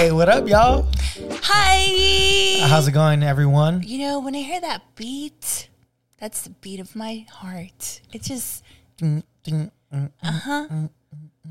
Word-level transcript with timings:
Hey, 0.00 0.12
what 0.12 0.30
up, 0.30 0.48
y'all? 0.48 0.88
Hi. 1.42 2.66
How's 2.66 2.88
it 2.88 2.92
going, 2.92 3.22
everyone? 3.22 3.82
You 3.82 3.98
know, 3.98 4.20
when 4.20 4.34
I 4.34 4.38
hear 4.38 4.58
that 4.58 4.80
beat, 4.96 5.68
that's 6.16 6.40
the 6.40 6.48
beat 6.48 6.80
of 6.80 6.96
my 6.96 7.26
heart. 7.30 8.00
It 8.10 8.22
just, 8.22 8.64
Ding, 8.96 9.22
ding, 9.42 9.70
mm. 9.92 9.98
mm, 10.00 10.10
uh-huh. 10.22 10.68
mm, 10.70 10.84
mm 10.84 10.90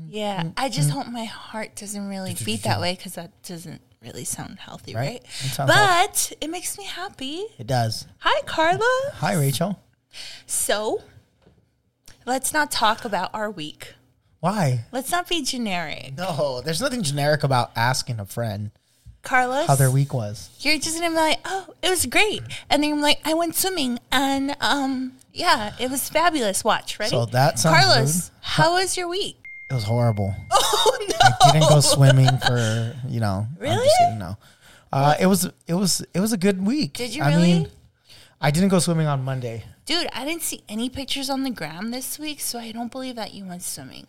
yeah. 0.08 0.50
I 0.56 0.68
just 0.68 0.90
hope 0.90 1.06
my 1.06 1.26
heart 1.26 1.76
doesn't 1.76 2.08
really 2.08 2.34
beat 2.44 2.64
that 2.64 2.80
way 2.80 2.96
because 2.96 3.14
that 3.14 3.30
doesn't 3.44 3.82
really 4.02 4.24
sound 4.24 4.58
healthy, 4.58 4.96
Right. 4.96 5.00
right? 5.10 5.22
It 5.22 5.50
sounds 5.52 5.70
But 5.70 6.32
it 6.40 6.50
makes 6.50 6.76
me 6.76 6.86
happy. 6.86 7.44
It 7.56 7.68
does. 7.68 8.08
Hi, 8.18 8.42
Carla. 8.46 9.12
Hi, 9.18 9.34
Rachel. 9.34 9.80
So, 10.46 11.04
let's 12.26 12.52
not 12.52 12.72
talk 12.72 13.04
about 13.04 13.30
our 13.32 13.48
week. 13.48 13.94
Why? 14.40 14.84
Let's 14.90 15.10
not 15.12 15.28
be 15.28 15.42
generic. 15.42 16.14
No, 16.16 16.60
there's 16.62 16.80
nothing 16.80 17.02
generic 17.02 17.42
about 17.44 17.70
asking 17.76 18.18
a 18.20 18.24
friend 18.24 18.70
Carlos, 19.22 19.66
how 19.66 19.74
their 19.74 19.90
week 19.90 20.14
was. 20.14 20.48
you're 20.60 20.78
just 20.78 20.96
gonna 20.98 21.10
be 21.10 21.16
like, 21.16 21.38
oh, 21.44 21.66
it 21.82 21.90
was 21.90 22.06
great. 22.06 22.40
And 22.70 22.82
then 22.82 22.90
you're 22.90 23.02
like, 23.02 23.20
I 23.24 23.34
went 23.34 23.54
swimming 23.54 23.98
and 24.10 24.56
um 24.60 25.12
yeah, 25.32 25.74
it 25.78 25.90
was 25.90 26.08
fabulous. 26.08 26.64
Watch, 26.64 26.98
ready? 26.98 27.10
So 27.10 27.26
that 27.26 27.58
sounds 27.58 27.76
Carlos, 27.84 28.30
rude. 28.30 28.30
how 28.40 28.72
was 28.74 28.96
your 28.96 29.08
week? 29.08 29.36
It 29.70 29.74
was 29.74 29.84
horrible. 29.84 30.34
Oh 30.82 31.06
no. 31.10 31.16
I 31.42 31.52
didn't 31.52 31.68
go 31.68 31.80
swimming 31.80 32.38
for 32.38 32.94
you 33.06 33.20
know. 33.20 33.46
Really? 33.58 33.88
no. 34.16 34.36
Uh, 34.92 35.14
it 35.20 35.26
was 35.26 35.50
it 35.66 35.74
was 35.74 36.02
it 36.14 36.20
was 36.20 36.32
a 36.32 36.38
good 36.38 36.64
week. 36.66 36.94
Did 36.94 37.14
you 37.14 37.22
I 37.22 37.28
really? 37.34 37.42
mean, 37.52 37.68
I 38.40 38.50
didn't 38.50 38.70
go 38.70 38.78
swimming 38.78 39.06
on 39.06 39.22
Monday, 39.22 39.64
Dude, 39.84 40.08
I 40.12 40.24
didn't 40.24 40.42
see 40.42 40.62
any 40.68 40.88
pictures 40.88 41.28
on 41.28 41.42
the 41.42 41.50
gram 41.50 41.90
this 41.90 42.18
week, 42.18 42.40
so 42.40 42.58
I 42.58 42.70
don't 42.72 42.90
believe 42.90 43.16
that 43.16 43.34
you 43.34 43.44
went 43.44 43.62
swimming. 43.62 44.06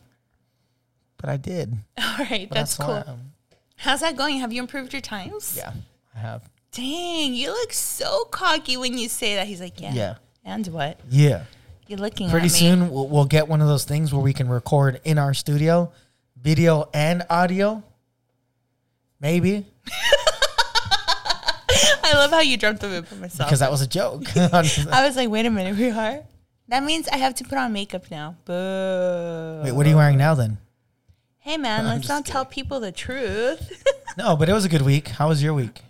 But 1.21 1.29
I 1.29 1.37
did. 1.37 1.73
All 1.97 2.17
right, 2.29 2.49
But 2.49 2.55
that's, 2.55 2.75
cool. 2.77 3.03
How's 3.77 4.01
that 4.01 4.17
going? 4.17 4.39
Have 4.39 4.51
you 4.51 4.61
improved 4.61 4.93
your 4.93 5.01
times? 5.01 5.55
yeah, 5.57 5.73
I 6.15 6.19
have. 6.19 6.49
Dang, 6.71 7.33
you 7.33 7.49
look 7.51 7.73
so 7.73 8.25
cocky 8.31 8.77
when 8.77 8.97
you 8.97 9.07
say 9.09 9.35
that. 9.35 9.47
He's 9.47 9.59
like, 9.61 9.79
yeah. 9.81 9.93
Yeah. 9.93 10.15
And 10.45 10.65
what? 10.67 10.99
Yeah. 11.09 11.43
You're 11.87 11.99
looking 11.99 12.29
Pretty 12.29 12.47
at 12.47 12.53
me. 12.53 12.59
soon 12.59 12.89
we'll, 12.89 13.07
we'll 13.07 13.25
get 13.25 13.47
one 13.47 13.59
of 13.61 13.67
those 13.67 13.83
things 13.83 14.13
where 14.13 14.21
we 14.21 14.31
can 14.33 14.47
record 14.47 15.01
in 15.03 15.17
our 15.17 15.33
studio, 15.33 15.91
video 16.41 16.89
and 16.93 17.23
audio. 17.29 17.83
Maybe 19.19 19.65
I 22.03 22.13
love 22.13 22.31
how 22.31 22.39
you 22.39 22.57
jumped 22.57 22.81
the 22.81 22.89
whip 22.89 23.07
for 23.07 23.15
myself. 23.15 23.49
because 23.49 23.59
that 23.59 23.71
was 23.71 23.81
a 23.81 23.87
joke. 23.87 24.23
I 24.37 25.05
was 25.05 25.15
like, 25.15 25.29
wait 25.29 25.45
a 25.45 25.49
minute, 25.49 25.77
we 25.77 25.89
are? 25.91 26.21
That 26.69 26.83
means 26.83 27.07
I 27.07 27.17
have 27.17 27.35
to 27.35 27.43
put 27.43 27.57
on 27.57 27.73
makeup 27.73 28.09
now. 28.09 28.35
Boo. 28.45 29.61
Wait, 29.63 29.71
what 29.73 29.85
are 29.85 29.89
you 29.89 29.95
wearing 29.97 30.17
now 30.17 30.33
then? 30.35 30.57
Hey 31.41 31.57
man, 31.57 31.85
I'm 31.87 31.97
let's 31.97 32.07
not 32.07 32.25
tell 32.25 32.45
people 32.45 32.79
the 32.79 32.91
truth. 32.91 33.83
No, 34.17 34.35
but 34.35 34.49
it 34.49 34.53
was 34.53 34.65
a 34.65 34.69
good 34.69 34.81
week. 34.81 35.07
How 35.07 35.29
was 35.29 35.41
your 35.41 35.53
week? 35.53 35.83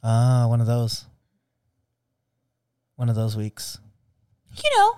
Ah, 0.00 0.46
one 0.48 0.60
of 0.60 0.68
those. 0.68 1.06
One 2.94 3.08
of 3.08 3.16
those 3.16 3.36
weeks. 3.36 3.78
you 4.56 4.70
know, 4.78 4.96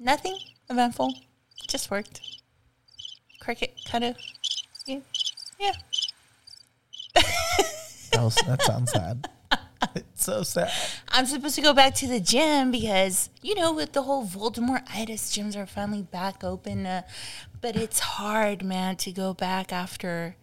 nothing 0.00 0.38
eventful. 0.70 1.12
Just 1.68 1.90
worked. 1.90 2.22
Cricket, 3.40 3.78
kind 3.86 4.04
of. 4.04 4.16
Yeah. 4.86 5.00
Yeah. 5.60 5.72
That, 7.14 8.22
was, 8.22 8.34
that 8.46 8.62
sounds 8.62 8.90
sad. 8.92 9.28
It's 9.94 10.24
so 10.24 10.42
sad. 10.42 10.70
I'm 11.08 11.26
supposed 11.26 11.54
to 11.54 11.62
go 11.62 11.72
back 11.72 11.94
to 11.96 12.06
the 12.06 12.20
gym 12.20 12.70
because, 12.70 13.30
you 13.42 13.54
know, 13.54 13.72
with 13.72 13.92
the 13.92 14.02
whole 14.02 14.26
Voldemort 14.26 14.82
itis, 14.92 15.36
gyms 15.36 15.56
are 15.56 15.66
finally 15.66 16.02
back 16.02 16.42
open. 16.42 16.86
Uh, 16.86 17.02
but 17.60 17.76
it's 17.76 18.00
hard, 18.00 18.64
man, 18.64 18.96
to 18.96 19.12
go 19.12 19.34
back 19.34 19.72
after, 19.72 20.36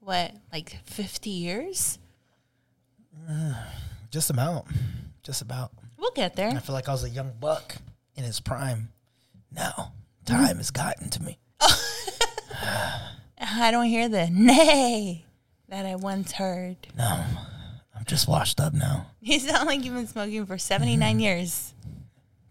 what, 0.00 0.32
like 0.52 0.78
50 0.84 1.30
years? 1.30 1.98
Just 4.10 4.30
about. 4.30 4.66
Just 5.22 5.40
about. 5.40 5.72
We'll 5.96 6.10
get 6.10 6.36
there. 6.36 6.50
I 6.50 6.58
feel 6.58 6.74
like 6.74 6.88
I 6.88 6.92
was 6.92 7.04
a 7.04 7.10
young 7.10 7.32
buck 7.40 7.76
in 8.14 8.24
his 8.24 8.40
prime. 8.40 8.90
Now, 9.50 9.92
time 10.26 10.58
has 10.58 10.70
gotten 10.70 11.08
to 11.10 11.22
me. 11.22 11.38
I 11.60 13.70
don't 13.70 13.86
hear 13.86 14.08
the 14.08 14.28
nay 14.30 15.24
that 15.68 15.86
I 15.86 15.94
once 15.94 16.32
heard. 16.32 16.76
No, 16.96 17.24
just 18.12 18.28
washed 18.28 18.60
up 18.60 18.74
now. 18.74 19.06
You 19.22 19.38
sound 19.38 19.66
like 19.66 19.84
you've 19.84 19.94
been 19.94 20.06
smoking 20.06 20.44
for 20.44 20.58
79 20.58 20.98
mm-hmm. 20.98 21.20
years. 21.20 21.72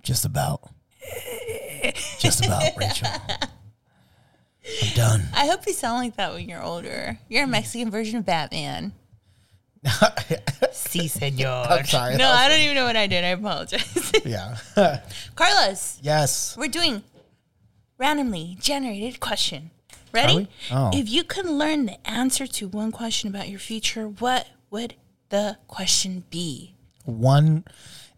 Just 0.02 0.26
about. 0.26 0.72
Just 2.18 2.46
about, 2.46 2.64
Rachel. 2.78 3.10
I'm 3.30 4.94
done. 4.96 5.24
I 5.36 5.46
hope 5.46 5.68
you 5.68 5.74
sound 5.74 6.00
like 6.00 6.16
that 6.16 6.34
when 6.34 6.50
you're 6.50 6.64
older. 6.64 7.20
You're 7.28 7.44
a 7.44 7.48
mm. 7.48 7.52
Mexican 7.52 7.92
version 7.92 8.18
of 8.18 8.26
Batman. 8.26 8.94
Si, 10.72 11.08
senor. 11.08 11.68
I'm 11.70 11.86
sorry. 11.86 12.16
No, 12.16 12.28
I 12.28 12.48
don't 12.48 12.62
even 12.62 12.76
know 12.76 12.86
what 12.86 12.96
I 12.96 13.08
did. 13.08 13.24
I 13.24 13.30
apologize. 13.30 14.12
yeah. 14.26 14.58
Carlos, 15.36 16.00
yes. 16.02 16.56
we're 16.58 16.68
doing 16.68 17.04
randomly 17.98 18.58
generated 18.60 19.20
question. 19.20 19.72
Ready? 20.14 20.48
Oh. 20.72 20.90
If 20.94 21.10
you 21.10 21.24
could 21.24 21.46
learn 21.46 21.86
the 21.86 22.10
answer 22.10 22.48
to 22.48 22.68
one 22.68 22.92
question 22.92 23.30
about 23.30 23.50
your 23.50 23.60
future, 23.60 24.08
what 24.08 24.48
would 24.70 24.96
the 25.32 25.58
question 25.68 26.24
be? 26.30 26.76
One, 27.06 27.66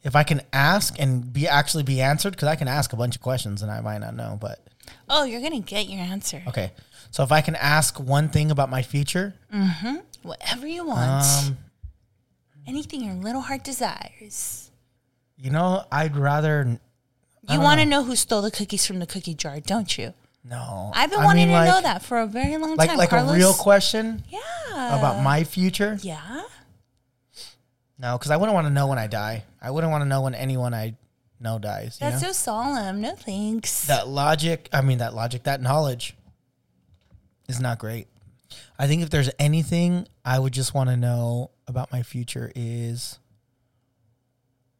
if 0.03 0.15
I 0.15 0.23
can 0.23 0.41
ask 0.51 0.99
and 0.99 1.31
be 1.31 1.47
actually 1.47 1.83
be 1.83 2.01
answered, 2.01 2.31
because 2.31 2.49
I 2.49 2.55
can 2.57 2.67
ask 2.67 2.91
a 2.91 2.97
bunch 2.97 3.15
of 3.15 3.21
questions 3.21 3.61
and 3.61 3.71
I 3.71 3.79
might 3.79 3.99
not 3.99 4.15
know, 4.15 4.37
but 4.39 4.59
Oh, 5.07 5.23
you're 5.23 5.39
going 5.39 5.53
to 5.53 5.59
get 5.67 5.87
your 5.87 6.01
answer. 6.01 6.43
okay. 6.47 6.71
So 7.11 7.23
if 7.23 7.31
I 7.31 7.39
can 7.41 7.55
ask 7.55 7.99
one 7.99 8.27
thing 8.29 8.51
about 8.51 8.69
my 8.69 8.81
future, 8.81 9.33
Whatever 10.23 10.67
you 10.67 10.85
want. 10.85 11.25
um, 11.47 11.57
Anything 12.65 13.03
your 13.03 13.15
little 13.15 13.41
heart 13.41 13.63
desires. 13.63 14.71
you 15.37 15.49
know, 15.51 15.83
I'd 15.91 16.15
rather 16.15 16.79
You 17.49 17.59
want 17.59 17.79
to 17.81 17.85
know 17.85 18.03
who 18.03 18.15
stole 18.15 18.41
the 18.41 18.51
cookies 18.51 18.85
from 18.85 18.99
the 18.99 19.05
cookie 19.05 19.33
jar, 19.35 19.59
don't 19.59 19.97
you? 19.97 20.13
no. 20.45 20.91
I've 20.93 21.09
been 21.09 21.19
I 21.21 21.25
wanting 21.25 21.47
mean, 21.49 21.57
to 21.57 21.65
know 21.71 21.81
that 21.81 22.03
for 22.03 22.19
a 22.19 22.27
very 22.27 22.57
long 22.57 22.75
Like 22.75 22.89
time. 22.89 22.97
like 22.97 23.09
Carlos. 23.09 23.31
a 23.33 23.35
real 23.37 23.53
question 23.53 24.23
Yeah. 24.29 24.97
about 24.97 25.21
my 25.23 25.43
future. 25.45 25.97
Yeah. 26.01 26.42
No, 28.03 28.17
because 28.17 28.29
I 28.31 28.37
wouldn't 28.37 28.53
want 28.53 28.67
to 28.67 28.73
know 28.73 28.87
when 28.87 28.99
I 28.99 29.07
die. 29.07 29.45
I 29.61 29.71
wouldn't 29.71 29.89
want 29.89 30.03
to 30.03 30.07
know 30.07 30.21
when 30.21 30.35
anyone 30.35 30.73
I 30.73 30.95
know 31.39 31.57
dies. 31.57 31.97
You 32.01 32.09
That's 32.09 32.21
know? 32.21 32.27
so 32.29 32.33
solemn. 32.33 33.01
No 33.01 33.15
thanks. 33.15 33.87
that 33.87 34.07
logic 34.07 34.69
i 34.73 34.81
mean 34.81 34.99
that 34.99 35.13
logic 35.13 35.43
that 35.43 35.61
knowledge 35.61 36.15
is 37.49 37.59
not 37.59 37.77
great 37.79 38.07
i 38.79 38.87
think 38.87 39.01
if 39.01 39.09
there's 39.09 39.29
anything 39.39 40.07
i 40.23 40.39
would 40.39 40.53
just 40.53 40.73
want 40.73 40.89
to 40.89 40.95
know 40.95 41.51
about 41.67 41.91
my 41.91 42.01
future 42.01 42.51
is 42.55 43.19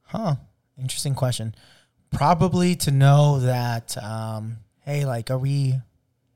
huh 0.04 0.36
interesting 0.80 1.14
question 1.16 1.54
probably 2.12 2.76
to 2.76 2.92
know 2.92 3.40
that 3.40 3.98
um 4.02 4.58
hey 4.82 5.06
like 5.06 5.30
are 5.30 5.38
we 5.38 5.76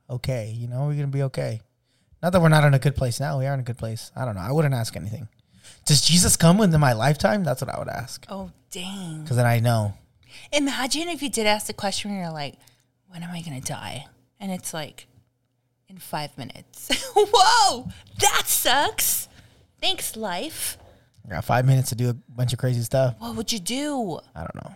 okay 0.10 0.54
you 0.56 0.68
know 0.68 0.84
are 0.84 0.88
we 0.90 0.96
gonna 0.96 1.08
be 1.08 1.24
okay 1.24 1.62
not 2.22 2.34
that 2.34 2.42
we're 2.42 2.50
not 2.50 2.64
in 2.66 2.74
a 2.74 2.80
good 2.80 2.96
place 2.96 3.20
now 3.20 3.40
we 3.40 3.46
are 3.46 3.54
in 3.54 3.62
a 3.62 3.64
good 3.64 3.78
place 3.78 4.12
i 4.16 4.26
don't 4.26 4.36
know 4.36 4.42
i 4.42 4.52
wouldn't 4.52 4.74
ask 4.74 4.96
anything 4.98 5.28
does 5.88 6.02
jesus 6.02 6.36
come 6.38 6.58
within 6.58 6.80
my 6.80 6.94
lifetime 6.94 7.44
that's 7.44 7.62
what 7.62 7.74
i 7.74 7.80
would 7.80 7.88
ask 7.90 8.26
oh, 8.30 8.52
dang. 8.72 9.22
because 9.22 9.38
then 9.38 9.46
i 9.46 9.60
know 9.60 9.94
Imagine 10.52 11.10
if 11.10 11.22
you 11.22 11.30
did 11.30 11.46
ask 11.48 11.68
the 11.68 11.74
question 11.74 12.12
where 12.12 12.22
you're 12.22 12.32
like, 12.32 12.56
when 13.08 13.24
am 13.24 13.32
I 13.32 13.42
going 13.42 13.60
to 13.60 13.68
die? 13.68 14.06
And 14.40 14.52
it's 14.52 14.74
like, 14.74 15.08
in 15.90 15.98
five 15.98 16.38
minutes. 16.38 16.90
Whoa, 17.16 17.90
that 18.20 18.44
sucks. 18.46 19.28
Thanks, 19.82 20.16
life. 20.16 20.78
i 21.26 21.32
got 21.34 21.46
five 21.46 21.66
minutes 21.66 21.90
to 21.90 21.96
do 21.96 22.10
a 22.10 22.14
bunch 22.14 22.54
of 22.54 22.60
crazy 22.60 22.82
stuff 22.82 23.16
What 23.20 23.36
would 23.36 23.52
you 23.52 23.60
do? 23.60 24.20
i 24.36 24.40
don't 24.40 24.56
know 24.56 24.74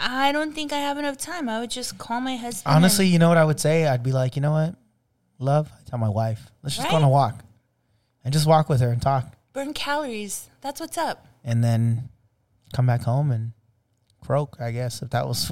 I 0.00 0.30
don't 0.30 0.52
think 0.54 0.72
I 0.72 0.78
have 0.78 0.96
enough 0.96 1.16
time. 1.16 1.48
I 1.48 1.58
would 1.58 1.70
just 1.72 1.98
call 1.98 2.20
my 2.20 2.36
husband. 2.36 2.72
Honestly, 2.76 3.06
and- 3.06 3.12
you 3.12 3.18
know 3.18 3.28
what 3.28 3.36
I 3.38 3.44
would 3.44 3.58
say? 3.58 3.84
I'd 3.86 4.02
be 4.04 4.12
like, 4.12 4.36
you 4.36 4.42
know 4.42 4.52
what, 4.52 4.76
love. 5.40 5.70
I 5.72 5.88
tell 5.90 5.98
my 5.98 6.08
wife, 6.08 6.40
let's 6.62 6.76
just 6.76 6.88
go 6.88 6.96
on 6.96 7.02
a 7.02 7.08
walk, 7.08 7.44
and 8.24 8.32
just 8.32 8.46
walk 8.46 8.68
with 8.68 8.80
her 8.80 8.90
and 8.90 9.02
talk, 9.02 9.26
burn 9.52 9.72
calories. 9.74 10.48
That's 10.60 10.80
what's 10.80 10.98
up. 10.98 11.26
and 11.44 11.62
then 11.64 12.08
come 12.74 12.86
back 12.86 13.02
home 13.02 13.30
and 13.30 13.52
croak. 14.22 14.56
I 14.60 14.70
guess 14.72 15.00
if 15.02 15.10
that 15.10 15.26
was 15.26 15.50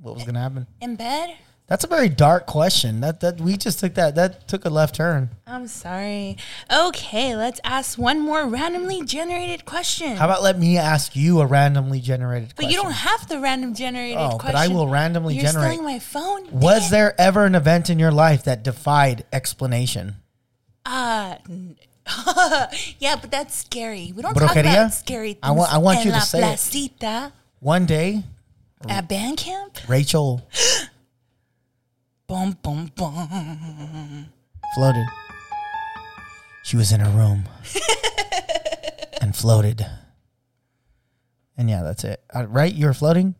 what 0.00 0.14
was 0.14 0.24
gonna 0.24 0.40
happen. 0.40 0.66
In 0.80 0.96
bed? 0.96 1.36
That's 1.68 1.82
a 1.82 1.88
very 1.88 2.08
dark 2.08 2.46
question. 2.46 3.00
That 3.00 3.18
that 3.22 3.40
we 3.40 3.56
just 3.56 3.80
took 3.80 3.94
that 3.94 4.14
that 4.14 4.46
took 4.46 4.64
a 4.64 4.70
left 4.70 4.94
turn. 4.94 5.30
I'm 5.48 5.66
sorry. 5.66 6.36
Okay, 6.72 7.34
let's 7.34 7.58
ask 7.64 7.98
one 7.98 8.20
more 8.20 8.46
randomly 8.46 9.02
generated 9.04 9.64
question. 9.64 10.16
How 10.16 10.26
about 10.26 10.44
let 10.44 10.60
me 10.60 10.78
ask 10.78 11.16
you 11.16 11.40
a 11.40 11.46
randomly 11.46 11.98
generated 12.00 12.50
but 12.50 12.56
question? 12.56 12.68
But 12.68 12.72
you 12.72 12.82
don't 12.82 12.92
have 12.92 13.26
the 13.28 13.40
random 13.40 13.74
generated 13.74 14.16
Oh, 14.18 14.38
question. 14.38 14.52
but 14.52 14.54
I 14.54 14.68
will 14.68 14.86
randomly 14.86 15.34
You're 15.34 15.46
generate. 15.46 15.72
stealing 15.72 15.84
my 15.84 15.98
phone. 15.98 16.52
Was 16.52 16.90
there 16.90 17.20
ever 17.20 17.44
an 17.46 17.56
event 17.56 17.90
in 17.90 17.98
your 17.98 18.12
life 18.12 18.44
that 18.44 18.62
defied 18.62 19.24
explanation? 19.32 20.16
Uh, 20.84 21.34
n- 21.48 21.76
yeah, 22.98 23.16
but 23.20 23.30
that's 23.30 23.54
scary. 23.56 24.12
We 24.14 24.22
don't 24.22 24.34
Brujeria? 24.36 24.46
talk 24.46 24.56
about 24.56 24.94
scary 24.94 25.32
things 25.34 25.40
I 25.42 25.50
want- 25.50 25.72
I 25.72 25.78
want 25.78 25.98
en 26.00 26.06
you 26.06 26.12
to 26.12 26.18
la 26.18 26.22
say 26.24 26.38
it. 26.38 26.42
placita, 26.42 27.26
it. 27.26 27.32
One 27.60 27.86
day, 27.86 28.22
At 28.88 29.08
band 29.08 29.38
camp? 29.38 29.78
Rachel 29.88 30.46
Boom, 32.28 32.56
boom, 32.62 32.90
boom. 32.96 34.26
Floated. 34.74 35.06
She 36.64 36.76
was 36.76 36.90
in 36.92 36.98
her 37.00 37.10
room 37.10 37.44
and 39.20 39.34
floated. 39.34 39.86
And 41.56 41.70
yeah, 41.70 41.82
that's 41.82 42.02
it. 42.04 42.20
Uh, 42.34 42.46
right? 42.46 42.72
You 42.74 42.86
were 42.86 42.94
floating? 42.94 43.34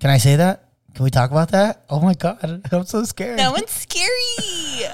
Can 0.00 0.10
I 0.10 0.18
say 0.18 0.34
that? 0.36 0.68
Can 0.94 1.04
we 1.04 1.10
talk 1.10 1.30
about 1.30 1.52
that? 1.52 1.84
Oh 1.88 2.00
my 2.00 2.14
God. 2.14 2.62
I'm 2.72 2.84
so 2.86 3.04
scared. 3.04 3.38
That 3.38 3.52
one's 3.52 3.70
scary. 3.70 4.90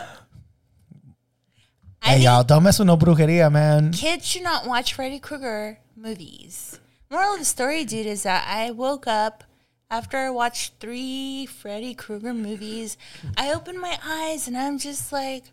I 2.03 2.15
hey, 2.17 2.23
y'all, 2.25 2.45
don't 2.45 2.63
mess 2.63 2.79
with 2.79 2.87
no 2.87 2.97
brujeria, 2.97 3.53
man. 3.53 3.93
kids 3.93 4.27
should 4.27 4.43
not 4.43 4.67
watch 4.67 4.95
Freddy 4.95 5.19
Krueger 5.19 5.79
movies. 5.97 6.79
Moral 7.11 7.35
of 7.35 7.41
the 7.41 7.45
story, 7.45 7.85
dude, 7.85 8.07
is 8.07 8.23
that 8.23 8.47
I 8.49 8.71
woke 8.71 9.07
up 9.07 9.45
after 9.91 10.17
I 10.17 10.31
watched 10.31 10.75
three 10.81 11.47
Freddy 11.47 11.95
Krueger 11.95 12.33
movies. 12.33 12.97
I 13.37 13.53
opened 13.53 13.81
my 13.81 13.99
eyes 14.05 14.47
and 14.47 14.57
I'm 14.57 14.79
just 14.79 15.13
like 15.13 15.45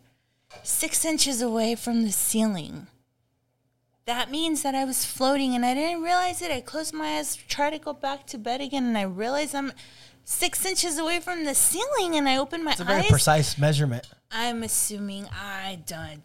six 0.63 1.03
inches 1.03 1.41
away 1.41 1.75
from 1.75 2.03
the 2.03 2.11
ceiling. 2.11 2.87
That 4.05 4.31
means 4.31 4.63
that 4.63 4.73
I 4.75 4.85
was 4.85 5.03
floating 5.03 5.53
and 5.53 5.65
I 5.65 5.73
didn't 5.73 6.01
realize 6.03 6.41
it. 6.41 6.51
I 6.51 6.61
closed 6.61 6.93
my 6.93 7.17
eyes, 7.17 7.35
tried 7.35 7.71
to 7.71 7.79
go 7.79 7.91
back 7.91 8.25
to 8.27 8.37
bed 8.37 8.61
again, 8.61 8.85
and 8.85 8.97
I 8.97 9.01
realized 9.01 9.53
I'm 9.53 9.73
six 10.29 10.65
inches 10.65 10.97
away 10.97 11.19
from 11.21 11.45
the 11.45 11.55
ceiling. 11.55 12.15
And 12.15 12.27
I 12.27 12.35
opened 12.37 12.63
my 12.65 12.71
It's 12.71 12.81
a 12.81 12.83
very 12.85 12.99
eyes. 13.01 13.09
precise 13.09 13.57
measurement. 13.57 14.05
I'm 14.29 14.61
assuming 14.61 15.27
I 15.31 15.79
done. 15.85 16.21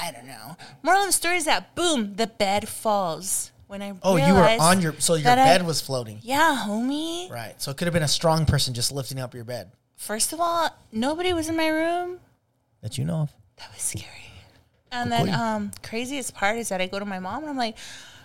I 0.00 0.12
don't 0.12 0.26
know. 0.26 0.56
Moral 0.82 1.00
of 1.02 1.06
the 1.08 1.12
story 1.12 1.36
is 1.36 1.44
that 1.44 1.74
boom, 1.74 2.16
the 2.16 2.26
bed 2.26 2.68
falls 2.68 3.52
when 3.66 3.82
I. 3.82 3.92
Oh, 4.02 4.16
you 4.16 4.32
were 4.32 4.56
on 4.60 4.80
your, 4.80 4.94
so 4.98 5.14
your 5.14 5.24
that 5.24 5.38
I- 5.38 5.44
bed 5.44 5.66
was 5.66 5.80
floating. 5.82 6.20
Yeah, 6.22 6.64
homie. 6.66 7.30
Right. 7.30 7.60
So 7.60 7.70
it 7.70 7.76
could 7.76 7.86
have 7.86 7.94
been 7.94 8.02
a 8.02 8.08
strong 8.08 8.46
person 8.46 8.72
just 8.74 8.90
lifting 8.92 9.18
up 9.20 9.34
your 9.34 9.44
bed 9.44 9.72
First 9.96 10.32
of 10.32 10.40
all, 10.40 10.70
nobody 10.92 11.32
was 11.32 11.48
in 11.48 11.56
my 11.56 11.68
room. 11.68 12.20
that 12.82 12.96
you 12.98 13.04
know 13.04 13.16
of. 13.22 13.32
That 13.58 13.72
was 13.74 13.82
scary. 13.82 14.06
And 14.90 15.10
then, 15.12 15.28
um, 15.34 15.72
craziest 15.82 16.34
part 16.34 16.56
is 16.56 16.70
that 16.70 16.80
I 16.80 16.86
go 16.86 16.98
to 16.98 17.04
my 17.04 17.18
mom 17.18 17.42
and 17.42 17.50
I'm 17.50 17.56
like, 17.58 17.76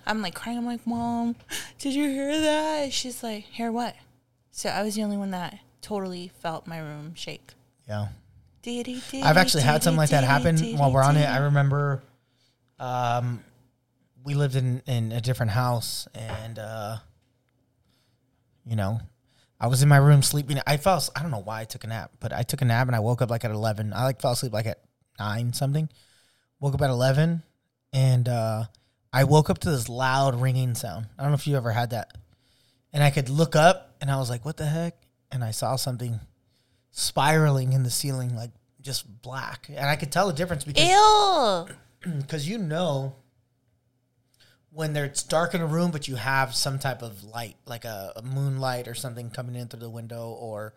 I'm 0.06 0.22
like 0.22 0.34
crying. 0.36 0.58
I'm 0.60 0.66
like, 0.66 0.86
Mom, 0.88 1.36
did 1.80 1.94
you 1.94 2.08
hear 2.08 2.40
that? 2.40 2.94
She's 2.94 3.22
like, 3.24 3.44
Hear 3.46 3.70
what? 3.72 3.96
So 4.56 4.70
I 4.70 4.84
was 4.84 4.94
the 4.94 5.02
only 5.02 5.18
one 5.18 5.32
that 5.32 5.58
totally 5.82 6.32
felt 6.42 6.68
my 6.68 6.78
room 6.78 7.16
shake. 7.16 7.54
Yeah. 7.88 8.10
I've 9.24 9.32
I've 9.32 9.38
actually 9.38 9.64
had 9.64 9.82
something 9.84 9.98
like 9.98 10.12
that 10.12 10.24
happen 10.24 10.78
while 10.78 10.94
we're 10.94 11.04
on 11.04 11.18
it. 11.18 11.26
I 11.26 11.40
remember 11.40 12.04
um, 12.80 13.44
we 14.24 14.36
lived 14.36 14.56
in, 14.56 14.84
in 14.86 15.12
a 15.12 15.20
different 15.20 15.52
house 15.52 16.08
and, 16.14 16.60
uh, 16.60 16.98
you 18.64 18.76
know, 18.76 19.02
I 19.60 19.68
was 19.68 19.82
in 19.82 19.90
my 19.90 19.98
room 19.98 20.22
sleeping. 20.22 20.60
I 20.68 20.78
fell, 20.78 21.04
I 21.16 21.24
don't 21.24 21.32
know 21.32 21.42
why 21.42 21.62
I 21.62 21.66
took 21.66 21.84
a 21.84 21.88
nap, 21.88 22.12
but 22.20 22.32
I 22.32 22.44
took 22.44 22.62
a 22.62 22.66
nap 22.66 22.86
and 22.86 22.96
I 22.96 23.00
woke 23.00 23.24
up 23.24 23.32
like 23.32 23.44
at 23.44 23.52
11. 23.52 23.92
I 23.92 24.04
like 24.04 24.22
fell 24.22 24.34
asleep 24.34 24.54
like 24.54 24.68
at 24.68 24.82
nine 25.18 25.52
something. 25.52 25.90
Woke 26.60 26.76
up 26.76 26.82
at 26.84 26.92
11 26.92 27.42
and, 27.92 28.30
uh, 28.30 28.66
I 29.12 29.24
woke 29.24 29.50
up 29.50 29.58
to 29.60 29.72
this 29.72 29.90
loud 29.90 30.40
ringing 30.40 30.76
sound. 30.76 31.08
I 31.18 31.24
don't 31.24 31.32
know 31.32 31.36
if 31.36 31.48
you 31.48 31.58
ever 31.58 31.72
had 31.72 31.90
that. 31.90 32.12
And 32.94 33.04
I 33.04 33.10
could 33.10 33.30
look 33.30 33.56
up 33.56 33.93
and 34.04 34.12
I 34.12 34.18
was 34.18 34.30
like, 34.30 34.44
what 34.44 34.58
the 34.58 34.66
heck? 34.66 34.98
And 35.32 35.46
I 35.46 35.52
saw 35.52 35.78
something 35.78 36.20
spiraling 36.92 37.72
in 37.72 37.84
the 37.84 37.90
ceiling, 37.90 38.36
like 38.36 38.52
just 38.82 39.22
black. 39.22 39.68
And 39.70 39.86
I 39.86 39.96
could 39.96 40.12
tell 40.12 40.28
the 40.28 40.34
difference 40.34 40.66
because 40.66 40.84
because 42.02 42.46
you 42.50 42.58
know 42.58 43.16
when 44.72 44.92
there, 44.92 45.06
it's 45.06 45.24
dark 45.24 45.54
in 45.54 45.62
a 45.62 45.66
room, 45.66 45.92
but 45.92 46.10
you 46.10 46.18
have 46.18 46.54
some 46.54 46.80
type 46.80 47.02
of 47.02 47.24
light, 47.24 47.56
like 47.66 47.86
a, 47.86 48.12
a 48.18 48.22
moonlight 48.24 48.90
or 48.90 48.94
something 48.94 49.30
coming 49.30 49.56
in 49.56 49.70
through 49.70 49.80
the 49.80 49.90
window, 49.90 50.32
or 50.32 50.74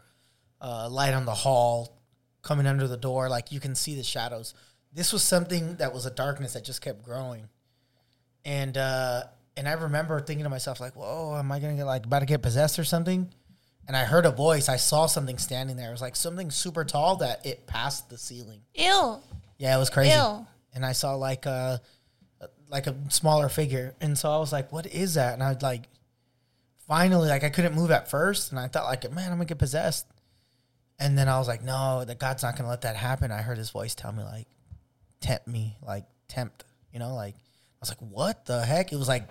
uh, 0.60 0.88
light 0.88 1.12
on 1.12 1.24
the 1.24 1.34
hall 1.34 1.98
coming 2.42 2.68
under 2.68 2.86
the 2.86 2.96
door. 2.96 3.28
Like 3.28 3.50
you 3.50 3.58
can 3.58 3.74
see 3.74 3.96
the 3.96 4.04
shadows. 4.04 4.54
This 4.92 5.12
was 5.12 5.24
something 5.24 5.74
that 5.78 5.92
was 5.92 6.06
a 6.06 6.10
darkness 6.10 6.52
that 6.52 6.64
just 6.64 6.80
kept 6.80 7.02
growing, 7.02 7.48
and 8.44 8.78
uh, 8.78 9.24
and 9.56 9.68
I 9.68 9.72
remember 9.72 10.20
thinking 10.20 10.44
to 10.44 10.50
myself 10.50 10.80
like, 10.80 10.94
"Whoa, 10.94 11.36
am 11.38 11.50
I 11.50 11.58
gonna 11.58 11.76
get 11.76 11.84
like 11.84 12.06
about 12.06 12.20
to 12.20 12.26
get 12.26 12.42
possessed 12.42 12.78
or 12.78 12.84
something?" 12.84 13.32
And 13.88 13.96
I 13.96 14.04
heard 14.04 14.26
a 14.26 14.30
voice. 14.30 14.68
I 14.68 14.76
saw 14.76 15.06
something 15.06 15.38
standing 15.38 15.76
there. 15.76 15.88
It 15.88 15.92
was 15.92 16.00
like 16.00 16.16
something 16.16 16.50
super 16.50 16.84
tall 16.84 17.16
that 17.16 17.46
it 17.46 17.66
passed 17.66 18.10
the 18.10 18.18
ceiling. 18.18 18.62
Ew. 18.74 19.18
Yeah, 19.58 19.76
it 19.76 19.78
was 19.78 19.90
crazy. 19.90 20.12
Ew. 20.12 20.46
And 20.74 20.84
I 20.84 20.92
saw 20.92 21.14
like 21.14 21.46
a 21.46 21.80
like 22.68 22.86
a 22.86 22.96
smaller 23.10 23.48
figure, 23.48 23.94
and 24.00 24.18
so 24.18 24.30
I 24.30 24.38
was 24.38 24.52
like, 24.52 24.72
"What 24.72 24.86
is 24.86 25.14
that?" 25.14 25.34
And 25.34 25.42
I 25.42 25.52
was 25.52 25.62
like 25.62 25.88
finally 26.86 27.28
like 27.28 27.44
I 27.44 27.50
couldn't 27.50 27.74
move 27.74 27.90
at 27.90 28.10
first, 28.10 28.50
and 28.50 28.58
I 28.58 28.68
thought 28.68 28.84
like, 28.84 29.10
"Man, 29.12 29.30
I'm 29.30 29.38
gonna 29.38 29.44
get 29.46 29.58
possessed." 29.58 30.06
And 30.98 31.16
then 31.16 31.28
I 31.28 31.38
was 31.38 31.46
like, 31.48 31.62
"No, 31.62 32.04
that 32.04 32.18
God's 32.18 32.42
not 32.42 32.56
gonna 32.56 32.68
let 32.68 32.82
that 32.82 32.96
happen." 32.96 33.30
I 33.30 33.42
heard 33.42 33.58
His 33.58 33.70
voice 33.70 33.94
tell 33.94 34.12
me 34.12 34.22
like, 34.24 34.48
"Tempt 35.20 35.46
me, 35.46 35.76
like 35.82 36.04
tempt," 36.28 36.64
you 36.92 36.98
know, 36.98 37.14
like 37.14 37.36
was 37.88 37.98
like, 38.00 38.10
"What 38.10 38.46
the 38.46 38.64
heck?" 38.64 38.92
It 38.92 38.96
was 38.96 39.08
like, 39.08 39.28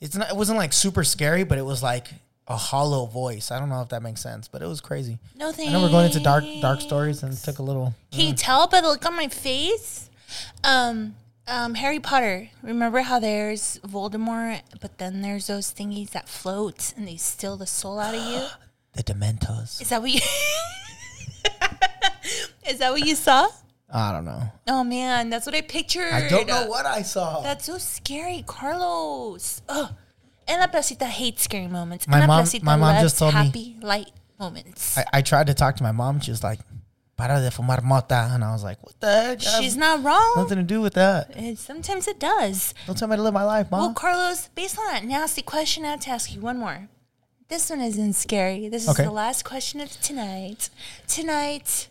it's 0.00 0.16
not, 0.16 0.30
it 0.30 0.36
wasn't 0.36 0.58
like 0.58 0.72
super 0.72 1.04
scary, 1.04 1.44
but 1.44 1.58
it 1.58 1.64
was 1.64 1.82
like 1.82 2.08
a 2.48 2.56
hollow 2.56 3.06
voice. 3.06 3.50
I 3.50 3.58
don't 3.58 3.68
know 3.68 3.82
if 3.82 3.90
that 3.90 4.02
makes 4.02 4.20
sense, 4.20 4.48
but 4.48 4.62
it 4.62 4.66
was 4.66 4.80
crazy. 4.80 5.18
No 5.36 5.50
I 5.50 5.52
thanks. 5.52 5.72
know 5.72 5.82
we're 5.82 5.90
going 5.90 6.06
into 6.06 6.20
dark 6.20 6.44
dark 6.60 6.80
stories 6.80 7.22
and 7.22 7.36
took 7.36 7.58
a 7.58 7.62
little. 7.62 7.94
Can 8.10 8.26
you 8.26 8.34
tell 8.34 8.66
by 8.66 8.80
the 8.80 8.88
look 8.88 9.04
on 9.06 9.16
my 9.16 9.28
face? 9.28 10.10
Um, 10.64 11.14
um, 11.46 11.74
Harry 11.74 12.00
Potter. 12.00 12.48
Remember 12.62 13.02
how 13.02 13.20
there's 13.20 13.78
Voldemort, 13.86 14.62
but 14.80 14.98
then 14.98 15.22
there's 15.22 15.46
those 15.46 15.72
thingies 15.72 16.10
that 16.10 16.28
float 16.28 16.92
and 16.96 17.06
they 17.06 17.16
steal 17.16 17.56
the 17.56 17.66
soul 17.66 18.00
out 18.00 18.14
of 18.14 18.22
you? 18.22 18.46
The 18.94 19.02
Dementors. 19.02 19.80
Is 19.80 19.88
that 19.88 20.02
what 20.02 20.10
you? 20.10 20.20
Is 22.68 22.78
that 22.78 22.92
what 22.92 23.06
you 23.06 23.14
saw? 23.14 23.48
I 23.94 24.10
don't 24.12 24.24
know. 24.24 24.42
Oh 24.68 24.84
man, 24.84 25.28
that's 25.30 25.44
what 25.46 25.54
I 25.54 25.60
pictured. 25.60 26.12
I 26.12 26.28
don't 26.28 26.46
know 26.46 26.66
what 26.66 26.86
I 26.86 27.02
saw. 27.02 27.40
That's 27.42 27.66
so 27.66 27.78
scary, 27.78 28.42
Carlos. 28.46 29.60
Ugh. 29.68 29.90
En 30.48 30.58
La 30.60 30.66
Placita 30.66 31.04
hates 31.06 31.42
scary 31.44 31.68
moments. 31.68 32.08
My 32.08 32.16
Ana 32.18 32.26
mom- 32.26 32.40
Placita 32.42 32.64
my 32.64 32.76
mom 32.76 33.00
just 33.00 33.18
told 33.18 33.34
me- 33.34 33.44
happy, 33.46 33.76
light 33.82 34.10
moments. 34.38 34.96
I, 34.98 35.04
I 35.12 35.22
tried 35.22 35.46
to 35.48 35.54
talk 35.54 35.76
to 35.76 35.82
my 35.82 35.92
mom. 35.92 36.20
She 36.20 36.30
was 36.30 36.42
like, 36.42 36.58
"Para 37.16 37.38
de 37.40 37.50
fumar 37.50 37.82
mota," 37.82 38.30
and 38.32 38.42
I 38.42 38.52
was 38.52 38.64
like, 38.64 38.82
"What 38.82 38.98
the 38.98 39.06
heck? 39.22 39.40
She's 39.40 39.76
not 39.76 40.02
wrong. 40.02 40.32
nothing 40.36 40.58
to 40.58 40.64
do 40.64 40.80
with 40.80 40.94
that. 40.94 41.30
And 41.36 41.58
sometimes 41.58 42.08
it 42.08 42.18
does. 42.18 42.74
Don't 42.86 42.98
tell 42.98 43.08
me 43.08 43.16
to 43.16 43.22
live 43.22 43.34
my 43.34 43.44
life, 43.44 43.70
mom. 43.70 43.80
Well. 43.80 43.94
Carlos, 43.94 44.48
based 44.54 44.78
on 44.78 44.86
that 44.86 45.04
nasty 45.04 45.42
question, 45.42 45.84
I 45.84 45.90
have 45.90 46.00
to 46.00 46.10
ask 46.10 46.34
you 46.34 46.40
one 46.40 46.58
more. 46.58 46.88
This 47.48 47.68
one 47.68 47.82
isn't 47.82 48.14
scary. 48.14 48.68
This 48.68 48.84
is 48.84 48.88
Okay. 48.88 49.04
the 49.04 49.10
last 49.12 49.44
question 49.44 49.80
of 49.82 49.90
tonight. 50.00 50.70
Tonight, 51.06 51.88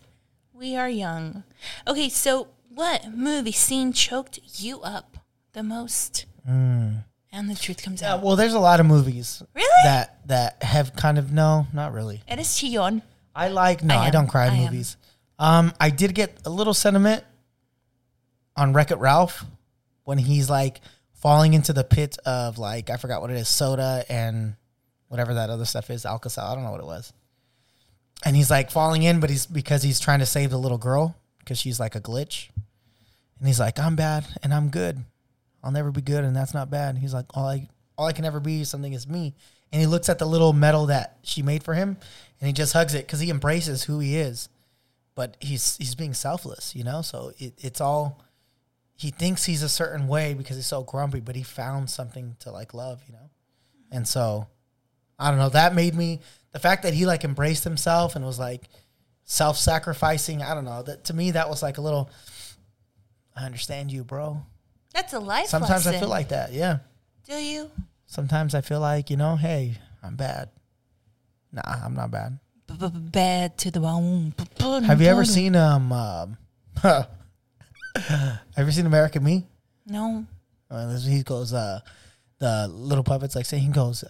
we 0.54 0.76
are 0.76 0.90
young. 0.90 1.44
Okay, 1.88 2.10
so 2.10 2.48
what 2.74 3.12
movie 3.16 3.52
scene 3.52 3.94
choked 3.94 4.40
you 4.60 4.82
up 4.82 5.18
the 5.54 5.64
most? 5.64 6.26
And 7.34 7.50
the 7.50 7.56
truth 7.56 7.82
comes 7.84 8.04
out. 8.04 8.22
well, 8.24 8.36
there's 8.36 8.54
a 8.54 8.60
lot 8.60 8.80
of 8.80 8.86
movies 8.86 9.42
Really? 9.54 9.68
that 9.84 10.20
that 10.28 10.62
have 10.64 10.96
kind 10.96 11.18
of 11.18 11.32
no, 11.32 11.68
not 11.74 11.94
really. 11.94 12.22
It 12.28 12.40
is 12.40 12.48
chillón. 12.48 13.02
I 13.36 13.48
like 13.48 13.84
no, 13.84 13.96
I 13.96 14.08
I, 14.08 14.10
don't 14.10 14.28
cry 14.28 14.48
in 14.48 14.54
I 14.54 14.66
movies. 14.66 14.98
Um, 15.40 15.74
I 15.80 15.90
did 15.92 16.14
get 16.14 16.40
a 16.46 16.50
little 16.50 16.74
sentiment 16.74 17.24
on 18.58 18.74
Wreck 18.74 18.92
It 18.92 18.98
Ralph 18.98 19.46
when 20.04 20.18
he's 20.18 20.50
like 20.50 20.82
falling 21.14 21.54
into 21.54 21.72
the 21.74 21.84
pit 21.84 22.18
of 22.26 22.58
like 22.58 22.90
I 22.90 22.98
forgot 22.98 23.22
what 23.22 23.30
it 23.32 23.38
is, 23.38 23.48
soda 23.48 24.04
and 24.10 24.56
whatever 25.08 25.34
that 25.36 25.50
other 25.50 25.66
stuff 25.66 25.90
is, 25.90 26.06
Alka-Seltz. 26.06 26.52
I 26.52 26.56
don't 26.56 26.64
know 26.64 26.72
what 26.72 26.82
it 26.82 26.86
was. 26.86 27.14
And 28.26 28.36
he's 28.36 28.52
like 28.52 28.72
falling 28.72 29.04
in, 29.04 29.20
but 29.20 29.30
he's 29.30 29.46
because 29.46 29.84
he's 29.84 30.00
trying 30.00 30.20
to 30.20 30.26
save 30.26 30.50
the 30.52 30.58
little 30.60 30.78
girl 30.78 31.16
because 31.44 31.60
she's 31.60 31.80
like 31.80 31.96
a 31.96 32.02
glitch. 32.02 32.50
And 33.40 33.48
he's 33.48 33.60
like, 33.60 33.80
I'm 33.80 33.96
bad 33.96 34.26
and 34.44 34.54
I'm 34.54 34.70
good. 34.70 35.04
I'll 35.64 35.72
never 35.72 35.92
be 35.92 36.02
good 36.02 36.24
and 36.24 36.36
that's 36.36 36.54
not 36.54 36.70
bad. 36.70 36.98
He's 36.98 37.14
like, 37.14 37.26
all 37.34 37.48
I 37.48 37.68
all 37.98 38.08
I 38.08 38.14
can 38.14 38.26
ever 38.26 38.40
be 38.40 38.62
is 38.62 38.70
something 38.70 38.94
is 38.94 39.08
me. 39.08 39.34
And 39.72 39.80
he 39.82 39.88
looks 39.88 40.10
at 40.10 40.20
the 40.20 40.26
little 40.26 40.54
medal 40.54 40.88
that 40.88 41.18
she 41.24 41.42
made 41.42 41.64
for 41.64 41.74
him 41.74 41.98
and 42.40 42.48
he 42.48 42.54
just 42.54 42.74
hugs 42.74 42.94
it 42.94 43.06
because 43.06 43.20
he 43.20 43.30
embraces 43.30 43.84
who 43.84 44.00
he 44.00 44.18
is. 44.18 44.50
But 45.16 45.38
he's 45.40 45.78
he's 45.78 45.96
being 45.96 46.14
selfless, 46.14 46.76
you 46.76 46.84
know? 46.84 47.02
So 47.02 47.34
it, 47.38 47.54
it's 47.58 47.82
all 47.82 48.22
he 48.96 49.10
thinks 49.10 49.46
he's 49.46 49.64
a 49.64 49.70
certain 49.70 50.08
way 50.08 50.34
because 50.34 50.56
he's 50.56 50.68
so 50.68 50.84
grumpy, 50.84 51.20
but 51.20 51.36
he 51.36 51.44
found 51.44 51.90
something 51.90 52.36
to 52.40 52.52
like 52.52 52.74
love, 52.74 53.02
you 53.08 53.14
know? 53.14 53.30
And 53.92 54.08
so 54.08 54.48
I 55.20 55.30
don't 55.30 55.40
know, 55.40 55.50
that 55.50 55.76
made 55.76 55.96
me 55.96 56.22
the 56.52 56.60
fact 56.60 56.84
that 56.84 56.94
he 56.94 57.06
like 57.06 57.24
embraced 57.24 57.64
himself 57.64 58.16
and 58.16 58.26
was 58.26 58.40
like 58.40 58.70
self 59.32 59.58
sacrificing, 59.58 60.42
I 60.42 60.54
don't 60.54 60.66
know. 60.66 60.84
That 60.84 61.06
to 61.06 61.14
me 61.14 61.32
that 61.32 61.50
was 61.50 61.64
like 61.64 61.78
a 61.78 61.82
little 61.82 62.10
I 63.36 63.46
understand 63.46 63.92
you, 63.92 64.04
bro. 64.04 64.42
That's 64.94 65.14
a 65.14 65.20
life 65.20 65.48
Sometimes 65.48 65.88
I 65.88 65.98
feel 65.98 66.10
like 66.10 66.30
that, 66.30 66.52
yeah. 66.52 66.80
Do 67.26 67.36
you? 67.36 67.72
Sometimes 68.08 68.54
I 68.54 68.60
feel 68.60 68.82
like, 68.82 69.10
you 69.10 69.16
know, 69.16 69.38
hey, 69.38 69.78
I'm 70.04 70.18
bad. 70.18 70.50
Nah, 71.54 71.62
I'm 71.66 71.96
not 71.96 72.12
bad. 72.12 72.40
Bad 72.68 73.58
to 73.60 73.72
the 73.72 73.80
bone. 73.80 74.34
Have 74.84 75.02
you 75.02 75.08
ever 75.08 75.24
seen 75.24 75.56
um, 75.56 75.92
um 75.94 76.38
have 76.84 77.08
you 77.96 78.38
ever 78.58 78.72
seen 78.72 78.86
American 78.86 79.24
Me? 79.24 79.46
No. 79.86 80.26
Uh, 80.70 80.98
he 81.00 81.24
goes, 81.24 81.54
uh, 81.54 81.80
the 82.40 82.68
little 82.68 83.04
puppets 83.04 83.36
like 83.36 83.46
say 83.46 83.60
he 83.60 83.68
goes, 83.70 84.04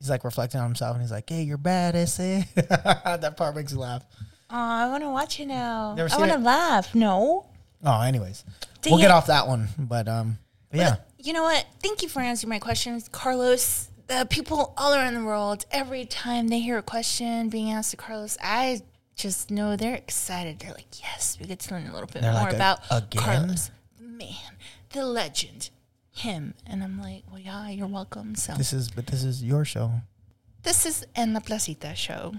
he's 0.00 0.10
like 0.10 0.24
reflecting 0.24 0.60
on 0.60 0.66
himself, 0.66 0.94
and 0.94 1.02
he's 1.02 1.12
like, 1.12 1.28
"Hey, 1.30 1.42
you're 1.42 1.56
bad, 1.58 1.94
essay." 1.94 2.46
that 2.54 3.34
part 3.36 3.54
makes 3.54 3.72
me 3.72 3.78
laugh. 3.78 4.04
Oh, 4.50 4.56
I 4.56 4.88
want 4.88 5.04
to 5.04 5.10
watch 5.10 5.38
it 5.38 5.46
now. 5.46 5.94
Never 5.94 6.12
I 6.12 6.18
want 6.18 6.32
to 6.32 6.38
it? 6.38 6.42
laugh. 6.42 6.94
No. 6.94 7.46
Oh, 7.84 8.00
anyways, 8.02 8.44
Dang 8.82 8.92
we'll 8.92 9.00
get 9.00 9.10
off 9.12 9.26
that 9.28 9.46
one, 9.46 9.68
but 9.78 10.08
um, 10.08 10.38
but 10.70 10.78
yeah, 10.80 10.96
You 11.18 11.32
know 11.32 11.44
what? 11.44 11.64
Thank 11.82 12.02
you 12.02 12.08
for 12.08 12.20
answering 12.20 12.48
my 12.50 12.58
questions, 12.58 13.08
Carlos. 13.08 13.88
The 14.08 14.26
people 14.28 14.74
all 14.76 14.92
around 14.92 15.14
the 15.14 15.22
world, 15.24 15.64
every 15.70 16.04
time 16.04 16.48
they 16.48 16.58
hear 16.58 16.76
a 16.78 16.82
question 16.82 17.48
being 17.48 17.70
asked 17.70 17.92
to 17.92 17.96
Carlos, 17.96 18.36
I 18.42 18.80
just 19.14 19.50
know 19.52 19.76
they're 19.76 19.94
excited. 19.94 20.58
They're 20.58 20.72
like, 20.72 21.00
yes, 21.00 21.38
we 21.40 21.46
get 21.46 21.60
to 21.60 21.74
learn 21.74 21.86
a 21.86 21.92
little 21.92 22.08
bit 22.08 22.22
They're 22.22 22.32
more 22.32 22.42
like, 22.42 22.52
"A- 22.54 22.56
about 22.56 22.80
again?" 22.90 23.22
Carlos. 23.22 23.70
Man, 24.00 24.34
the 24.92 25.06
legend, 25.06 25.70
him. 26.20 26.54
And 26.66 26.82
I'm 26.82 27.00
like, 27.00 27.24
well, 27.30 27.40
yeah, 27.40 27.68
you're 27.68 27.86
welcome. 27.86 28.34
So 28.34 28.54
this 28.54 28.72
is 28.72 28.90
but 28.90 29.06
this 29.06 29.24
is 29.24 29.42
your 29.42 29.64
show. 29.64 29.90
this 30.62 30.86
is 30.86 31.06
En 31.16 31.34
La 31.34 31.40
Placita 31.40 31.94
show, 31.94 32.34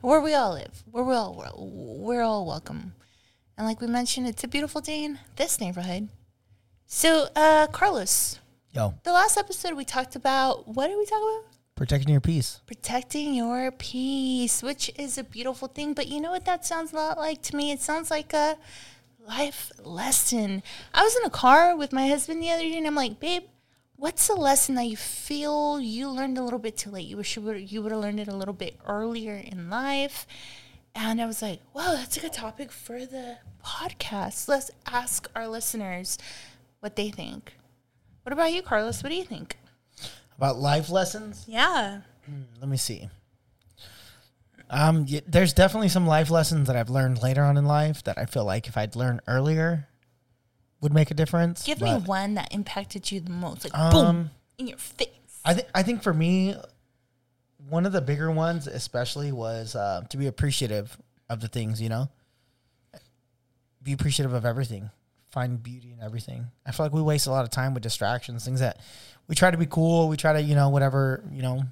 where 0.00 0.20
we 0.20 0.34
all 0.34 0.52
live, 0.54 0.82
where 0.90 1.04
we 1.04 1.14
all 1.14 1.34
we're, 1.36 1.52
we're 1.56 2.22
all 2.22 2.46
welcome, 2.46 2.94
and 3.56 3.66
like 3.66 3.80
we 3.80 3.86
mentioned, 3.86 4.26
it's 4.26 4.44
a 4.44 4.48
beautiful 4.48 4.80
day 4.80 5.04
in 5.04 5.18
this 5.36 5.60
neighborhood. 5.60 6.08
So, 6.86 7.28
uh, 7.36 7.66
Carlos, 7.68 8.40
Yo, 8.72 8.94
the 9.04 9.12
last 9.12 9.36
episode 9.36 9.74
we 9.74 9.84
talked 9.84 10.16
about 10.16 10.66
what 10.68 10.88
did 10.88 10.96
we 10.98 11.06
talk 11.06 11.20
about? 11.20 11.44
protecting 11.76 12.10
your 12.12 12.20
peace. 12.20 12.60
Protecting 12.66 13.32
your 13.34 13.70
peace, 13.72 14.62
which 14.62 14.90
is 14.98 15.16
a 15.16 15.24
beautiful 15.24 15.66
thing. 15.66 15.94
But 15.94 16.08
you 16.08 16.20
know 16.20 16.30
what 16.30 16.44
that 16.44 16.66
sounds 16.66 16.92
a 16.92 16.96
lot 16.96 17.16
like 17.16 17.40
to 17.48 17.56
me? 17.56 17.72
It 17.72 17.80
sounds 17.80 18.10
like 18.10 18.34
a 18.34 18.58
life 19.26 19.70
lesson. 19.82 20.62
I 20.94 21.02
was 21.02 21.16
in 21.16 21.24
a 21.24 21.30
car 21.30 21.76
with 21.76 21.92
my 21.92 22.08
husband 22.08 22.42
the 22.42 22.50
other 22.50 22.62
day, 22.62 22.76
and 22.76 22.86
I'm 22.86 22.94
like, 22.94 23.20
babe. 23.20 23.44
What's 23.96 24.30
a 24.30 24.34
lesson 24.34 24.76
that 24.76 24.86
you 24.86 24.96
feel 24.96 25.78
you 25.78 26.08
learned 26.08 26.38
a 26.38 26.42
little 26.42 26.58
bit 26.58 26.78
too 26.78 26.88
late? 26.88 27.06
You 27.06 27.18
wish 27.18 27.36
you 27.36 27.42
would 27.42 27.70
you 27.70 27.82
would 27.82 27.92
have 27.92 28.00
learned 28.00 28.18
it 28.18 28.28
a 28.28 28.34
little 28.34 28.54
bit 28.54 28.80
earlier 28.86 29.34
in 29.34 29.68
life. 29.68 30.26
And 30.94 31.20
I 31.20 31.26
was 31.26 31.42
like, 31.42 31.60
wow, 31.74 31.92
that's 31.92 32.16
a 32.16 32.20
good 32.20 32.32
topic 32.32 32.72
for 32.72 33.04
the 33.04 33.36
podcast. 33.62 34.48
Let's 34.48 34.70
ask 34.86 35.28
our 35.36 35.46
listeners 35.46 36.16
what 36.80 36.96
they 36.96 37.10
think. 37.10 37.52
What 38.22 38.32
about 38.32 38.54
you, 38.54 38.62
Carlos? 38.62 39.02
What 39.02 39.10
do 39.10 39.16
you 39.16 39.24
think? 39.24 39.58
About 40.36 40.58
life 40.58 40.88
lessons. 40.88 41.44
Yeah. 41.46 42.00
Hmm, 42.24 42.42
let 42.58 42.70
me 42.70 42.78
see. 42.78 43.08
Um, 44.70 45.04
y- 45.10 45.22
there's 45.26 45.52
definitely 45.52 45.88
some 45.88 46.06
life 46.06 46.30
lessons 46.30 46.68
that 46.68 46.76
I've 46.76 46.90
learned 46.90 47.22
later 47.22 47.42
on 47.42 47.56
in 47.56 47.66
life 47.66 48.04
that 48.04 48.16
I 48.16 48.24
feel 48.26 48.44
like 48.44 48.68
if 48.68 48.76
I'd 48.76 48.96
learned 48.96 49.20
earlier, 49.26 49.88
would 50.80 50.94
make 50.94 51.10
a 51.10 51.14
difference. 51.14 51.64
Give 51.64 51.80
me 51.80 51.92
but, 51.92 52.06
one 52.08 52.34
that 52.34 52.54
impacted 52.54 53.10
you 53.10 53.20
the 53.20 53.30
most. 53.30 53.64
Like 53.64 53.76
Um, 53.76 53.92
boom 53.92 54.30
in 54.60 54.68
your 54.68 54.78
face. 54.78 55.08
I 55.44 55.54
think 55.54 55.68
I 55.74 55.82
think 55.82 56.02
for 56.02 56.14
me, 56.14 56.54
one 57.68 57.86
of 57.86 57.92
the 57.92 58.00
bigger 58.00 58.30
ones, 58.30 58.66
especially, 58.66 59.32
was 59.32 59.74
uh, 59.74 60.02
to 60.10 60.16
be 60.16 60.26
appreciative 60.26 60.96
of 61.28 61.40
the 61.40 61.48
things. 61.48 61.80
You 61.80 61.88
know, 61.88 62.08
be 63.82 63.92
appreciative 63.92 64.32
of 64.32 64.44
everything. 64.44 64.90
Find 65.32 65.62
beauty 65.62 65.92
in 65.92 66.04
everything. 66.04 66.46
I 66.66 66.72
feel 66.72 66.86
like 66.86 66.92
we 66.92 67.02
waste 67.02 67.26
a 67.26 67.30
lot 67.30 67.44
of 67.44 67.50
time 67.50 67.72
with 67.74 67.82
distractions, 67.82 68.44
things 68.44 68.60
that 68.60 68.80
we 69.28 69.34
try 69.34 69.50
to 69.50 69.56
be 69.56 69.66
cool. 69.66 70.08
We 70.08 70.16
try 70.16 70.32
to, 70.32 70.42
you 70.42 70.54
know, 70.54 70.70
whatever, 70.70 71.24
you 71.30 71.42
know, 71.42 71.62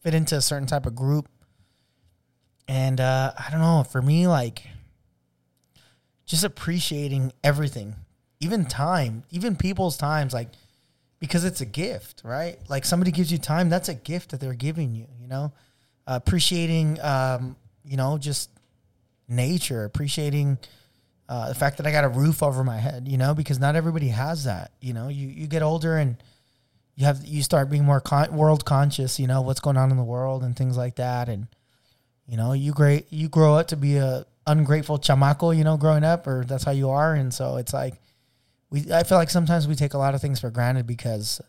fit 0.00 0.14
into 0.14 0.36
a 0.36 0.40
certain 0.40 0.66
type 0.66 0.86
of 0.86 0.94
group. 0.94 1.28
And 2.72 3.02
uh, 3.02 3.32
I 3.36 3.50
don't 3.50 3.60
know. 3.60 3.84
For 3.84 4.00
me, 4.00 4.26
like, 4.26 4.66
just 6.24 6.42
appreciating 6.42 7.34
everything, 7.44 7.96
even 8.40 8.64
time, 8.64 9.24
even 9.30 9.56
people's 9.56 9.98
times, 9.98 10.32
like 10.32 10.48
because 11.20 11.44
it's 11.44 11.60
a 11.60 11.66
gift, 11.66 12.22
right? 12.24 12.56
Like 12.70 12.86
somebody 12.86 13.10
gives 13.10 13.30
you 13.30 13.36
time, 13.36 13.68
that's 13.68 13.90
a 13.90 13.94
gift 13.94 14.30
that 14.30 14.40
they're 14.40 14.54
giving 14.54 14.94
you, 14.94 15.06
you 15.20 15.28
know? 15.28 15.52
Uh, 16.06 16.18
appreciating, 16.24 16.98
um, 17.02 17.56
you 17.84 17.98
know, 17.98 18.16
just 18.16 18.48
nature, 19.28 19.84
appreciating 19.84 20.56
uh, 21.28 21.50
the 21.50 21.54
fact 21.54 21.76
that 21.76 21.86
I 21.86 21.92
got 21.92 22.04
a 22.04 22.08
roof 22.08 22.42
over 22.42 22.64
my 22.64 22.78
head, 22.78 23.06
you 23.06 23.18
know, 23.18 23.34
because 23.34 23.60
not 23.60 23.76
everybody 23.76 24.08
has 24.08 24.44
that, 24.44 24.72
you 24.80 24.94
know? 24.94 25.08
You, 25.08 25.28
you 25.28 25.46
get 25.46 25.60
older 25.60 25.98
and 25.98 26.16
you 26.96 27.04
have, 27.04 27.22
you 27.26 27.42
start 27.42 27.68
being 27.68 27.84
more 27.84 28.00
con- 28.00 28.34
world 28.34 28.64
conscious, 28.64 29.20
you 29.20 29.26
know, 29.26 29.42
what's 29.42 29.60
going 29.60 29.76
on 29.76 29.90
in 29.90 29.98
the 29.98 30.02
world 30.02 30.42
and 30.42 30.56
things 30.56 30.78
like 30.78 30.96
that. 30.96 31.28
And, 31.28 31.48
you 32.32 32.38
know, 32.38 32.54
you 32.54 32.72
great, 32.72 33.12
you 33.12 33.28
grow 33.28 33.56
up 33.56 33.66
to 33.68 33.76
be 33.76 33.98
a 33.98 34.24
ungrateful 34.46 34.98
chamaco, 34.98 35.54
you 35.54 35.64
know, 35.64 35.76
growing 35.76 36.02
up, 36.02 36.26
or 36.26 36.46
that's 36.46 36.64
how 36.64 36.70
you 36.70 36.88
are. 36.88 37.12
And 37.12 37.32
so 37.32 37.58
it's 37.58 37.74
like, 37.74 38.00
we 38.70 38.90
I 38.90 39.02
feel 39.02 39.18
like 39.18 39.28
sometimes 39.28 39.68
we 39.68 39.74
take 39.74 39.92
a 39.92 39.98
lot 39.98 40.14
of 40.14 40.22
things 40.22 40.40
for 40.40 40.48
granted 40.48 40.86
because 40.86 41.42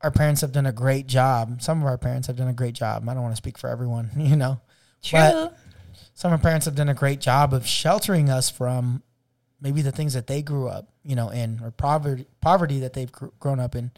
our 0.00 0.10
parents 0.10 0.40
have 0.40 0.50
done 0.50 0.66
a 0.66 0.72
great 0.72 1.06
job. 1.06 1.62
Some 1.62 1.80
of 1.80 1.86
our 1.86 1.96
parents 1.96 2.26
have 2.26 2.34
done 2.34 2.48
a 2.48 2.52
great 2.52 2.74
job. 2.74 3.08
I 3.08 3.14
don't 3.14 3.22
want 3.22 3.34
to 3.34 3.36
speak 3.36 3.56
for 3.56 3.70
everyone, 3.70 4.10
you 4.16 4.34
know. 4.34 4.60
True. 5.00 5.20
But 5.20 5.58
some 6.14 6.32
of 6.32 6.40
our 6.40 6.42
parents 6.42 6.66
have 6.66 6.74
done 6.74 6.88
a 6.88 6.94
great 6.94 7.20
job 7.20 7.54
of 7.54 7.64
sheltering 7.64 8.28
us 8.28 8.50
from 8.50 9.00
maybe 9.60 9.80
the 9.80 9.92
things 9.92 10.14
that 10.14 10.26
they 10.26 10.42
grew 10.42 10.66
up, 10.66 10.88
you 11.04 11.14
know, 11.14 11.28
in 11.28 11.60
or 11.62 11.70
poverty 11.70 12.26
poverty 12.40 12.80
that 12.80 12.94
they've 12.94 13.12
gr- 13.12 13.26
grown 13.38 13.60
up 13.60 13.76
in. 13.76 13.92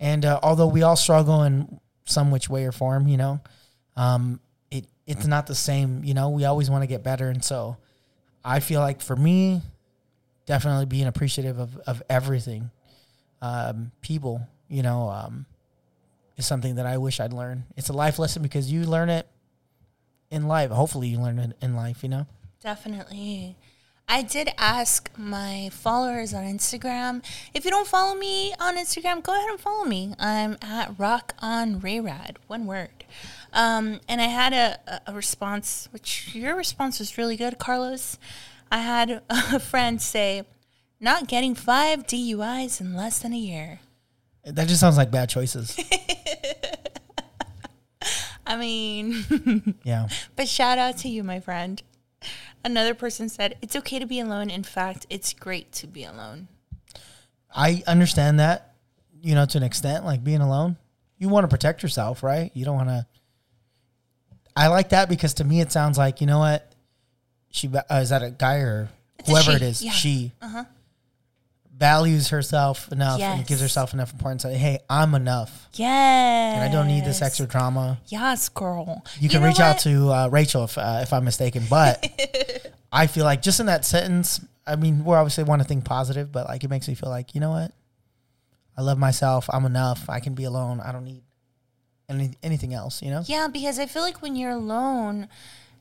And 0.00 0.24
uh, 0.24 0.40
although 0.42 0.68
we 0.68 0.84
all 0.84 0.96
struggle 0.96 1.42
in 1.42 1.80
some 2.06 2.30
which 2.30 2.48
way 2.48 2.64
or 2.64 2.72
form, 2.72 3.08
you 3.08 3.18
know, 3.18 3.42
um, 3.94 4.40
it's 5.08 5.26
not 5.26 5.46
the 5.46 5.54
same. 5.54 6.04
You 6.04 6.14
know, 6.14 6.28
we 6.28 6.44
always 6.44 6.68
want 6.68 6.82
to 6.82 6.86
get 6.86 7.02
better, 7.02 7.28
and 7.28 7.42
so 7.42 7.78
I 8.44 8.60
feel 8.60 8.80
like 8.80 9.00
for 9.00 9.16
me, 9.16 9.62
definitely 10.46 10.84
being 10.84 11.06
appreciative 11.06 11.58
of 11.58 11.78
of 11.86 12.02
everything, 12.10 12.70
um, 13.40 13.90
people, 14.02 14.46
you 14.68 14.82
know, 14.82 15.08
um, 15.08 15.46
is 16.36 16.46
something 16.46 16.74
that 16.74 16.86
I 16.86 16.98
wish 16.98 17.20
I'd 17.20 17.32
learn. 17.32 17.64
It's 17.76 17.88
a 17.88 17.94
life 17.94 18.18
lesson 18.18 18.42
because 18.42 18.70
you 18.70 18.84
learn 18.84 19.08
it 19.08 19.26
in 20.30 20.46
life. 20.46 20.70
Hopefully, 20.70 21.08
you 21.08 21.18
learn 21.18 21.38
it 21.38 21.56
in 21.62 21.74
life. 21.74 22.02
You 22.02 22.10
know. 22.10 22.26
Definitely. 22.62 23.56
I 24.10 24.22
did 24.22 24.50
ask 24.56 25.10
my 25.18 25.68
followers 25.70 26.32
on 26.32 26.44
Instagram. 26.44 27.22
If 27.52 27.64
you 27.64 27.70
don't 27.70 27.86
follow 27.86 28.14
me 28.14 28.54
on 28.58 28.76
Instagram, 28.76 29.22
go 29.22 29.32
ahead 29.32 29.50
and 29.50 29.60
follow 29.60 29.84
me. 29.84 30.14
I'm 30.18 30.56
at 30.62 30.98
Rock 30.98 31.34
on 31.40 31.80
Rayrad, 31.80 32.36
one 32.46 32.64
word. 32.64 32.97
Um, 33.52 34.00
and 34.08 34.20
I 34.20 34.26
had 34.26 34.52
a, 34.52 34.78
a- 34.86 35.12
a 35.12 35.14
response, 35.14 35.88
which 35.90 36.34
your 36.34 36.54
response 36.56 36.98
was 36.98 37.16
really 37.18 37.36
good, 37.36 37.58
Carlos. 37.58 38.18
I 38.70 38.78
had 38.78 39.22
a 39.30 39.58
friend 39.58 40.00
say, 40.02 40.44
not 41.00 41.28
getting 41.28 41.54
five 41.54 42.06
DUIs 42.06 42.80
in 42.80 42.94
less 42.94 43.18
than 43.20 43.32
a 43.32 43.38
year. 43.38 43.80
That 44.44 44.68
just 44.68 44.80
sounds 44.80 44.96
like 44.96 45.10
bad 45.10 45.28
choices. 45.28 45.78
I 48.46 48.56
mean, 48.56 49.74
yeah. 49.84 50.08
But 50.36 50.48
shout 50.48 50.78
out 50.78 50.96
to 50.98 51.08
you, 51.08 51.22
my 51.22 51.38
friend. 51.40 51.82
Another 52.64 52.94
person 52.94 53.28
said, 53.28 53.56
It's 53.60 53.76
okay 53.76 53.98
to 53.98 54.06
be 54.06 54.20
alone. 54.20 54.48
In 54.50 54.62
fact, 54.62 55.06
it's 55.10 55.32
great 55.34 55.70
to 55.72 55.86
be 55.86 56.04
alone. 56.04 56.48
I 57.54 57.82
understand 57.86 58.40
that, 58.40 58.74
you 59.22 59.34
know, 59.34 59.44
to 59.46 59.58
an 59.58 59.64
extent, 59.64 60.04
like 60.04 60.24
being 60.24 60.40
alone. 60.40 60.76
You 61.18 61.28
want 61.28 61.44
to 61.44 61.48
protect 61.48 61.82
yourself, 61.82 62.22
right? 62.22 62.50
You 62.54 62.64
don't 62.64 62.76
want 62.76 62.88
to. 62.88 63.06
I 64.58 64.66
like 64.68 64.88
that 64.90 65.08
because 65.08 65.34
to 65.34 65.44
me 65.44 65.60
it 65.60 65.70
sounds 65.72 65.96
like 65.96 66.20
you 66.20 66.26
know 66.26 66.38
what, 66.40 66.70
she 67.50 67.68
uh, 67.68 67.94
is 67.96 68.10
that 68.10 68.22
a 68.22 68.30
guy 68.30 68.56
or 68.56 68.88
It's 69.18 69.28
whoever 69.28 69.52
it 69.52 69.62
is, 69.62 69.82
yeah. 69.82 69.92
she 69.92 70.32
Uh-huh. 70.42 70.64
values 71.76 72.28
herself 72.30 72.90
enough 72.90 73.20
and 73.20 73.46
gives 73.46 73.60
herself 73.60 73.94
enough 73.94 74.12
importance. 74.12 74.42
Say, 74.42 74.56
hey, 74.56 74.80
I'm 74.90 75.14
enough, 75.14 75.68
Yes. 75.74 76.56
and 76.56 76.62
I 76.68 76.72
don't 76.72 76.88
need 76.88 77.04
this 77.04 77.22
extra 77.22 77.46
drama. 77.46 77.98
Yes, 78.06 78.48
girl. 78.48 79.04
You 79.20 79.28
can 79.28 79.42
know 79.42 79.48
reach 79.48 79.60
out 79.60 79.78
to 79.80 80.10
uh, 80.10 80.28
Rachel 80.28 80.64
if 80.64 80.76
uh, 80.76 81.00
if 81.02 81.12
I'm 81.12 81.24
mistaken, 81.24 81.64
but 81.70 82.04
I 82.92 83.06
feel 83.06 83.24
like 83.24 83.42
just 83.42 83.60
in 83.60 83.66
that 83.66 83.84
sentence, 83.84 84.40
I 84.66 84.76
mean, 84.76 85.04
we 85.04 85.14
obviously 85.14 85.44
want 85.44 85.62
to 85.62 85.68
think 85.68 85.84
positive, 85.84 86.32
but 86.32 86.46
like 86.48 86.64
it 86.64 86.68
makes 86.70 86.88
me 86.88 86.94
feel 86.94 87.10
like 87.10 87.34
you 87.34 87.40
know 87.40 87.50
what, 87.50 87.72
I 88.76 88.82
love 88.82 88.98
myself. 88.98 89.48
I'm 89.52 89.64
enough. 89.64 90.08
I 90.10 90.20
can 90.20 90.34
be 90.34 90.44
alone. 90.44 90.80
I 90.80 90.90
don't 90.92 91.04
need 91.04 91.22
any 92.08 92.32
anything 92.42 92.74
else. 92.74 93.02
You 93.02 93.10
know. 93.10 93.22
Yeah, 93.26 93.48
because 93.48 93.78
I 93.78 93.86
feel 93.86 94.02
like 94.02 94.22
when 94.22 94.36
you're 94.36 94.50
alone, 94.50 95.28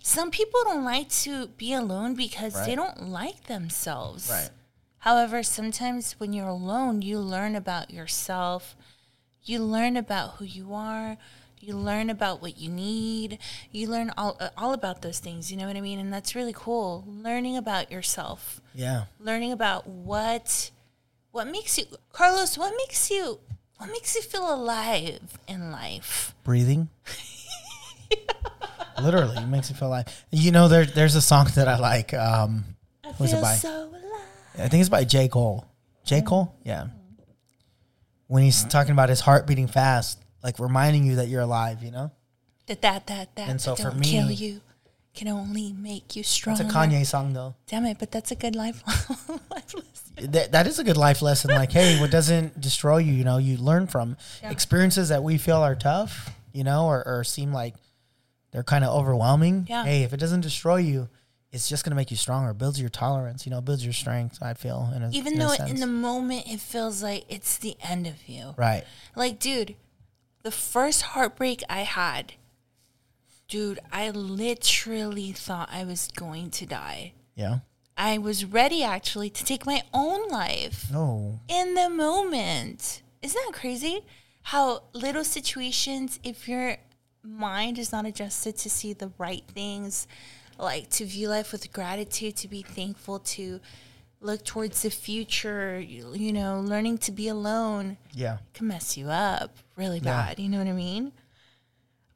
some 0.02 0.32
people 0.32 0.62
don't 0.64 0.84
like 0.84 1.10
to 1.10 1.48
be 1.58 1.74
alone 1.74 2.16
because 2.16 2.66
they 2.66 2.76
don't 2.76 3.10
like 3.10 3.46
themselves. 3.46 4.30
Right. 4.30 4.50
However, 5.00 5.44
sometimes 5.44 6.14
when 6.14 6.34
you're 6.34 6.48
alone, 6.48 7.02
you 7.02 7.20
learn 7.20 7.56
about 7.56 7.92
yourself. 7.92 8.76
You 9.44 9.60
learn 9.60 9.96
about 9.96 10.36
who 10.36 10.46
you 10.46 10.74
are. 10.74 11.18
You 11.60 11.76
learn 11.76 12.10
about 12.10 12.42
what 12.42 12.58
you 12.58 12.70
need. 12.70 13.40
You 13.72 13.90
learn 13.90 14.12
all 14.18 14.38
uh, 14.40 14.50
all 14.58 14.74
about 14.74 15.02
those 15.02 15.20
things. 15.20 15.52
You 15.52 15.58
know 15.58 15.68
what 15.68 15.76
I 15.76 15.82
mean? 15.82 16.00
And 16.00 16.12
that's 16.12 16.36
really 16.36 16.54
cool. 16.54 17.04
Learning 17.08 17.58
about 17.58 17.92
yourself. 17.92 18.62
Yeah. 18.74 19.06
Learning 19.20 19.52
about 19.52 19.88
what 19.88 20.72
what 21.32 21.48
makes 21.48 21.78
you 21.78 21.86
Carlos, 22.14 22.58
what 22.58 22.74
makes 22.78 23.10
you 23.10 23.40
what 23.78 23.90
makes 23.92 24.16
you 24.16 24.22
feel 24.22 24.54
alive 24.54 25.20
in 25.48 25.72
life? 25.72 26.34
Breathing. 26.44 26.90
Literally, 29.02 29.38
it 29.38 29.48
makes 29.48 29.70
me 29.72 29.78
feel 29.78 29.90
alive. 29.90 30.26
you 30.32 30.52
know. 30.52 30.68
There, 30.68 30.86
there's 30.86 31.14
a 31.16 31.22
song 31.22 31.48
that 31.56 31.68
I 31.68 31.78
like. 31.78 32.14
Um, 32.16 32.66
I 33.04 33.12
Who's 33.12 33.30
it 33.32 33.36
feel 33.36 33.42
by? 33.44 33.54
so 33.56 33.84
alive. 33.90 34.02
I 34.58 34.68
think 34.70 34.82
it's 34.82 34.90
by 34.90 35.04
J 35.04 35.28
Cole. 35.28 35.66
J 36.04 36.22
Cole, 36.22 36.56
yeah. 36.64 36.88
When 38.26 38.44
he's 38.44 38.64
talking 38.66 38.92
about 38.94 39.10
his 39.10 39.22
heart 39.22 39.46
beating 39.46 39.68
fast, 39.68 40.20
like 40.44 40.58
reminding 40.60 41.06
you 41.06 41.18
that 41.18 41.28
you're 41.28 41.42
alive. 41.42 41.84
You 41.84 41.92
know, 41.92 42.12
That 42.66 42.82
that 42.82 43.06
that 43.08 43.36
that 43.36 43.50
And 43.50 43.62
so 43.62 43.76
that 43.76 43.84
for 43.84 43.90
don't 43.92 44.02
kill 44.02 44.28
me- 44.28 44.34
you 44.34 44.62
can 45.18 45.28
only 45.28 45.74
make 45.74 46.16
you 46.16 46.24
stronger 46.24 46.64
it's 46.64 46.72
a 46.72 46.76
Kanye 46.78 47.06
song 47.06 47.34
though. 47.34 47.56
Damn 47.68 47.86
it! 47.86 47.98
But 48.00 48.12
that's 48.12 48.32
a 48.32 48.36
good 48.36 48.56
life 48.56 48.82
life 49.52 49.74
lesson. 49.74 50.32
That, 50.32 50.52
that 50.54 50.66
is 50.68 50.80
a 50.80 50.84
good 50.84 50.98
life 50.98 51.22
lesson. 51.22 51.52
Like, 51.52 51.72
hey, 51.72 52.00
what 52.00 52.10
doesn't 52.12 52.60
destroy 52.60 52.98
you, 52.98 53.14
you 53.14 53.24
know, 53.24 53.38
you 53.38 53.58
learn 53.58 53.88
from 53.88 54.18
Yeah. 54.42 54.52
experiences 54.52 55.10
that 55.10 55.24
we 55.24 55.38
feel 55.38 55.58
are 55.58 55.76
tough, 55.76 56.32
you 56.54 56.64
know, 56.64 56.86
or, 56.88 57.06
or 57.08 57.24
seem 57.24 57.52
like 57.54 57.76
they're 58.52 58.64
kind 58.64 58.84
of 58.84 58.96
overwhelming. 58.96 59.68
Yeah. 59.70 59.84
Hey, 59.86 60.04
if 60.04 60.14
it 60.14 60.18
doesn't 60.20 60.42
destroy 60.42 60.78
you, 60.78 61.10
it's 61.52 61.70
just 61.70 61.84
gonna 61.84 61.96
make 61.96 62.10
you 62.12 62.18
stronger. 62.18 62.54
Builds 62.54 62.80
your 62.80 62.90
tolerance, 62.90 63.46
you 63.46 63.52
know, 63.52 63.62
builds 63.62 63.84
your 63.84 63.94
strength. 63.94 64.40
I 64.42 64.54
feel, 64.56 64.92
in 64.96 65.04
a, 65.04 65.10
Even 65.12 65.34
in 65.34 65.40
though 65.40 65.54
in 65.54 65.80
the 65.80 65.88
moment 65.88 66.48
it 66.48 66.60
feels 66.62 67.04
like 67.04 67.26
it's 67.30 67.58
the 67.58 67.78
end 67.84 68.08
of 68.08 68.28
you. 68.28 68.54
right, 68.58 68.86
Like, 69.16 69.40
dude, 69.40 69.76
the 70.44 70.52
first 70.52 71.02
heartbreak 71.14 71.62
I 71.70 71.82
had, 71.82 72.34
dude, 73.48 73.80
I 73.92 74.10
literally 74.10 75.32
thought 75.32 75.70
I 75.72 75.84
was 75.84 76.10
going 76.16 76.50
to 76.52 76.66
die. 76.66 77.14
yeah, 77.36 77.60
I 77.98 78.18
was 78.20 78.46
ready 78.46 78.84
actually 78.84 79.30
to 79.32 79.44
take 79.44 79.66
my 79.66 79.82
own 79.94 80.28
life 80.30 80.86
no, 80.92 81.40
in 81.48 81.74
the 81.74 81.90
moment. 81.90 83.02
Isn't 83.22 83.42
that 83.46 83.60
crazy? 83.60 84.02
How 84.44 84.84
little 84.94 85.24
situations, 85.24 86.20
if 86.24 86.48
your 86.48 86.78
mind 87.24 87.80
is 87.80 87.92
not 87.92 88.06
adjusted 88.06 88.56
to 88.58 88.70
see 88.70 88.94
the 88.94 89.12
right 89.18 89.44
things, 89.48 90.08
like 90.60 90.90
to 90.92 91.06
view 91.06 91.30
life 91.30 91.52
with 91.52 91.72
gratitude, 91.74 92.36
to 92.38 92.48
be 92.48 92.62
thankful, 92.62 93.20
to 93.20 93.60
look 94.22 94.44
towards 94.46 94.84
the 94.84 94.90
future, 94.90 95.80
you, 95.80 96.14
you 96.14 96.32
know, 96.34 96.60
learning 96.60 96.98
to 97.00 97.12
be 97.12 97.28
alone, 97.28 97.98
yeah, 98.14 98.38
can 98.54 98.68
mess 98.68 98.96
you 98.98 99.10
up 99.10 99.58
really 99.76 99.98
Yeah. 100.00 100.28
bad. 100.28 100.40
You 100.40 100.50
know 100.50 100.60
what 100.60 100.68
I 100.68 100.72
mean? 100.74 101.12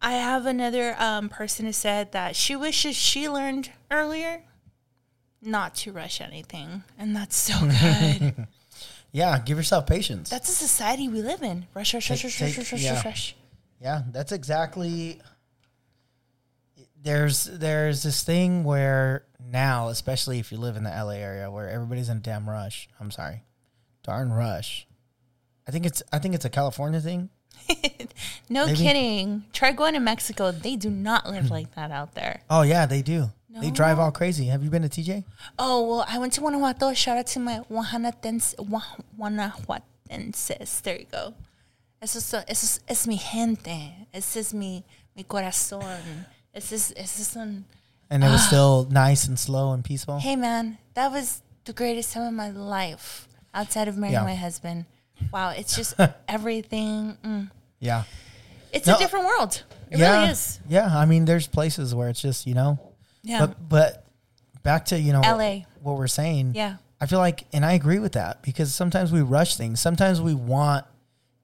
I 0.01 0.13
have 0.13 0.45
another 0.45 0.95
um, 0.99 1.29
person 1.29 1.65
who 1.65 1.71
said 1.73 2.11
that 2.13 2.35
she 2.35 2.55
wishes 2.55 2.95
she 2.95 3.29
learned 3.29 3.69
earlier 3.91 4.43
not 5.41 5.75
to 5.75 5.91
rush 5.91 6.19
anything. 6.21 6.83
And 6.97 7.15
that's 7.15 7.35
so 7.35 7.53
good. 7.81 8.47
yeah. 9.11 9.39
Give 9.39 9.57
yourself 9.57 9.85
patience. 9.87 10.29
that's 10.29 10.49
a 10.49 10.53
society 10.53 11.07
we 11.07 11.21
live 11.21 11.43
in. 11.43 11.67
Rush, 11.73 11.93
rush, 11.93 12.09
rush, 12.09 12.21
Take- 12.21 12.23
rush, 12.25 12.37
take- 12.39 12.57
rush, 12.57 12.71
rush, 12.73 12.81
yeah. 12.83 12.93
rush, 12.95 13.05
rush. 13.05 13.35
Yeah, 13.79 14.01
that's 14.11 14.31
exactly. 14.31 15.19
There's 17.03 17.45
there's 17.45 18.03
this 18.03 18.23
thing 18.23 18.63
where 18.63 19.25
now, 19.39 19.87
especially 19.87 20.37
if 20.39 20.51
you 20.51 20.59
live 20.59 20.75
in 20.77 20.83
the 20.83 20.91
LA 20.91 21.13
area, 21.13 21.49
where 21.49 21.67
everybody's 21.67 22.09
in 22.09 22.17
a 22.17 22.21
damn 22.21 22.47
rush. 22.47 22.87
I'm 22.99 23.09
sorry, 23.09 23.43
darn 24.03 24.31
rush. 24.31 24.87
I 25.67 25.71
think 25.71 25.87
it's 25.87 26.03
I 26.13 26.19
think 26.19 26.35
it's 26.35 26.45
a 26.45 26.49
California 26.49 26.99
thing. 27.01 27.29
No 28.49 28.65
Maybe- 28.65 28.77
kidding. 28.77 29.43
Try 29.53 29.71
going 29.71 29.93
to 29.93 29.99
Mexico. 29.99 30.51
They 30.51 30.75
do 30.75 30.89
not 30.89 31.29
live 31.29 31.49
like 31.49 31.73
that 31.75 31.91
out 31.91 32.13
there. 32.15 32.41
Oh 32.49 32.61
yeah, 32.63 32.85
they 32.85 33.01
do. 33.01 33.29
They 33.59 33.69
drive 33.69 33.99
all 33.99 34.11
crazy. 34.11 34.45
Have 34.45 34.63
you 34.63 34.69
been 34.69 34.81
to 34.81 34.87
TJ? 34.89 35.25
Oh, 35.59 35.85
well, 35.85 36.05
I 36.07 36.17
went 36.19 36.31
to 36.33 36.39
Guanajuato. 36.41 36.93
Shout 36.93 37.17
out 37.17 37.27
to 37.27 37.39
my 37.39 37.59
Guanajuatense, 37.69 38.55
Gua- 38.55 39.03
Guanajuatenses. 39.19 40.81
There 40.81 40.99
you 40.99 41.05
go. 41.11 41.33
Eso 42.01 42.19
es, 42.19 42.33
eso 42.33 42.45
es, 42.47 42.79
es 42.87 43.07
mi 43.07 43.17
gente. 43.17 44.07
Ese 44.13 44.37
es 44.37 44.53
mi, 44.53 44.83
mi 45.15 45.23
corazón. 45.23 45.83
Ese 46.53 46.73
es, 46.75 46.91
ese 46.95 47.19
es 47.21 47.35
un, 47.35 47.65
And 48.09 48.23
it 48.23 48.27
was 48.29 48.45
still 48.47 48.87
nice 48.89 49.27
and 49.27 49.37
slow 49.39 49.71
and 49.73 49.83
peaceful. 49.83 50.19
hey, 50.19 50.35
man, 50.35 50.77
that 50.95 51.11
was 51.11 51.41
the 51.65 51.73
greatest 51.73 52.11
time 52.13 52.23
of 52.27 52.33
my 52.33 52.49
life 52.49 53.27
outside 53.53 53.87
of 53.87 53.97
marrying 53.97 54.13
Yeah. 54.19 54.23
my 54.23 54.35
husband. 54.35 54.85
Wow, 55.31 55.49
it's 55.49 55.75
just 55.75 55.93
everything. 56.27 57.17
Mm. 57.23 57.51
Yeah. 57.81 58.03
It's 58.71 58.87
No, 58.87 58.95
a 58.95 58.97
different 58.97 59.25
world. 59.25 59.63
It 59.89 59.99
yeah. 59.99 60.19
really 60.21 60.31
is. 60.31 60.59
Yeah. 60.69 60.87
I 60.97 61.05
mean, 61.05 61.25
there's 61.25 61.47
places 61.47 61.93
where 61.93 62.07
it's 62.07 62.21
just 62.21 62.47
you 62.47 62.53
know, 62.53 62.79
Yeah. 63.23 63.45
but 63.47 63.67
but 63.67 64.05
back 64.63 64.85
to 64.85 64.99
you 64.99 65.11
know 65.11 65.19
what- 65.19 65.37
LA. 65.37 65.65
what 65.81 65.97
we're 65.97 66.07
saying. 66.07 66.53
yeah. 66.55 66.77
I 67.01 67.07
feel 67.07 67.17
like, 67.19 67.45
and 67.51 67.65
I 67.65 67.73
agree 67.73 67.97
with 67.97 68.11
that 68.13 68.43
because 68.43 68.73
sometimes 68.75 69.11
we 69.11 69.21
rush 69.21 69.55
things. 69.57 69.81
Sometimes 69.81 70.21
we 70.21 70.35
want 70.35 70.85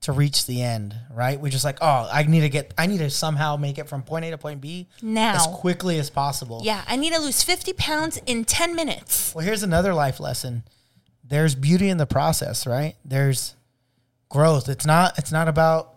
to 0.01 0.11
reach 0.11 0.45
the 0.45 0.61
end, 0.61 0.95
right? 1.11 1.41
We're 1.41 1.49
just 1.49 1.65
like, 1.65 1.79
oh, 1.81 2.07
I 2.13 2.21
need 2.21 2.41
to 2.41 2.49
get, 2.49 2.75
I 2.77 2.85
need 2.85 2.99
to 2.99 3.09
somehow 3.09 3.57
make 3.57 3.79
it 3.79 3.89
from 3.89 4.03
point 4.03 4.23
A 4.25 4.29
to 4.29 4.37
point 4.37 4.61
B 4.61 4.87
Now. 5.01 5.33
as 5.33 5.47
quickly 5.47 5.97
as 5.97 6.11
possible. 6.11 6.61
Yeah, 6.63 6.83
I 6.87 6.95
need 6.95 7.11
to 7.13 7.19
lose 7.19 7.41
50 7.41 7.73
pounds 7.73 8.17
in 8.27 8.45
10 8.45 8.75
minutes. 8.75 9.33
Well, 9.33 9.43
here's 9.43 9.63
another 9.63 9.95
life 9.95 10.19
lesson. 10.19 10.61
There's 11.23 11.55
beauty 11.55 11.89
in 11.89 11.97
the 11.97 12.05
process, 12.05 12.67
right? 12.67 12.95
There's 13.03 13.55
growth. 14.29 14.69
It's 14.69 14.85
not, 14.85 15.17
it's 15.17 15.31
not 15.31 15.47
about, 15.47 15.95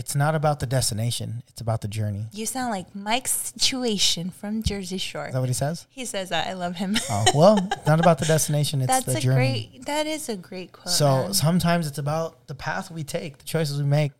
it's 0.00 0.14
not 0.14 0.34
about 0.34 0.60
the 0.60 0.66
destination. 0.66 1.42
It's 1.48 1.60
about 1.60 1.82
the 1.82 1.88
journey. 1.88 2.26
You 2.32 2.46
sound 2.46 2.70
like 2.70 2.94
Mike's 2.94 3.52
situation 3.54 4.30
from 4.30 4.62
Jersey 4.62 4.96
Shore. 4.96 5.26
Is 5.26 5.34
that 5.34 5.40
what 5.40 5.48
he 5.50 5.54
says? 5.54 5.86
He 5.90 6.06
says 6.06 6.30
that. 6.30 6.46
I 6.48 6.54
love 6.54 6.76
him. 6.76 6.96
Oh, 7.10 7.24
well, 7.34 7.56
not 7.86 8.00
about 8.00 8.18
the 8.18 8.24
destination. 8.24 8.80
It's 8.80 8.88
That's 8.88 9.04
the 9.04 9.18
a 9.18 9.20
journey. 9.20 9.68
great. 9.74 9.84
That 9.86 10.06
is 10.06 10.30
a 10.30 10.36
great 10.36 10.72
quote. 10.72 10.88
So 10.88 11.04
man. 11.24 11.34
sometimes 11.34 11.86
it's 11.86 11.98
about 11.98 12.46
the 12.46 12.54
path 12.54 12.90
we 12.90 13.04
take, 13.04 13.36
the 13.38 13.44
choices 13.44 13.78
we 13.78 13.84
make, 13.86 14.12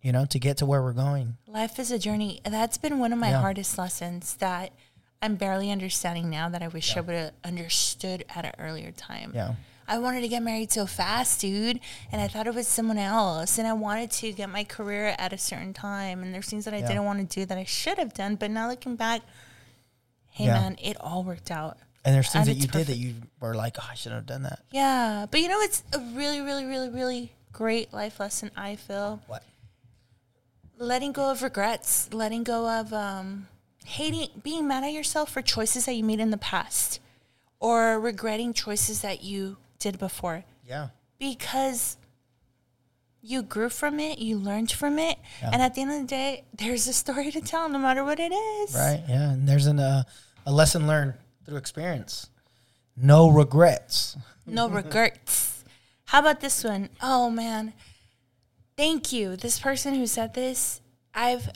you 0.00 0.12
know, 0.12 0.24
to 0.26 0.38
get 0.38 0.58
to 0.58 0.66
where 0.66 0.80
we're 0.80 0.92
going. 0.92 1.36
life 1.48 1.78
is 1.80 1.90
a 1.90 1.98
journey. 1.98 2.40
That's 2.44 2.78
been 2.78 2.98
one 3.00 3.12
of 3.12 3.18
my 3.18 3.30
Yeah. 3.30 3.40
hardest 3.40 3.76
lessons 3.76 4.36
that 4.36 4.72
I'm 5.20 5.34
barely 5.34 5.72
understanding 5.72 6.30
now. 6.30 6.48
That 6.48 6.62
I 6.62 6.68
wish 6.68 6.96
I 6.96 7.00
would 7.00 7.14
have 7.16 7.32
understood 7.42 8.24
at 8.34 8.44
an 8.44 8.52
earlier 8.60 8.92
time. 8.92 9.32
Yeah. 9.34 9.54
I 9.88 9.98
wanted 9.98 10.20
to 10.22 10.28
get 10.28 10.42
married 10.42 10.72
so 10.72 10.86
fast, 10.86 11.40
dude, 11.40 11.80
and 12.10 12.20
I 12.20 12.28
thought 12.28 12.46
it 12.46 12.54
was 12.54 12.66
someone 12.66 12.98
else. 12.98 13.58
And 13.58 13.66
I 13.68 13.72
wanted 13.72 14.10
to 14.12 14.32
get 14.32 14.48
my 14.48 14.64
career 14.64 15.14
at 15.18 15.32
a 15.32 15.38
certain 15.38 15.72
time. 15.72 16.22
And 16.22 16.34
there's 16.34 16.48
things 16.48 16.64
that 16.64 16.74
I 16.74 16.78
Yeah. 16.78 16.88
didn't 16.88 17.04
want 17.04 17.28
to 17.30 17.40
do 17.40 17.46
that 17.46 17.56
I 17.58 17.64
should 17.64 17.98
have 17.98 18.12
done. 18.14 18.34
But 18.36 18.50
now 18.50 18.68
looking 18.68 18.96
back, 18.96 19.22
hey 20.30 20.46
Yeah. 20.46 20.54
man, 20.54 20.76
it 20.82 20.96
all 21.00 21.22
worked 21.24 21.50
out. 21.50 21.78
And 22.04 22.14
there's 22.14 22.30
things 22.30 22.46
that 22.46 22.54
you 22.54 22.68
did 22.68 22.86
that 22.88 22.96
you 22.98 23.14
were 23.40 23.54
like, 23.54 23.76
oh, 23.80 23.88
I 23.90 23.94
shouldn't 23.94 24.20
have 24.20 24.26
done 24.26 24.42
that. 24.42 24.60
Yeah, 24.70 25.26
but 25.30 25.40
you 25.40 25.48
know, 25.48 25.60
it's 25.60 25.82
a 25.92 25.98
really, 25.98 26.40
really, 26.40 26.64
really, 26.64 26.88
really 26.88 27.32
great 27.52 27.92
life 27.92 28.20
lesson. 28.20 28.50
I 28.56 28.76
feel 28.76 29.20
What? 29.26 29.42
letting 30.78 31.12
go 31.12 31.30
of 31.30 31.42
regrets, 31.42 32.12
letting 32.12 32.44
go 32.44 32.68
of 32.68 32.92
um, 32.92 33.48
hating, 33.84 34.28
being 34.42 34.68
mad 34.68 34.84
at 34.84 34.92
yourself 34.92 35.30
for 35.30 35.42
choices 35.42 35.86
that 35.86 35.94
you 35.94 36.04
made 36.04 36.20
in 36.20 36.30
the 36.30 36.36
past, 36.38 37.00
or 37.60 37.98
regretting 37.98 38.52
choices 38.52 39.00
that 39.00 39.22
you 39.24 39.56
did 39.78 39.98
before, 39.98 40.44
Yeah. 40.64 40.88
because 41.18 41.96
you 43.22 43.42
grew 43.42 43.68
from 43.68 43.98
it, 43.98 44.18
you 44.18 44.38
learned 44.38 44.70
from 44.70 44.98
it, 44.98 45.18
Yeah. 45.42 45.50
and 45.52 45.62
at 45.62 45.74
the 45.74 45.82
end 45.82 45.92
of 45.92 46.00
the 46.02 46.06
day, 46.06 46.44
there's 46.54 46.86
a 46.86 46.92
story 46.92 47.30
to 47.32 47.40
tell, 47.40 47.68
no 47.68 47.78
matter 47.78 48.04
what 48.04 48.20
it 48.20 48.32
is. 48.32 48.74
Right. 48.74 49.02
Yeah. 49.08 49.30
And 49.30 49.48
there's 49.48 49.66
an, 49.66 49.80
uh, 49.80 50.04
a 50.44 50.52
lesson 50.52 50.86
learned 50.86 51.14
through 51.44 51.56
experience. 51.56 52.28
No 52.96 53.28
regrets. 53.28 54.16
No 54.46 54.68
regrets. 54.80 55.64
How 56.06 56.20
about 56.20 56.40
this 56.40 56.62
one? 56.62 56.88
Oh 57.02 57.30
man. 57.30 57.72
Thank 58.76 59.12
you. 59.12 59.36
This 59.36 59.58
person 59.58 59.94
who 59.94 60.06
said 60.06 60.34
this, 60.34 60.80
I've 61.14 61.50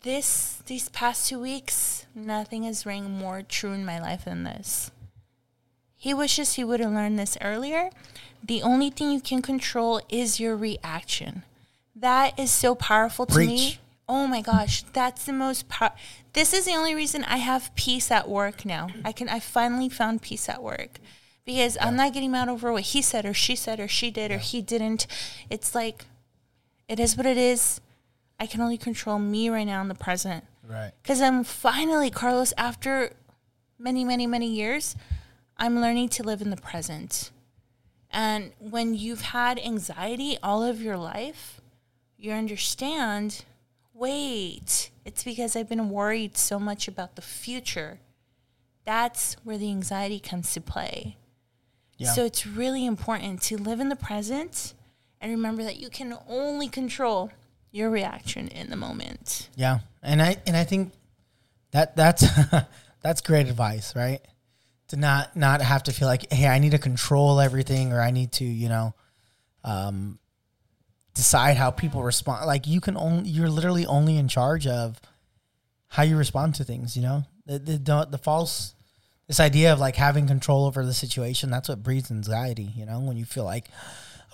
this 0.00 0.62
these 0.66 0.88
past 0.88 1.28
two 1.28 1.40
weeks, 1.40 2.06
nothing 2.14 2.62
has 2.62 2.86
rang 2.86 3.10
more 3.10 3.42
true 3.42 3.72
in 3.72 3.84
my 3.84 3.98
life 4.00 4.24
than 4.24 4.44
this. 4.44 4.90
He 5.98 6.14
wishes 6.14 6.54
he 6.54 6.62
would 6.62 6.78
have 6.78 6.92
learned 6.92 7.18
this 7.18 7.36
earlier. 7.40 7.90
The 8.42 8.62
only 8.62 8.88
thing 8.88 9.10
you 9.10 9.20
can 9.20 9.42
control 9.42 10.00
is 10.08 10.38
your 10.38 10.56
reaction. 10.56 11.42
That 11.94 12.38
is 12.38 12.52
so 12.52 12.76
powerful 12.76 13.26
to 13.26 13.38
me. 13.40 13.78
Oh 14.08 14.28
my 14.28 14.40
gosh, 14.40 14.84
that's 14.92 15.24
the 15.24 15.32
most 15.32 15.68
power. 15.68 15.90
This 16.32 16.54
is 16.54 16.64
the 16.64 16.76
only 16.76 16.94
reason 16.94 17.24
I 17.24 17.38
have 17.38 17.74
peace 17.74 18.12
at 18.12 18.28
work 18.28 18.64
now. 18.64 18.88
I 19.04 19.10
can 19.10 19.28
I 19.28 19.40
finally 19.40 19.88
found 19.88 20.22
peace 20.22 20.48
at 20.48 20.62
work 20.62 21.00
because 21.44 21.76
I'm 21.80 21.96
not 21.96 22.14
getting 22.14 22.30
mad 22.30 22.48
over 22.48 22.72
what 22.72 22.84
he 22.84 23.02
said 23.02 23.26
or 23.26 23.34
she 23.34 23.56
said 23.56 23.80
or 23.80 23.88
she 23.88 24.12
did 24.12 24.30
or 24.30 24.38
he 24.38 24.62
didn't. 24.62 25.08
It's 25.50 25.74
like 25.74 26.06
it 26.88 27.00
is 27.00 27.16
what 27.16 27.26
it 27.26 27.36
is. 27.36 27.80
I 28.38 28.46
can 28.46 28.60
only 28.60 28.78
control 28.78 29.18
me 29.18 29.50
right 29.50 29.64
now 29.64 29.82
in 29.82 29.88
the 29.88 29.96
present. 29.96 30.44
Right. 30.66 30.92
Because 31.02 31.20
I'm 31.20 31.42
finally, 31.42 32.08
Carlos, 32.08 32.54
after 32.56 33.12
many, 33.78 34.04
many, 34.04 34.26
many 34.26 34.46
years, 34.46 34.94
I'm 35.58 35.80
learning 35.80 36.10
to 36.10 36.22
live 36.22 36.40
in 36.40 36.50
the 36.50 36.56
present. 36.56 37.30
And 38.10 38.52
when 38.58 38.94
you've 38.94 39.20
had 39.20 39.58
anxiety 39.58 40.38
all 40.42 40.62
of 40.62 40.80
your 40.80 40.96
life, 40.96 41.60
you 42.16 42.32
understand 42.32 43.44
wait, 43.98 44.90
it's 45.04 45.24
because 45.24 45.56
I've 45.56 45.68
been 45.68 45.90
worried 45.90 46.36
so 46.36 46.58
much 46.58 46.86
about 46.86 47.16
the 47.16 47.22
future. 47.22 47.98
That's 48.84 49.36
where 49.42 49.58
the 49.58 49.70
anxiety 49.70 50.20
comes 50.20 50.52
to 50.54 50.60
play. 50.60 51.16
Yeah. 51.96 52.12
So 52.12 52.24
it's 52.24 52.46
really 52.46 52.86
important 52.86 53.42
to 53.42 53.56
live 53.58 53.80
in 53.80 53.88
the 53.88 53.96
present 53.96 54.74
and 55.20 55.32
remember 55.32 55.64
that 55.64 55.78
you 55.78 55.90
can 55.90 56.16
only 56.28 56.68
control 56.68 57.32
your 57.72 57.90
reaction 57.90 58.46
in 58.48 58.70
the 58.70 58.76
moment. 58.76 59.48
Yeah. 59.56 59.80
And 60.00 60.22
I, 60.22 60.36
and 60.46 60.56
I 60.56 60.62
think 60.62 60.92
that 61.72 61.96
that's, 61.96 62.24
that's 63.02 63.20
great 63.20 63.48
advice, 63.48 63.96
right? 63.96 64.20
To 64.88 64.96
not, 64.96 65.36
not 65.36 65.60
have 65.60 65.82
to 65.84 65.92
feel 65.92 66.08
like, 66.08 66.32
Hey, 66.32 66.46
I 66.46 66.58
need 66.58 66.70
to 66.72 66.78
control 66.78 67.40
everything 67.40 67.92
or 67.92 68.00
I 68.00 68.10
need 68.10 68.32
to, 68.32 68.44
you 68.44 68.68
know, 68.70 68.94
um, 69.64 70.18
decide 71.14 71.56
how 71.56 71.70
people 71.70 72.02
respond. 72.02 72.46
Like 72.46 72.66
you 72.66 72.80
can 72.80 72.96
only 72.96 73.28
you're 73.28 73.50
literally 73.50 73.84
only 73.86 74.16
in 74.16 74.28
charge 74.28 74.66
of 74.66 75.00
how 75.88 76.04
you 76.04 76.16
respond 76.16 76.54
to 76.56 76.64
things. 76.64 76.96
You 76.96 77.02
know, 77.02 77.24
the 77.46 77.58
the, 77.58 78.06
the, 78.10 78.18
false 78.18 78.74
this 79.26 79.40
idea 79.40 79.72
of 79.72 79.78
like 79.80 79.96
having 79.96 80.26
control 80.26 80.64
over 80.66 80.86
the 80.86 80.94
situation. 80.94 81.50
That's 81.50 81.68
what 81.68 81.82
breeds 81.82 82.10
anxiety. 82.10 82.70
You 82.74 82.86
know, 82.86 83.00
when 83.00 83.16
you 83.16 83.24
feel 83.24 83.44
like. 83.44 83.66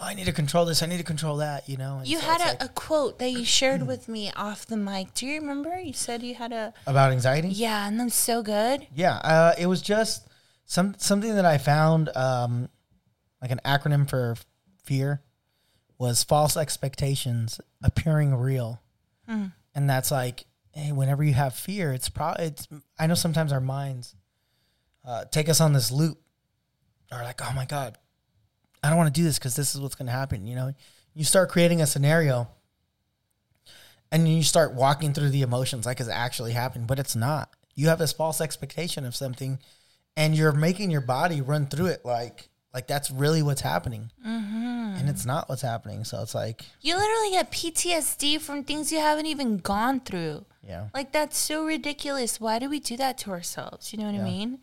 Oh, 0.00 0.06
I 0.06 0.14
need 0.14 0.26
to 0.26 0.32
control 0.32 0.64
this. 0.64 0.82
I 0.82 0.86
need 0.86 0.98
to 0.98 1.04
control 1.04 1.36
that. 1.38 1.68
You 1.68 1.76
know. 1.78 1.98
And 1.98 2.06
You 2.08 2.18
so 2.18 2.26
had 2.26 2.40
a, 2.40 2.44
like- 2.44 2.64
a 2.64 2.68
quote 2.68 3.18
that 3.20 3.30
you 3.30 3.44
shared 3.44 3.86
with 3.86 4.08
me 4.08 4.30
off 4.36 4.66
the 4.66 4.76
mic. 4.76 5.14
Do 5.14 5.24
you 5.26 5.40
remember? 5.40 5.78
You 5.78 5.92
said 5.92 6.22
you 6.22 6.34
had 6.34 6.52
a 6.52 6.74
about 6.86 7.12
anxiety. 7.12 7.48
yeah, 7.48 7.88
and 7.88 7.98
that's 7.98 8.14
so 8.14 8.42
good. 8.42 8.86
Yeah, 8.94 9.16
uh, 9.16 9.54
it 9.58 9.66
was 9.66 9.80
just 9.80 10.28
some 10.64 10.94
something 10.98 11.34
that 11.34 11.44
I 11.44 11.58
found, 11.58 12.10
um, 12.16 12.68
like 13.40 13.50
an 13.50 13.60
acronym 13.64 14.08
for 14.08 14.36
fear, 14.84 15.22
was 15.98 16.24
false 16.24 16.56
expectations 16.56 17.60
appearing 17.82 18.34
real, 18.34 18.80
and 19.74 19.88
that's 19.90 20.10
like, 20.10 20.44
hey, 20.72 20.92
whenever 20.92 21.22
you 21.22 21.34
have 21.34 21.54
fear, 21.54 21.92
it's 21.92 22.08
probably 22.08 22.46
it's. 22.46 22.68
I 22.98 23.06
know 23.06 23.14
sometimes 23.14 23.52
our 23.52 23.60
minds 23.60 24.14
uh, 25.06 25.24
take 25.30 25.48
us 25.48 25.60
on 25.60 25.72
this 25.72 25.90
loop, 25.90 26.18
or 27.12 27.18
like, 27.18 27.40
oh 27.42 27.52
my 27.54 27.64
god, 27.66 27.98
I 28.82 28.88
don't 28.88 28.98
want 28.98 29.14
to 29.14 29.20
do 29.20 29.24
this 29.24 29.38
because 29.38 29.56
this 29.56 29.74
is 29.74 29.80
what's 29.80 29.94
going 29.94 30.06
to 30.06 30.12
happen. 30.12 30.46
You 30.46 30.54
know, 30.56 30.72
you 31.14 31.24
start 31.24 31.50
creating 31.50 31.80
a 31.80 31.86
scenario. 31.86 32.48
And 34.12 34.28
you 34.28 34.44
start 34.44 34.74
walking 34.74 35.12
through 35.12 35.30
the 35.30 35.42
emotions 35.42 35.86
like 35.86 35.98
it's 35.98 36.08
actually 36.08 36.52
happening, 36.52 36.86
but 36.86 37.00
it's 37.00 37.16
not. 37.16 37.50
You 37.74 37.88
have 37.88 37.98
this 37.98 38.12
false 38.12 38.40
expectation 38.40 39.04
of 39.04 39.16
something, 39.16 39.58
and 40.16 40.36
you're 40.36 40.52
making 40.52 40.90
your 40.90 41.00
body 41.00 41.40
run 41.40 41.66
through 41.66 41.86
it 41.86 42.04
like 42.04 42.48
like 42.72 42.86
that's 42.88 43.10
really 43.10 43.40
what's 43.42 43.60
happening, 43.60 44.10
and 44.24 45.08
it's 45.08 45.24
not 45.24 45.48
what's 45.48 45.62
happening. 45.62 46.02
So 46.04 46.20
it's 46.22 46.34
like, 46.34 46.64
You 46.80 46.96
literally 46.96 47.30
get 47.30 47.52
PTSD 47.52 48.40
from 48.40 48.64
things 48.64 48.90
you 48.90 48.98
haven't 48.98 49.26
even 49.26 49.58
gone 49.58 50.00
through. 50.00 50.44
yeah, 50.66 50.88
Like 50.92 51.12
that's 51.12 51.38
so 51.38 51.64
ridiculous. 51.64 52.40
Why 52.40 52.58
do 52.58 52.68
we 52.68 52.80
do 52.80 52.96
that 52.96 53.16
to 53.18 53.30
ourselves? 53.30 53.92
You 53.92 54.00
know 54.00 54.06
what 54.06 54.14
Yeah. 54.16 54.22
I 54.22 54.24
mean? 54.24 54.58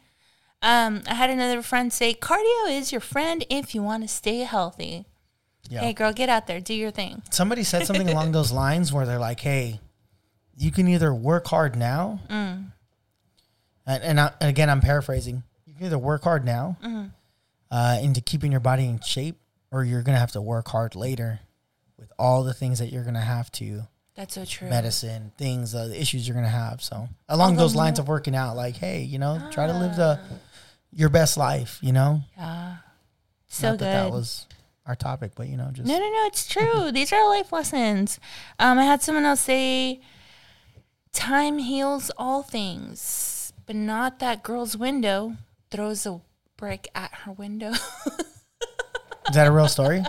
Um, 0.61 1.01
I 1.07 1.13
had 1.15 1.29
another 1.29 1.61
friend 1.61 1.91
say, 1.93 2.13
"Cardio 2.13 2.69
is 2.69 2.91
your 2.91 2.99
friend 3.01 3.45
if 3.49 3.73
you 3.73 3.81
want 3.81 4.03
to 4.03 4.09
stay 4.09 4.39
healthy." 4.39 5.05
yeah. 5.69 5.79
Hey, 5.79 5.93
girl, 5.93 6.11
get 6.11 6.27
out 6.27 6.47
there, 6.47 6.59
do 6.59 6.73
your 6.73 6.91
thing. 6.91 7.23
Somebody 7.31 7.63
said 7.63 7.85
something 7.87 8.09
along 8.15 8.33
those 8.33 8.51
lines 8.51 8.91
where 8.91 9.05
they're 9.05 9.19
like, 9.19 9.39
"Hey, 9.39 9.79
you 10.57 10.69
can 10.71 10.87
either 10.89 11.13
work 11.13 11.47
hard 11.47 11.77
now, 11.77 12.19
and 13.85 14.03
and, 14.03 14.19
I, 14.19 14.31
and 14.39 14.49
again, 14.49 14.69
I'm 14.69 14.81
paraphrasing. 14.81 15.43
You 15.65 15.73
can 15.75 15.85
either 15.85 15.97
work 15.97 16.23
hard 16.23 16.45
now 16.45 16.77
uh, 17.71 17.99
into 18.01 18.21
keeping 18.21 18.51
your 18.51 18.59
body 18.61 18.85
in 18.85 18.99
shape, 19.01 19.37
or 19.71 19.83
you're 19.83 20.01
gonna 20.03 20.19
have 20.19 20.31
to 20.33 20.41
work 20.41 20.67
hard 20.69 20.95
later 20.95 21.39
with 21.97 22.11
all 22.19 22.43
the 22.43 22.53
things 22.53 22.79
that 22.79 22.91
you're 22.91 23.03
gonna 23.03 23.21
have 23.21 23.51
to 23.53 23.83
That's 24.15 24.33
so 24.35 24.43
true. 24.45 24.69
medicine, 24.69 25.31
things, 25.37 25.73
uh, 25.75 25.87
the 25.87 25.99
issues 26.01 26.27
you're 26.27 26.35
gonna 26.35 26.47
have. 26.49 26.81
So 26.81 27.07
along 27.29 27.51
Although 27.51 27.61
those 27.63 27.75
lines 27.75 27.99
of 27.99 28.07
working 28.07 28.35
out, 28.35 28.55
like, 28.55 28.75
hey, 28.75 29.01
you 29.03 29.19
know, 29.19 29.41
try 29.51 29.67
to 29.67 29.73
live 29.73 29.95
the 29.95 30.19
your 30.91 31.09
best 31.09 31.37
life. 31.37 31.79
You 31.81 31.93
know, 31.93 32.21
Yeah, 32.37 32.77
so 33.47 33.69
Not 33.69 33.79
good. 33.79 33.85
that 33.87 34.03
that 34.05 34.11
was 34.11 34.47
our 34.85 34.95
topic, 34.95 35.31
but 35.35 35.47
you 35.47 35.55
know, 35.57 35.69
just 35.71 35.87
No, 35.87 35.93
no, 35.97 36.09
no. 36.09 36.25
It's 36.25 36.47
true. 36.47 36.91
These 36.93 37.13
are 37.13 37.29
life 37.29 37.51
lessons. 37.53 38.19
Um, 38.59 38.77
I 38.79 38.83
had 38.83 39.01
someone 39.01 39.25
else 39.25 39.41
say, 39.41 40.01
"Time 41.13 41.59
heals 41.59 42.11
all 42.17 42.41
things, 42.43 42.99
but 43.71 43.77
not 43.77 44.19
that 44.19 44.43
girl's 44.43 44.75
window 44.75 45.37
throws 45.69 46.05
a 46.05 46.19
brick 46.57 46.89
at 46.93 47.13
her 47.23 47.31
window." 47.31 47.69
is 49.29 49.33
that 49.33 49.47
a 49.47 49.51
real 49.51 49.69
story? 49.69 50.03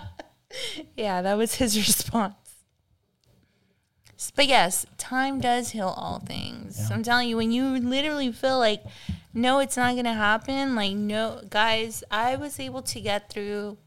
yeah, 0.97 1.23
that 1.23 1.35
was 1.35 1.55
his 1.55 1.77
response. 1.87 2.35
But 4.35 4.49
yes, 4.49 4.85
time 4.99 5.41
does 5.41 5.71
heal 5.71 5.95
all 5.97 6.19
things. 6.19 6.77
Yeah. 6.77 6.93
I'm 6.93 7.05
telling 7.05 7.29
you, 7.29 7.37
when 7.37 7.53
you 7.53 7.79
literally 7.79 8.33
feel 8.33 8.59
like, 8.59 8.83
no, 9.33 9.61
it's 9.61 9.77
not 9.77 9.93
going 9.93 10.07
to 10.07 10.13
happen, 10.13 10.75
like, 10.75 10.97
no, 10.97 11.41
guys, 11.49 12.03
I 12.11 12.35
was 12.35 12.59
able 12.59 12.83
to 12.83 13.01
get 13.01 13.31
through. 13.31 13.79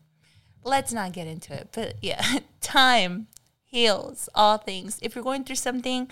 Let's 0.63 0.93
not 0.93 1.11
get 1.11 1.27
into 1.27 1.53
it. 1.53 1.67
But 1.73 1.95
yeah, 2.01 2.23
time 2.61 3.27
heals 3.65 4.29
all 4.33 4.57
things. 4.57 4.99
If 5.01 5.15
you're 5.15 5.23
going 5.23 5.43
through 5.43 5.57
something, 5.57 6.07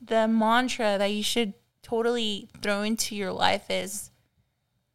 the 0.00 0.28
mantra 0.28 0.98
that 0.98 1.10
you 1.10 1.24
should 1.24 1.54
totally 1.88 2.48
throw 2.60 2.82
into 2.82 3.16
your 3.16 3.32
life 3.32 3.70
is 3.70 4.10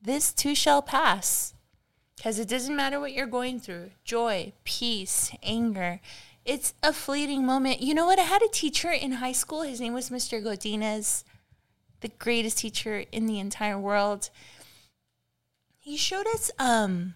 this 0.02 0.34
too 0.34 0.56
shall 0.56 0.82
pass. 0.82 1.54
Because 2.16 2.40
it 2.40 2.48
doesn't 2.48 2.76
matter 2.76 3.00
what 3.00 3.12
you're 3.14 3.26
going 3.26 3.60
through 3.60 3.92
joy, 4.06 4.54
peace, 4.64 5.32
anger. 5.42 6.00
It's 6.46 6.74
a 6.84 6.94
fleeting 6.94 7.46
moment. 7.46 7.82
You 7.82 7.94
know 7.94 8.06
what? 8.06 8.20
I 8.20 8.24
had 8.24 8.42
a 8.42 8.48
teacher 8.50 8.92
in 8.92 9.14
high 9.14 9.32
school. 9.32 9.64
His 9.64 9.82
name 9.82 9.94
was 9.94 10.10
Mr. 10.10 10.42
Godinez, 10.42 11.24
the 12.02 12.10
greatest 12.10 12.60
teacher 12.60 13.04
in 13.12 13.26
the 13.28 13.40
entire 13.40 13.80
world. 13.80 14.30
He 15.80 15.98
showed 15.98 16.28
us, 16.28 16.52
um, 16.60 17.16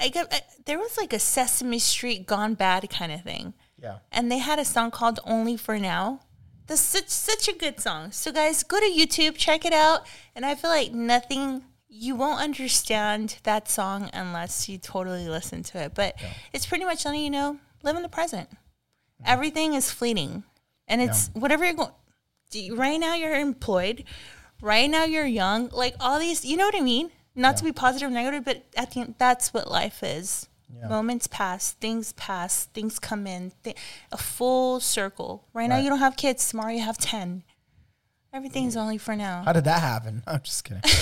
I 0.00 0.08
got, 0.10 0.32
I, 0.32 0.42
there 0.66 0.78
was 0.78 0.96
like 0.96 1.12
a 1.12 1.18
Sesame 1.18 1.78
Street 1.78 2.26
gone 2.26 2.54
bad 2.54 2.88
kind 2.90 3.10
of 3.10 3.22
thing 3.22 3.54
Yeah. 3.82 3.98
and 4.12 4.30
they 4.30 4.38
had 4.38 4.58
a 4.58 4.64
song 4.64 4.90
called 4.90 5.18
Only 5.24 5.56
for 5.56 5.78
Now. 5.78 6.20
That's 6.70 6.82
such 6.82 7.08
such 7.08 7.48
a 7.48 7.52
good 7.52 7.80
song. 7.80 8.12
So 8.12 8.30
guys, 8.30 8.62
go 8.62 8.78
to 8.78 8.86
YouTube, 8.86 9.34
check 9.36 9.64
it 9.64 9.72
out, 9.72 10.06
and 10.36 10.46
I 10.46 10.54
feel 10.54 10.70
like 10.70 10.92
nothing 10.92 11.64
you 11.88 12.14
won't 12.14 12.40
understand 12.40 13.38
that 13.42 13.68
song 13.68 14.08
unless 14.12 14.68
you 14.68 14.78
totally 14.78 15.28
listen 15.28 15.64
to 15.64 15.78
it. 15.78 15.96
But 15.96 16.14
it's 16.52 16.66
pretty 16.66 16.84
much 16.84 17.04
letting 17.04 17.22
you 17.22 17.30
know, 17.30 17.58
live 17.82 17.96
in 17.96 18.02
the 18.02 18.08
present. 18.08 18.50
Everything 19.26 19.74
is 19.74 19.90
fleeting. 19.90 20.44
And 20.86 21.02
it's 21.02 21.30
whatever 21.34 21.64
you're 21.64 21.74
going 21.74 21.90
right 22.70 23.00
now 23.00 23.14
you're 23.14 23.34
employed, 23.34 24.04
right 24.62 24.88
now 24.88 25.02
you're 25.02 25.26
young, 25.26 25.70
like 25.70 25.96
all 25.98 26.20
these, 26.20 26.44
you 26.44 26.56
know 26.56 26.66
what 26.66 26.76
I 26.76 26.82
mean? 26.82 27.10
Not 27.34 27.56
to 27.56 27.64
be 27.64 27.72
positive 27.72 28.10
or 28.10 28.12
negative, 28.12 28.44
but 28.44 28.64
at 28.76 28.92
the 28.92 29.00
end, 29.00 29.16
that's 29.18 29.52
what 29.52 29.68
life 29.68 30.04
is. 30.04 30.48
Yeah. 30.76 30.88
Moments 30.88 31.26
pass, 31.26 31.72
things 31.72 32.12
pass, 32.14 32.64
things 32.66 32.98
come 32.98 33.26
in, 33.26 33.52
th- 33.64 33.76
a 34.12 34.16
full 34.16 34.80
circle. 34.80 35.46
Right, 35.52 35.68
now 35.68 35.78
you 35.78 35.88
don't 35.88 35.98
have 35.98 36.16
kids, 36.16 36.48
tomorrow 36.48 36.72
you 36.72 36.80
have 36.80 36.98
10. 36.98 37.42
Everything's 38.32 38.76
only 38.76 38.96
for 38.96 39.16
now. 39.16 39.42
How 39.44 39.52
did 39.52 39.64
that 39.64 39.80
happen? 39.80 40.22
I'm 40.26 40.40
just 40.42 40.64
kidding. 40.64 40.82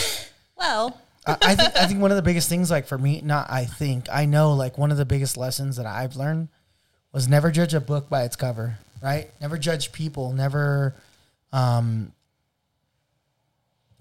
Well, 0.58 1.00
I, 1.24 1.36
I 1.40 1.54
think 1.54 1.76
I 1.76 1.86
think 1.86 2.00
one 2.00 2.10
of 2.10 2.16
the 2.16 2.22
biggest 2.22 2.48
things, 2.48 2.68
like 2.68 2.88
for 2.88 2.98
me, 2.98 3.20
not 3.24 3.46
I 3.48 3.64
think 3.64 4.06
I 4.10 4.24
know, 4.24 4.54
like 4.54 4.76
one 4.76 4.90
of 4.90 4.96
the 4.96 5.04
biggest 5.04 5.36
lessons 5.36 5.76
that 5.76 5.86
I've 5.86 6.16
learned 6.16 6.48
was 7.12 7.28
never 7.28 7.52
judge 7.52 7.74
a 7.74 7.80
book 7.80 8.08
by 8.08 8.24
its 8.24 8.34
cover. 8.34 8.76
Right? 9.00 9.30
Never 9.40 9.56
judge 9.56 9.92
people. 9.92 10.32
Never, 10.32 10.96
um, 11.52 12.10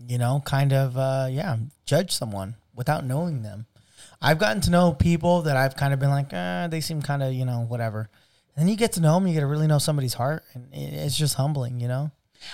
you 0.04 0.18
know, 0.18 0.42
kind 0.46 0.74
of, 0.74 0.98
uh, 0.98 1.28
yeah, 1.30 1.58
judge 1.86 2.12
someone 2.12 2.56
without 2.74 3.06
knowing 3.06 3.44
them. 3.44 3.68
I've 4.22 4.40
gotten 4.40 4.62
to 4.62 4.72
know 4.72 4.94
people 4.94 5.44
that 5.44 5.58
I've 5.58 5.76
kind 5.76 5.94
of 5.94 6.00
been 6.00 6.10
like, 6.10 6.34
eh, 6.34 6.68
they 6.68 6.82
seem 6.82 7.02
kind 7.02 7.22
of, 7.22 7.34
you 7.34 7.46
know, 7.46 7.66
whatever. 7.68 8.10
And 8.56 8.64
then 8.64 8.68
you 8.68 8.76
get 8.76 8.94
to 8.94 9.02
know 9.02 9.16
them, 9.16 9.28
you 9.28 9.34
get 9.34 9.42
to 9.42 9.48
really 9.48 9.68
know 9.68 9.78
somebody's 9.78 10.16
heart, 10.16 10.44
and 10.54 10.74
it, 10.74 10.94
it's 10.94 11.18
just 11.18 11.36
humbling, 11.36 11.80
you 11.80 11.88
know. 11.88 12.12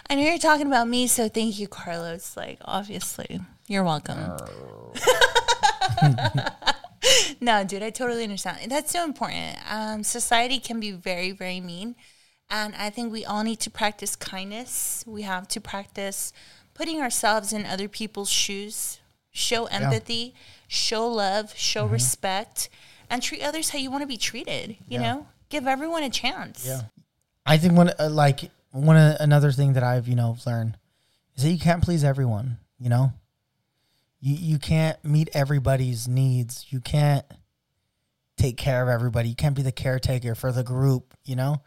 I 0.10 0.16
know 0.16 0.22
you're 0.24 0.38
talking 0.38 0.68
about 0.68 0.88
me, 0.88 1.08
so 1.08 1.30
thank 1.30 1.60
you, 1.60 1.68
Carlos. 1.68 2.36
Like, 2.36 2.60
obviously, 2.66 3.40
you're 3.68 3.84
welcome. 3.84 4.18
no, 7.42 7.64
dude, 7.64 7.84
I 7.84 7.90
totally 7.90 8.24
understand. 8.24 8.72
That's 8.72 8.92
so 8.92 9.04
important. 9.04 9.58
Um, 9.70 10.04
society 10.04 10.60
can 10.60 10.80
be 10.80 10.92
very, 10.92 11.32
very 11.32 11.60
mean. 11.60 11.96
And 12.50 12.76
I 12.76 12.90
think 12.90 13.12
we 13.12 13.26
all 13.26 13.44
need 13.44 13.60
to 13.62 13.70
practice 13.70 14.16
kindness. 14.16 15.04
We 15.08 15.24
have 15.24 15.48
to 15.50 15.62
practice 15.62 16.34
putting 16.74 17.02
ourselves 17.02 17.54
in 17.54 17.66
other 17.66 17.88
people's 17.88 18.30
shoes, 18.30 19.00
show 19.32 19.66
empathy, 19.66 20.36
show 20.74 21.08
love, 21.08 21.54
show 21.56 21.86
respect, 21.86 22.70
and 23.10 23.22
treat 23.22 23.42
others 23.44 23.70
how 23.70 23.78
you 23.80 23.92
want 23.92 24.02
to 24.02 24.08
be 24.08 24.18
treated. 24.18 24.72
You 24.88 25.00
Yeah. 25.00 25.02
know, 25.02 25.28
give 25.50 25.68
everyone 25.68 26.04
a 26.04 26.10
chance. 26.10 26.66
Yeah. 26.66 26.82
I 27.46 27.58
think 27.58 27.74
one 27.74 27.92
uh, 28.00 28.10
like 28.10 28.50
one 28.72 28.96
uh, 28.98 29.18
another 29.20 29.52
thing 29.52 29.74
that 29.74 29.84
I've 29.84 30.08
you 30.08 30.16
know 30.16 30.36
learned 30.46 30.78
is 31.36 31.44
that 31.44 31.52
you 31.52 31.60
can't 31.60 31.84
please 31.84 32.04
everyone. 32.04 32.58
You 32.80 32.90
know, 32.90 33.14
you 34.20 34.36
you 34.36 34.60
can't 34.60 35.04
meet 35.04 35.30
everybody's 35.34 36.08
needs. 36.08 36.66
You 36.70 36.80
can't 36.80 37.26
take 38.38 38.58
care 38.58 38.82
of 38.82 38.90
everybody. 38.90 39.30
You 39.30 39.36
can't 39.36 39.56
be 39.56 39.62
the 39.62 39.72
caretaker 39.72 40.34
for 40.36 40.52
the 40.52 40.64
group. 40.64 41.14
You 41.24 41.36
know, 41.36 41.62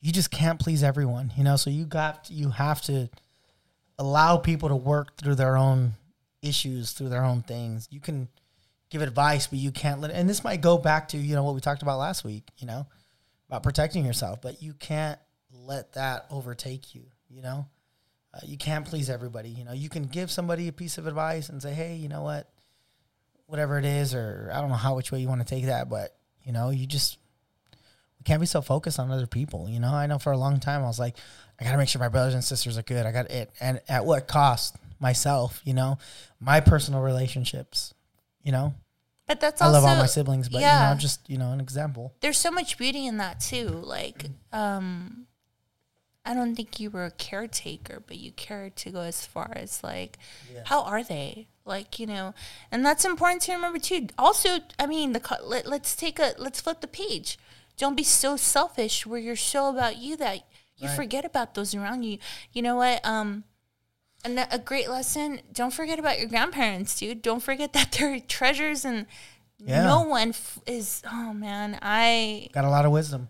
you 0.00 0.12
just 0.12 0.30
can't 0.30 0.60
please 0.60 0.82
everyone. 0.82 1.32
You 1.36 1.42
know, 1.44 1.56
so 1.56 1.70
you 1.70 1.86
got 1.86 2.28
you 2.30 2.50
have 2.50 2.80
to 2.82 3.08
allow 3.98 4.36
people 4.36 4.68
to 4.68 4.76
work 4.76 5.16
through 5.16 5.34
their 5.36 5.56
own 5.56 5.94
issues, 6.42 6.92
through 6.92 7.08
their 7.08 7.24
own 7.24 7.42
things. 7.42 7.88
You 7.90 8.00
can 8.00 8.28
give 8.90 9.02
advice, 9.02 9.46
but 9.46 9.58
you 9.58 9.72
can't 9.72 10.00
let. 10.00 10.10
And 10.10 10.28
this 10.28 10.44
might 10.44 10.60
go 10.60 10.78
back 10.78 11.08
to 11.08 11.18
you 11.18 11.34
know 11.34 11.42
what 11.42 11.54
we 11.54 11.60
talked 11.60 11.82
about 11.82 11.98
last 11.98 12.24
week. 12.24 12.44
You 12.58 12.66
know 12.66 12.86
about 13.48 13.62
protecting 13.62 14.04
yourself, 14.04 14.40
but 14.40 14.62
you 14.62 14.72
can't 14.74 15.18
let 15.52 15.92
that 15.92 16.26
overtake 16.30 16.94
you. 16.94 17.04
You 17.28 17.42
know, 17.42 17.66
uh, 18.32 18.40
you 18.44 18.56
can't 18.56 18.86
please 18.86 19.10
everybody. 19.10 19.48
You 19.48 19.64
know, 19.64 19.72
you 19.72 19.88
can 19.88 20.04
give 20.04 20.30
somebody 20.30 20.68
a 20.68 20.72
piece 20.72 20.98
of 20.98 21.06
advice 21.06 21.48
and 21.48 21.62
say, 21.62 21.74
"Hey, 21.74 21.96
you 21.96 22.08
know 22.08 22.22
what? 22.22 22.50
Whatever 23.46 23.78
it 23.78 23.84
is, 23.84 24.14
or 24.14 24.50
I 24.52 24.60
don't 24.60 24.70
know 24.70 24.76
how 24.76 24.96
which 24.96 25.12
way 25.12 25.20
you 25.20 25.28
want 25.28 25.40
to 25.40 25.46
take 25.46 25.66
that, 25.66 25.88
but 25.88 26.16
you 26.44 26.52
know, 26.52 26.70
you 26.70 26.86
just 26.86 27.18
we 28.18 28.24
can't 28.24 28.40
be 28.40 28.46
so 28.46 28.62
focused 28.62 28.98
on 28.98 29.10
other 29.10 29.26
people. 29.26 29.68
You 29.68 29.80
know, 29.80 29.92
I 29.92 30.06
know 30.06 30.18
for 30.18 30.32
a 30.32 30.38
long 30.38 30.60
time 30.60 30.82
I 30.82 30.86
was 30.86 30.98
like, 30.98 31.16
I 31.60 31.64
got 31.64 31.72
to 31.72 31.78
make 31.78 31.88
sure 31.88 32.00
my 32.00 32.08
brothers 32.08 32.34
and 32.34 32.44
sisters 32.44 32.78
are 32.78 32.82
good. 32.82 33.06
I 33.06 33.12
got 33.12 33.30
it, 33.30 33.50
and 33.60 33.80
at 33.88 34.04
what 34.04 34.28
cost? 34.28 34.76
Myself, 35.00 35.60
you 35.64 35.74
know, 35.74 35.98
my 36.40 36.60
personal 36.60 37.02
relationships. 37.02 37.92
You 38.44 38.52
know, 38.52 38.74
But 39.26 39.40
that's 39.40 39.60
I 39.60 39.66
also 39.66 39.80
love 39.80 39.88
all 39.90 39.96
my 39.96 40.06
siblings, 40.06 40.48
but 40.48 40.60
yeah. 40.60 40.88
you 40.90 40.94
know, 40.94 41.00
just 41.00 41.28
you 41.28 41.38
know, 41.38 41.50
an 41.52 41.60
example. 41.60 42.14
there's 42.20 42.38
so 42.38 42.50
much 42.50 42.76
beauty 42.78 43.06
in 43.06 43.16
that 43.16 43.40
too. 43.40 43.68
Like, 43.68 44.26
um, 44.52 45.26
I 46.26 46.34
don't 46.34 46.54
think 46.54 46.78
you 46.80 46.90
were 46.90 47.04
a 47.04 47.10
caretaker, 47.10 48.02
but 48.06 48.16
you 48.18 48.32
cared 48.32 48.76
to 48.76 48.90
go 48.90 49.00
as 49.00 49.24
far 49.26 49.52
as 49.56 49.82
like, 49.82 50.18
how 50.66 50.82
are 50.82 51.02
they? 51.02 51.48
Like, 51.66 51.98
you 51.98 52.06
know, 52.06 52.34
and 52.70 52.84
that's 52.84 53.04
important 53.06 53.40
to 53.42 53.52
remember 53.54 53.78
too. 53.78 54.08
Also, 54.18 54.58
I 54.78 54.86
mean, 54.86 55.12
the 55.14 55.38
let, 55.42 55.66
let's 55.66 55.96
take 55.96 56.18
a 56.18 56.34
let's 56.38 56.60
flip 56.60 56.80
the 56.82 56.86
page. 56.86 57.38
Don't 57.78 57.96
be 57.96 58.04
so 58.04 58.36
selfish 58.36 59.06
where 59.06 59.18
you're 59.18 59.36
so 59.36 59.70
about 59.70 59.96
you 59.96 60.16
that 60.18 60.42
you 60.76 60.88
Right. 60.88 60.96
forget 60.96 61.24
about 61.24 61.54
those 61.54 61.74
around 61.74 62.02
you. 62.02 62.18
You 62.52 62.60
know 62.62 62.76
what? 62.76 63.04
Um, 63.06 63.44
and 64.24 64.46
a 64.50 64.58
great 64.58 64.88
lesson. 64.88 65.40
Don't 65.52 65.72
forget 65.72 65.98
about 65.98 66.18
your 66.18 66.28
grandparents, 66.28 66.98
dude. 66.98 67.22
Don't 67.22 67.42
forget 67.42 67.72
that 67.74 67.92
they're 67.92 68.20
treasures 68.28 68.84
and. 68.84 69.06
Yeah. 69.58 69.84
No 69.84 70.02
one 70.02 70.30
f- 70.30 70.58
is. 70.66 71.02
Oh 71.10 71.32
man, 71.32 71.78
I 71.80 72.48
Got 72.52 72.64
a 72.64 72.70
lot 72.70 72.84
of 72.84 72.92
wisdom. 72.92 73.28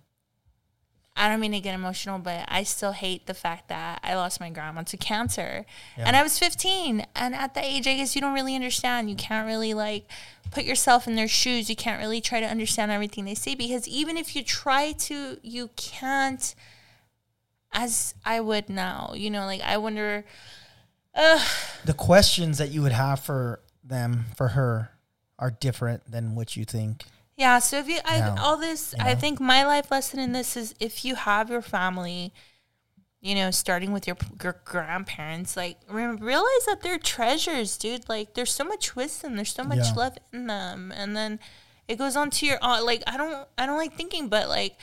I 1.17 1.29
don't 1.29 1.39
mean 1.39 1.53
to 1.53 1.61
get 1.61 1.75
emotional, 1.75 2.19
but 2.19 2.45
I 2.49 2.65
still 2.65 2.91
hate 2.91 3.27
the 3.27 3.35
fact 3.35 3.69
that 3.69 4.01
I 4.03 4.15
lost 4.15 4.41
my 4.41 4.51
grandma 4.51 4.83
to 4.83 4.97
cancer. 4.97 5.65
Yeah. 5.97 6.05
And 6.09 6.17
I 6.17 6.25
was 6.25 6.39
15. 6.41 7.07
And 7.15 7.35
at 7.37 7.55
that 7.55 7.65
age, 7.65 7.87
I 7.87 7.95
guess 7.95 8.17
you 8.17 8.21
don't 8.21 8.35
really 8.35 8.57
understand. 8.57 9.09
You 9.09 9.15
can't 9.15 9.47
really 9.47 9.75
like 9.75 10.11
put 10.51 10.65
yourself 10.65 11.07
in 11.07 11.15
their 11.15 11.29
shoes. 11.29 11.71
You 11.71 11.77
can't 11.77 12.01
really 12.01 12.21
try 12.21 12.41
to 12.41 12.47
understand 12.47 12.91
everything 12.91 13.27
they 13.27 13.37
say 13.37 13.55
because 13.55 13.87
even 13.87 14.17
if 14.17 14.35
you 14.35 14.43
try 14.43 14.91
to, 14.93 15.39
you 15.41 15.71
can't, 15.77 16.53
as 17.73 18.15
I 18.25 18.41
would 18.41 18.69
now. 18.69 19.13
You 19.15 19.31
know, 19.31 19.47
like 19.47 19.61
I 19.61 19.77
wonder, 19.77 20.25
The 21.15 21.95
questions 21.97 22.59
that 22.59 22.71
you 22.71 22.83
would 22.83 22.93
have 22.93 23.21
for 23.21 23.61
them, 23.83 24.27
for 24.37 24.49
her, 24.49 24.91
are 25.39 25.51
different 25.51 26.11
than 26.11 26.35
what 26.35 26.57
you 26.57 26.65
think. 26.65 27.05
Yeah, 27.37 27.59
so 27.59 27.79
if 27.79 27.89
you, 27.89 27.99
I, 28.05 28.21
Now, 28.21 28.37
all 28.39 28.57
this, 28.57 28.95
you 28.97 29.05
I 29.05 29.15
think 29.15 29.41
my 29.41 29.65
life 29.65 29.91
lesson 29.91 30.21
in 30.21 30.33
this 30.33 30.57
is 30.57 30.75
if 30.79 31.05
you 31.05 31.17
have 31.17 31.51
your 31.51 31.63
family, 31.63 32.33
you 33.21 33.35
know, 33.35 33.51
starting 33.51 33.93
with 33.93 34.07
your, 34.07 34.17
your 34.43 34.61
grandparents, 34.65 35.57
like 35.57 35.79
re- 35.89 36.07
realize 36.07 36.65
that 36.67 36.79
they're 36.83 36.99
treasures, 36.99 37.77
dude. 37.77 38.09
Like 38.09 38.35
there's 38.35 38.53
so 38.53 38.65
much 38.65 38.95
wisdom, 38.95 39.35
there's 39.35 39.53
so 39.53 39.65
much 39.65 39.79
Yeah. 39.79 39.93
love 39.97 40.19
in 40.33 40.47
them, 40.47 40.93
and 40.95 41.17
then 41.17 41.41
it 41.89 41.97
goes 41.99 42.15
on 42.17 42.31
to 42.31 42.47
your 42.47 42.59
aunt. 42.63 42.85
Like 42.85 43.03
I 43.07 43.17
don't, 43.17 43.49
I 43.59 43.67
don't 43.67 43.79
like 43.79 43.95
thinking, 43.95 44.29
but 44.29 44.49
like. 44.49 44.77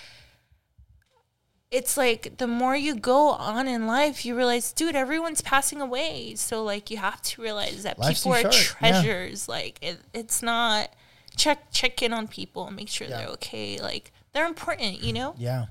It's 1.71 1.95
like 1.95 2.37
the 2.37 2.47
more 2.47 2.75
you 2.75 2.95
go 2.95 3.29
on 3.29 3.67
in 3.67 3.87
life, 3.87 4.25
you 4.25 4.35
realize, 4.35 4.73
dude, 4.73 4.93
everyone's 4.95 5.41
passing 5.41 5.79
away. 5.79 6.35
So 6.35 6.63
like, 6.63 6.91
you 6.91 6.97
have 6.97 7.21
to 7.21 7.41
realize 7.41 7.83
that 7.83 7.97
Life's 7.97 8.19
people 8.23 8.33
are 8.33 8.41
short, 8.41 8.75
yeah. 8.81 8.91
treasures. 9.01 9.47
Like 9.47 9.79
it, 9.81 9.97
it's 10.13 10.43
not 10.43 10.89
check 11.37 11.71
check 11.71 12.01
in 12.03 12.11
on 12.11 12.27
people 12.27 12.67
and 12.67 12.75
make 12.75 12.89
sure 12.89 13.07
Yeah. 13.07 13.19
they're 13.19 13.27
okay. 13.29 13.79
Like 13.79 14.11
they're 14.33 14.47
important, 14.47 15.01
you 15.01 15.13
know. 15.13 15.33
Yeah. 15.37 15.67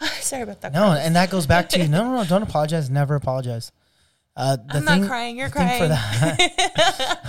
Sorry 0.20 0.42
about 0.42 0.60
that. 0.60 0.72
No, 0.72 0.92
and 0.92 1.16
that 1.16 1.30
goes 1.30 1.46
back 1.46 1.68
to 1.70 1.80
you. 1.80 1.88
no, 1.88 2.04
no, 2.04 2.14
no. 2.18 2.24
Don't 2.24 2.42
apologize. 2.48 2.88
Never 2.88 3.16
apologize. 3.16 3.72
Uh, 4.36 4.54
the 4.54 4.62
I'm 4.76 4.84
thing, 4.84 5.00
not 5.00 5.08
crying. 5.08 5.36
You're 5.36 5.48
thing 5.48 5.68
for 5.80 5.86
crying. 5.88 5.88
that- 5.88 7.20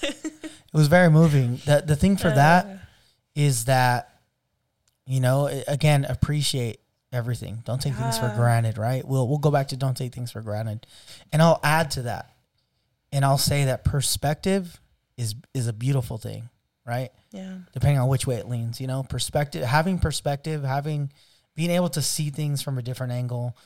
it 0.02 0.42
was 0.72 0.86
very 0.88 1.10
moving. 1.10 1.60
The 1.66 1.82
the 1.86 1.94
thing 1.96 2.16
for 2.16 2.28
Uh. 2.28 2.34
that 2.36 2.66
is 3.34 3.66
that 3.66 4.08
you 5.06 5.20
know 5.20 5.46
again 5.68 6.06
appreciate 6.08 6.80
everything. 7.14 7.62
Don't 7.64 7.80
take 7.80 7.94
things 7.94 8.18
for 8.18 8.32
granted. 8.36 8.78
Right? 8.78 9.06
We'll 9.06 9.28
we'll 9.28 9.38
go 9.38 9.50
back 9.50 9.68
to 9.68 9.76
don't 9.76 9.96
take 9.96 10.14
things 10.14 10.30
for 10.30 10.42
granted, 10.42 10.86
and 11.32 11.40
I'll 11.40 11.60
add 11.62 11.92
to 11.92 12.02
that, 12.02 12.30
and 13.12 13.24
I'll 13.24 13.38
say 13.38 13.64
that 13.66 13.84
perspective 13.84 14.80
is 15.16 15.34
is 15.54 15.68
a 15.68 15.72
beautiful 15.72 16.18
thing. 16.18 16.50
Right? 16.86 17.10
yeah. 17.34 17.56
depending 17.72 17.98
on 17.98 18.08
which 18.08 18.26
way 18.26 18.36
it 18.36 18.48
leans. 18.48 18.80
You 18.80 18.86
know, 18.86 19.02
perspective, 19.02 19.64
having 19.64 19.98
perspective, 19.98 20.62
having 20.62 21.12
being 21.56 21.70
able 21.70 21.88
to 21.90 22.02
see 22.02 22.30
things 22.30 22.62
from 22.62 22.78
a 22.78 22.82
different 22.82 23.12
angle, 23.12 23.56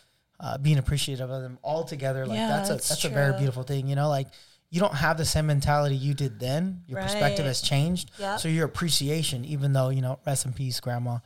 uh, 0.41 0.59
being 0.59 0.79
appreciative 0.79 1.31
of 1.31 1.43
them 1.43 1.59
all 1.63 1.85
together. 1.85 2.27
Like 2.27 2.39
Yeah, 2.39 2.49
that's 2.49 2.71
a 2.71 2.73
that's 2.75 2.89
that's 2.89 3.05
a 3.05 3.11
very 3.11 3.37
beautiful 3.37 3.63
thing. 3.63 3.87
You 3.87 3.95
know, 3.95 4.09
like 4.09 4.29
you 4.71 4.81
don't 4.81 4.95
have 4.95 5.19
the 5.19 5.25
same 5.25 5.47
mentality 5.47 5.97
you 5.97 6.15
did 6.15 6.41
then. 6.41 6.83
Your 6.87 7.01
perspective 7.01 7.45
has 7.45 7.61
changed. 7.61 8.11
Yep. 8.19 8.41
So 8.41 8.49
your 8.49 8.65
appreciation, 8.65 9.45
even 9.45 9.73
though 9.73 9.91
you 9.91 10.01
know, 10.01 10.19
rest 10.27 10.47
in 10.47 10.53
peace, 10.53 10.81
grandma. 10.81 11.19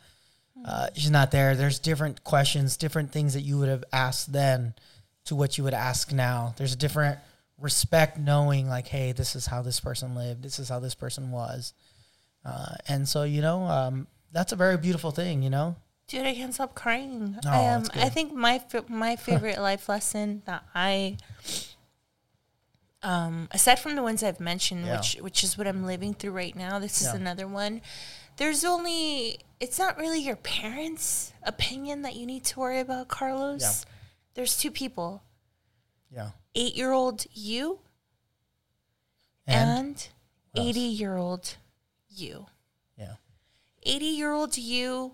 Uh, 0.65 0.89
she's 0.95 1.11
not 1.11 1.31
there. 1.31 1.55
There's 1.57 1.79
different 1.79 2.23
questions, 2.25 2.77
different 2.77 3.11
things 3.13 3.35
that 3.35 3.41
you 3.41 3.59
would 3.59 3.69
have 3.69 3.85
asked 3.93 4.33
then 4.33 4.75
to 5.25 5.35
what 5.35 5.59
you 5.59 5.65
would 5.65 5.75
ask 5.75 6.13
now. 6.13 6.55
There's 6.57 6.73
a 6.73 6.77
different 6.77 7.19
respect 7.59 8.19
knowing 8.19 8.69
like, 8.69 8.89
hey, 8.89 9.13
this 9.13 9.35
is 9.37 9.47
how 9.47 9.63
this 9.63 9.81
person 9.81 10.15
lived. 10.15 10.43
This 10.43 10.59
is 10.59 10.69
how 10.69 10.81
this 10.81 10.95
person 10.95 11.31
was. 11.31 11.73
Uh, 12.45 12.75
and 12.89 13.09
so, 13.09 13.23
you 13.23 13.41
know, 13.41 13.63
um, 13.65 14.07
that's 14.33 14.53
a 14.53 14.57
very 14.57 14.77
beautiful 14.77 15.11
thing, 15.11 15.43
you 15.43 15.51
know? 15.51 15.77
Dude, 16.09 16.27
I 16.27 16.35
can't 16.35 16.53
stop 16.53 16.75
crying. 16.75 17.37
Oh, 17.47 17.49
I 17.51 17.69
um, 17.69 17.85
I 17.95 18.09
think 18.09 18.33
my 18.35 18.61
my 18.89 19.17
favorite 19.17 19.59
life 19.71 19.89
lesson 19.89 20.43
that 20.47 20.65
I 20.75 21.17
um 23.03 23.49
aside 23.51 23.79
from 23.79 23.97
the 23.97 24.03
ones 24.03 24.23
I've 24.23 24.41
mentioned, 24.41 24.87
Yeah. 24.87 24.97
which 24.99 25.15
which 25.21 25.45
is 25.45 25.57
what 25.57 25.67
I'm 25.67 25.85
living 25.87 26.15
through 26.15 26.33
right 26.33 26.55
now, 26.55 26.79
this 26.79 27.01
is 27.01 27.09
another 27.09 27.47
one. 27.49 27.81
There's 28.43 28.65
only 28.65 29.39
it's 29.61 29.79
not 29.79 29.99
really 29.99 30.19
your 30.19 30.35
parents' 30.35 31.33
opinion 31.45 32.03
that 32.03 32.17
you 32.17 32.27
need 32.27 32.43
to 32.47 32.59
worry 32.59 32.81
about, 32.81 33.07
Carlos. 33.07 33.63
Yeah. 33.63 33.93
There's 34.35 34.57
two 34.57 34.73
people. 34.73 35.23
Yeah. 36.11 36.31
8-year-old 36.57 37.27
you 37.33 37.79
And, 39.47 39.79
and 39.79 40.09
What 40.51 40.67
else? 40.67 40.77
80-year-old 40.77 41.57
you. 42.11 42.47
yeah. 42.99 43.15
80 43.85 44.05
year 44.07 44.33
old 44.33 44.59
you 44.59 45.13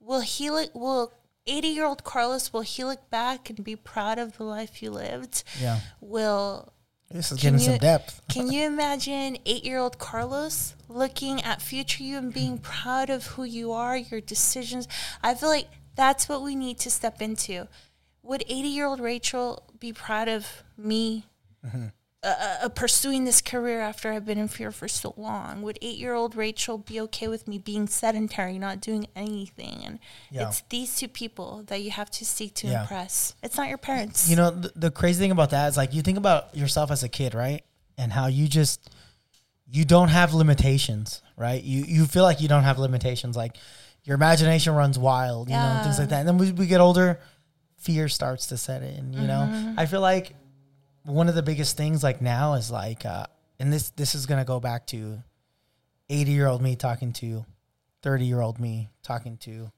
will 0.00 0.20
he 0.20 0.50
look 0.50 0.74
will 0.74 1.12
80 1.46 1.68
year 1.68 1.84
old 1.84 2.04
Carlos 2.04 2.54
will 2.54 2.62
he 2.62 2.84
look 2.84 3.10
back 3.10 3.50
and 3.50 3.62
be 3.62 3.76
proud 3.76 4.18
of 4.18 4.38
the 4.38 4.44
life 4.44 4.82
you 4.82 4.90
lived? 4.90 5.44
Yeah. 5.60 5.80
Will 6.00 6.72
This 7.10 7.32
is 7.32 7.40
Can 7.40 7.54
getting 7.54 7.66
some 7.66 7.78
depth. 7.78 8.22
can 8.28 8.52
you 8.52 8.64
imagine 8.66 9.36
8 9.44 9.64
year 9.64 9.78
old 9.78 9.98
Carlos 9.98 10.74
looking 10.88 11.42
at 11.42 11.60
future 11.60 12.04
you 12.04 12.16
and 12.18 12.32
being 12.32 12.58
proud 12.58 13.10
of 13.10 13.26
who 13.26 13.44
you 13.44 13.72
are, 13.72 13.96
your 13.96 14.20
decisions? 14.20 14.86
I 15.22 15.34
feel 15.34 15.48
like 15.48 15.68
that's 15.96 16.28
what 16.28 16.42
we 16.42 16.54
need 16.54 16.78
to 16.78 16.90
step 16.90 17.20
into. 17.20 17.66
Would 18.22 18.44
80 18.48 18.68
year 18.68 18.86
old 18.86 19.00
Rachel 19.00 19.64
be 19.78 19.92
proud 19.92 20.28
of 20.28 20.62
me 20.76 21.24
Mm-hmm. 21.66 21.86
Uh, 22.22 22.58
uh, 22.64 22.68
pursuing 22.68 23.24
this 23.24 23.40
career 23.40 23.80
after 23.80 24.12
I've 24.12 24.26
been 24.26 24.36
in 24.38 24.48
fear 24.48 24.70
for 24.72 24.88
so 24.88 25.14
long? 25.16 25.62
Would 25.62 25.78
eight 25.80 25.96
year 25.98 26.12
old 26.14 26.36
Rachel 26.36 26.76
be 26.76 27.00
okay 27.02 27.28
with 27.28 27.48
me 27.48 27.56
being 27.58 27.86
sedentary, 27.86 28.58
not 28.58 28.80
doing 28.80 29.06
anything? 29.16 29.82
And 29.84 29.98
Yeah. 30.30 30.48
it's 30.48 30.62
these 30.68 30.96
two 30.96 31.08
people 31.08 31.62
that 31.68 31.80
you 31.82 31.90
have 31.92 32.10
to 32.12 32.24
seek 32.26 32.54
to 32.56 32.66
Yeah. 32.66 32.82
impress. 32.82 33.34
It's 33.42 33.56
not 33.56 33.68
your 33.68 33.78
parents. 33.78 34.28
You 34.28 34.36
know, 34.36 34.50
the, 34.50 34.72
the 34.76 34.90
crazy 34.90 35.18
thing 35.20 35.30
about 35.30 35.50
that 35.50 35.68
is 35.70 35.76
like 35.78 35.94
you 35.94 36.02
think 36.02 36.18
about 36.18 36.54
yourself 36.54 36.90
as 36.90 37.02
a 37.02 37.08
kid, 37.08 37.32
right? 37.34 37.64
And 37.96 38.12
how 38.12 38.26
you 38.26 38.48
just 38.48 38.90
you 39.72 39.84
don't 39.84 40.08
have 40.08 40.34
limitations, 40.34 41.22
right? 41.36 41.62
You 41.62 41.84
you 41.84 42.04
feel 42.06 42.24
like 42.24 42.40
you 42.40 42.48
don't 42.48 42.64
have 42.64 42.78
limitations. 42.78 43.36
Like 43.36 43.56
your 44.04 44.14
imagination 44.14 44.74
runs 44.74 44.98
wild, 44.98 45.48
you 45.48 45.54
know, 45.56 45.80
things 45.84 45.98
like 45.98 46.08
that. 46.08 46.20
And 46.20 46.28
then 46.28 46.38
we, 46.38 46.52
we 46.52 46.66
get 46.66 46.80
older, 46.80 47.20
fear 47.76 48.08
starts 48.08 48.46
to 48.48 48.56
set 48.56 48.82
in. 48.82 49.12
You 49.12 49.26
know, 49.26 49.48
Mm-hmm. 49.50 49.78
I 49.80 49.86
feel 49.86 50.00
like 50.00 50.34
one 51.10 51.28
of 51.28 51.34
the 51.34 51.42
biggest 51.42 51.76
things 51.76 52.02
like 52.02 52.20
now 52.20 52.54
is 52.54 52.70
like, 52.70 53.04
uh, 53.04 53.26
and 53.58 53.72
this 53.72 53.90
this 53.90 54.14
is 54.14 54.26
gonna 54.26 54.44
go 54.44 54.60
back 54.60 54.86
to 54.88 55.22
eighty 56.08 56.32
year 56.32 56.46
old 56.46 56.62
me 56.62 56.76
talking 56.76 57.12
to 57.14 57.44
thirty 58.02 58.24
year 58.24 58.40
old 58.40 58.58
me 58.58 58.88
talking 59.02 59.36
to 59.38 59.70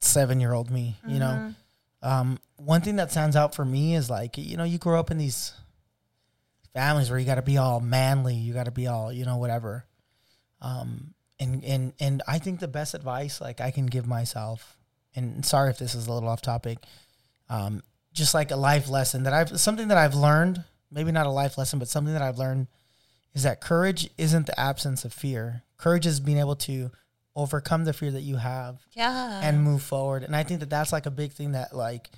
seven 0.00 0.40
year 0.40 0.52
old 0.52 0.70
me. 0.70 0.96
You 1.06 1.18
know, 1.18 1.54
Mm-hmm. 2.02 2.08
um, 2.08 2.38
one 2.56 2.80
thing 2.80 2.96
that 2.96 3.10
stands 3.10 3.36
out 3.36 3.54
for 3.54 3.64
me 3.64 3.94
is 3.94 4.08
like 4.10 4.36
you 4.38 4.56
know 4.56 4.64
you 4.64 4.78
grow 4.78 4.98
up 4.98 5.10
in 5.10 5.18
these 5.18 5.52
families 6.74 7.10
where 7.10 7.18
you 7.18 7.26
got 7.26 7.34
to 7.36 7.42
be 7.42 7.58
all 7.58 7.80
manly, 7.80 8.34
you 8.34 8.52
got 8.54 8.64
to 8.66 8.70
be 8.70 8.86
all 8.86 9.12
you 9.12 9.24
know 9.24 9.36
whatever. 9.36 9.84
Um, 10.60 11.14
and 11.38 11.64
and 11.64 11.92
and 12.00 12.22
I 12.28 12.38
think 12.38 12.60
the 12.60 12.68
best 12.68 12.94
advice 12.94 13.40
like 13.40 13.60
I 13.60 13.70
can 13.70 13.86
give 13.86 14.06
myself, 14.06 14.76
and 15.14 15.44
sorry 15.44 15.70
if 15.70 15.78
this 15.78 15.94
is 15.94 16.06
a 16.06 16.12
little 16.12 16.28
off 16.28 16.42
topic, 16.42 16.78
um, 17.48 17.82
just 18.12 18.34
like 18.34 18.50
a 18.50 18.56
life 18.56 18.88
lesson 18.88 19.24
that 19.24 19.32
I've 19.32 19.60
something 19.60 19.88
that 19.88 19.98
I've 19.98 20.14
learned, 20.14 20.64
maybe 20.90 21.12
not 21.12 21.26
a 21.26 21.30
life 21.30 21.56
lesson, 21.58 21.78
but 21.78 21.88
something 21.88 22.12
that 22.12 22.22
I've 22.22 22.38
learned 22.38 22.66
is 23.34 23.44
that 23.44 23.60
courage 23.60 24.10
isn't 24.18 24.46
the 24.46 24.58
absence 24.58 25.04
of 25.04 25.12
fear. 25.12 25.62
Courage 25.76 26.06
is 26.06 26.20
being 26.20 26.38
able 26.38 26.56
to 26.56 26.90
overcome 27.36 27.84
the 27.84 27.92
fear 27.92 28.10
that 28.10 28.22
you 28.22 28.36
have 28.36 28.80
yeah. 28.92 29.40
and 29.42 29.62
move 29.62 29.82
forward. 29.82 30.24
And 30.24 30.34
I 30.34 30.42
think 30.42 30.60
that 30.60 30.70
that's 30.70 30.92
like 30.92 31.06
a 31.06 31.10
big 31.10 31.32
thing 31.32 31.52
that 31.52 31.74
like 31.74 32.10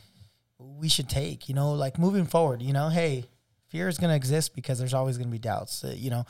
we 0.58 0.88
should 0.88 1.08
take, 1.08 1.48
you 1.48 1.54
know, 1.54 1.72
like 1.72 1.98
moving 1.98 2.24
forward, 2.24 2.62
you 2.62 2.72
know, 2.72 2.88
hey, 2.88 3.26
fear 3.68 3.88
is 3.88 3.98
going 3.98 4.10
to 4.10 4.16
exist 4.16 4.54
because 4.54 4.78
there's 4.78 4.94
always 4.94 5.18
going 5.18 5.28
to 5.28 5.32
be 5.32 5.38
doubts. 5.38 5.84
Uh, 5.84 5.94
you 5.94 6.10
know, 6.10 6.24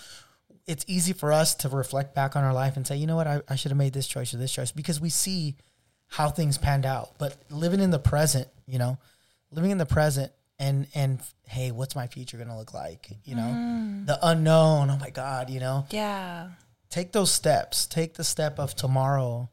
it's 0.67 0.85
easy 0.89 1.13
for 1.13 1.33
us 1.33 1.55
to 1.57 1.69
reflect 1.69 2.15
back 2.15 2.37
on 2.37 2.45
our 2.45 2.53
life 2.53 2.77
and 2.77 2.87
say, 2.87 2.97
you 2.97 3.07
know 3.07 3.17
what, 3.17 3.27
I, 3.27 3.41
I 3.49 3.57
should 3.57 3.71
have 3.71 3.79
made 3.79 3.93
this 3.93 4.07
choice 4.07 4.35
or 4.35 4.37
this 4.37 4.53
choice 4.53 4.73
because 4.73 5.01
we 5.01 5.11
see 5.11 5.57
how 6.09 6.29
things 6.29 6.59
panned 6.59 6.87
out. 6.87 7.19
But 7.19 7.37
living 7.51 7.81
in 7.81 7.91
the 7.91 7.99
present, 7.99 8.49
you 8.67 8.79
know, 8.79 8.99
living 9.53 9.71
in 9.71 9.79
the 9.79 9.87
present 9.87 10.33
and 10.59 10.87
and 10.95 11.21
hey, 11.47 11.71
what's 11.71 11.95
my 11.95 12.07
future 12.07 12.39
gonna 12.39 12.57
look 12.59 12.73
like? 12.75 13.11
You 13.25 13.35
know, 13.37 14.03
the 14.07 14.19
unknown. 14.23 14.91
Oh 14.91 14.97
my 14.97 15.11
God, 15.11 15.51
you 15.51 15.61
know, 15.61 15.87
Yeah. 15.91 16.51
take 16.91 17.13
those 17.13 17.31
steps. 17.31 17.87
Take 17.87 18.15
the 18.15 18.25
step 18.25 18.59
of 18.59 18.75
tomorrow 18.75 19.49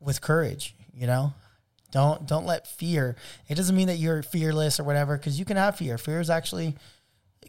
with 0.00 0.20
courage. 0.20 0.74
You 0.94 1.06
know, 1.06 1.32
don't 1.92 2.26
don't 2.26 2.46
let 2.46 2.66
fear. 2.66 3.16
It 3.48 3.54
doesn't 3.54 3.74
mean 3.76 3.86
that 3.88 3.96
you're 3.98 4.22
fearless 4.22 4.78
or 4.80 4.84
whatever, 4.84 5.16
because 5.16 5.38
you 5.38 5.44
can 5.44 5.56
have 5.56 5.76
fear. 5.76 5.96
Fear 5.98 6.20
is 6.20 6.30
actually 6.30 6.76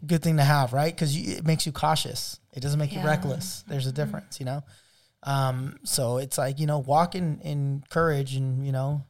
a 0.00 0.06
good 0.06 0.22
thing 0.22 0.36
to 0.38 0.44
have, 0.44 0.72
right? 0.72 0.94
Because 0.94 1.16
it 1.16 1.44
makes 1.44 1.66
you 1.66 1.72
cautious. 1.72 2.38
It 2.52 2.60
doesn't 2.60 2.78
make 2.78 2.92
you 2.94 3.00
reckless. 3.02 3.64
There's 3.66 3.86
a 3.86 3.92
difference, 3.92 4.38
you 4.40 4.46
know. 4.46 4.62
Um, 5.24 5.78
so 5.84 6.18
it's 6.18 6.38
like 6.38 6.58
you 6.58 6.66
know, 6.66 6.78
walk 6.78 7.14
in 7.14 7.40
in 7.40 7.82
courage, 7.90 8.34
and 8.36 8.64
you 8.64 8.72
know, 8.72 9.04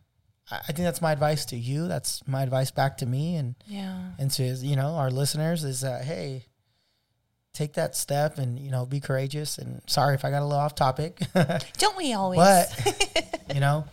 I, 0.51 0.59
think 0.73 0.79
that's 0.81 1.01
my 1.01 1.13
advice 1.13 1.45
to 1.47 1.57
you. 1.57 1.89
That's 1.89 2.27
my 2.27 2.43
advice 2.43 2.71
back 2.71 2.99
to 2.99 3.07
me, 3.07 3.37
and 3.37 3.55
Yeah. 3.67 4.11
and 4.19 4.31
to 4.33 4.43
you 4.45 4.77
know 4.77 4.97
our 4.97 5.11
listeners 5.11 5.65
is 5.65 5.81
that 5.83 6.05
hey 6.05 6.47
take 7.55 7.75
that 7.75 7.95
step 7.97 8.39
and 8.39 8.59
you 8.59 8.71
know 8.71 8.87
be 8.87 8.99
courageous 8.99 9.59
and 9.59 9.83
sorry 9.87 10.15
if 10.15 10.25
i 10.25 10.31
got 10.31 10.41
a 10.41 10.45
little 10.47 10.59
off 10.59 10.75
topic 10.75 11.21
Don't 11.79 11.97
we 11.99 12.15
always? 12.15 12.39
but 12.39 13.45
you 13.55 13.61
know 13.61 13.85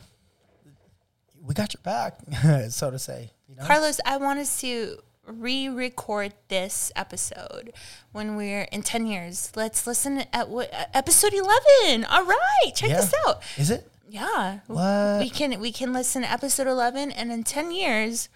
we 1.45 1.53
got 1.53 1.73
your 1.73 1.81
back 1.83 2.17
so 2.69 2.89
to 2.89 2.97
say 2.97 3.31
you 3.49 3.55
know 3.57 3.63
Carlos, 3.65 3.99
I 4.05 4.15
want 4.17 4.39
us 4.39 4.61
to 4.61 4.99
re-record 5.27 6.33
this 6.47 6.91
episode 6.95 7.73
when 8.11 8.35
we're 8.35 8.63
in 8.71 8.81
10 8.83 9.05
years. 9.07 9.51
Let's 9.55 9.85
listen 9.85 10.23
at 10.33 10.49
what 10.49 10.69
episode 10.93 11.33
11. 11.33 12.05
All 12.05 12.23
right. 12.25 12.71
Check 12.75 12.89
Yeah. 12.91 13.01
this 13.01 13.13
out. 13.27 13.41
is 13.57 13.69
it 13.71 13.91
Yeah. 14.09 14.59
What? 14.67 15.19
We 15.19 15.29
can 15.29 15.59
we 15.59 15.71
can 15.71 15.93
listen 15.93 16.23
to 16.23 16.31
episode 16.31 16.67
11 16.67 17.11
and 17.11 17.31
in 17.31 17.43
10 17.43 17.71
years 17.71 18.29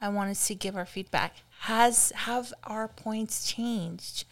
I 0.00 0.08
want 0.08 0.30
us 0.30 0.46
to 0.48 0.54
give 0.54 0.76
our 0.76 0.86
feedback. 0.86 1.34
Has 1.60 2.12
have 2.16 2.52
our 2.64 2.88
points 2.88 3.50
changed? 3.50 4.24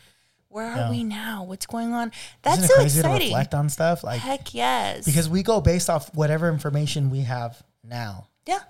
Where 0.48 0.66
are 0.66 0.76
Yeah. 0.76 0.90
we 0.90 1.04
now? 1.04 1.44
What's 1.44 1.66
going 1.66 1.92
on? 1.92 2.10
That's 2.42 2.58
isn't 2.58 2.64
it 2.64 2.68
so 2.68 2.74
crazy 2.80 3.02
to 3.02 3.08
exciting. 3.08 3.28
reflect 3.28 3.54
on 3.54 3.68
stuff 3.68 4.02
like 4.02 4.20
Heck 4.20 4.54
yes. 4.54 5.04
because 5.04 5.28
we 5.28 5.42
go 5.42 5.60
based 5.60 5.90
off 5.90 6.12
whatever 6.14 6.48
information 6.48 7.10
we 7.10 7.20
have 7.20 7.62
now 7.84 8.28
yeah. 8.46 8.60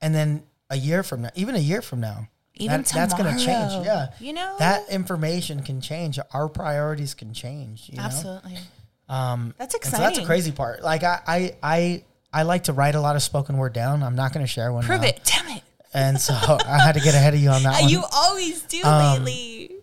and 0.00 0.14
then 0.14 0.42
a 0.70 0.76
year 0.76 1.02
from 1.02 1.22
now 1.22 1.30
even 1.34 1.54
a 1.54 1.58
year 1.60 1.82
from 1.82 2.00
now 2.00 2.28
Even 2.54 2.82
that's 2.82 3.14
gonna 3.14 3.36
change 3.38 3.84
yeah 3.86 4.08
you 4.20 4.32
know? 4.32 4.56
that 4.58 4.88
information 4.90 5.62
can 5.62 5.80
change 5.80 6.18
our 6.32 6.48
priorities 6.48 7.14
can 7.14 7.32
change 7.34 7.88
you 7.90 7.98
know? 7.98 8.40
Um, 9.08 9.54
That's 9.58 9.74
exciting. 9.74 9.98
so 9.98 10.02
that's 10.04 10.18
the 10.18 10.24
crazy 10.26 10.52
part. 10.52 10.82
Like 10.82 11.02
I, 11.02 11.20
I, 11.26 11.56
I, 11.62 12.04
I 12.32 12.42
like 12.42 12.64
to 12.64 12.72
write 12.74 12.94
a 12.94 13.00
lot 13.00 13.16
of 13.16 13.22
spoken 13.22 13.56
word 13.56 13.72
down. 13.72 14.02
I'm 14.02 14.16
not 14.16 14.32
going 14.34 14.44
to 14.44 14.50
share 14.52 14.70
one. 14.72 14.84
Prove 14.84 15.00
now. 15.00 15.08
it. 15.08 15.20
Damn 15.24 15.56
it. 15.56 15.62
And 15.94 16.20
so 16.20 16.34
I 16.66 16.78
had 16.78 16.92
to 16.92 17.00
get 17.00 17.14
ahead 17.14 17.32
of 17.34 17.40
you 17.40 17.48
on 17.50 17.62
that 17.62 17.80
one. 17.82 17.90
You 17.90 18.04
always 18.12 18.62
do 18.62 18.82
Um, 18.84 19.24
lately. 19.24 19.76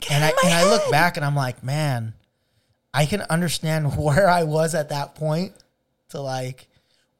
Get 0.00 0.12
and 0.12 0.24
I 0.24 0.28
and 0.44 0.54
I 0.54 0.68
look 0.70 0.90
back 0.90 1.16
and 1.16 1.24
I'm 1.26 1.34
like, 1.34 1.64
man, 1.64 2.12
I 2.94 3.06
can 3.06 3.22
understand 3.22 3.96
where 3.98 4.28
I 4.28 4.44
was 4.44 4.74
at 4.74 4.90
that 4.90 5.14
point 5.14 5.54
to 6.10 6.20
like 6.20 6.68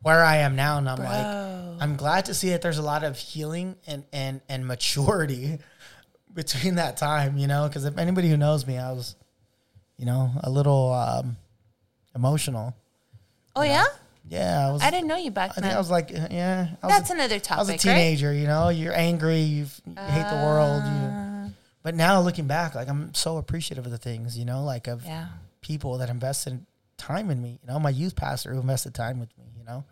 where 0.03 0.23
I 0.23 0.37
am 0.39 0.55
now, 0.55 0.79
and 0.79 0.89
I'm 0.89 0.99
like, 0.99 1.83
I'm 1.83 1.97
glad 1.97 2.27
to 2.27 2.35
see 2.35 2.51
that 2.51 2.63
there's 2.63 2.79
a 2.79 2.83
lot 2.83 3.03
of 3.03 3.17
healing 3.19 3.75
and 3.87 4.05
and 4.13 4.41
and 4.49 4.65
maturity 4.67 5.59
between 6.33 6.77
that 6.77 6.97
time, 6.99 7.37
you 7.37 7.49
know, 7.49 7.67
because 7.67 7.85
if 7.85 7.99
anybody 7.99 8.29
who 8.29 8.37
knows 8.37 8.65
me, 8.65 8.79
I 8.79 8.93
was, 8.93 9.17
you 9.99 10.07
know, 10.07 10.31
a 10.43 10.49
little 10.51 10.93
um, 10.95 11.37
emotional. 12.15 12.75
Oh 13.57 13.63
yeah, 13.63 13.85
Yeah, 14.29 14.69
I 14.69 14.73
was. 14.73 14.83
I 14.83 14.91
didn't 14.91 15.09
know 15.09 15.17
you 15.17 15.31
back 15.31 15.53
I 15.57 15.61
then. 15.61 15.75
I 15.75 15.79
was 15.79 15.91
like, 15.91 16.11
uh, 16.13 16.29
yeah. 16.31 16.69
I 16.83 16.87
was 16.87 16.97
That's 16.97 17.11
a, 17.11 17.15
another 17.15 17.39
topic. 17.41 17.59
I 17.59 17.61
was 17.61 17.69
a 17.69 17.73
right? 17.73 17.81
teenager, 17.81 18.33
you 18.33 18.47
know. 18.47 18.69
You're 18.69 18.95
angry, 18.97 19.41
you've, 19.41 19.81
you 19.87 19.95
hate 19.97 20.29
the 20.29 20.37
world. 20.45 20.83
Uh. 20.85 21.47
You, 21.49 21.55
but 21.83 21.95
now 21.95 22.21
looking 22.21 22.47
back, 22.47 22.75
like 22.75 22.89
I'm 22.89 23.15
so 23.15 23.39
appreciative 23.39 23.85
of 23.87 23.91
the 23.91 23.99
things, 23.99 24.39
you 24.39 24.45
know, 24.45 24.63
like 24.65 24.87
of 24.87 25.05
Yeah. 25.05 25.29
people 25.61 25.99
that 25.99 26.09
invested 26.11 26.65
time 26.99 27.31
in 27.31 27.41
me. 27.43 27.59
You 27.63 27.69
know, 27.73 27.79
my 27.81 27.91
youth 27.91 28.15
pastor 28.15 28.53
who 28.55 28.61
invested 28.61 28.95
time 28.95 29.19
with 29.19 29.37
me. 29.39 29.45
You 29.59 29.65
know, 29.65 29.85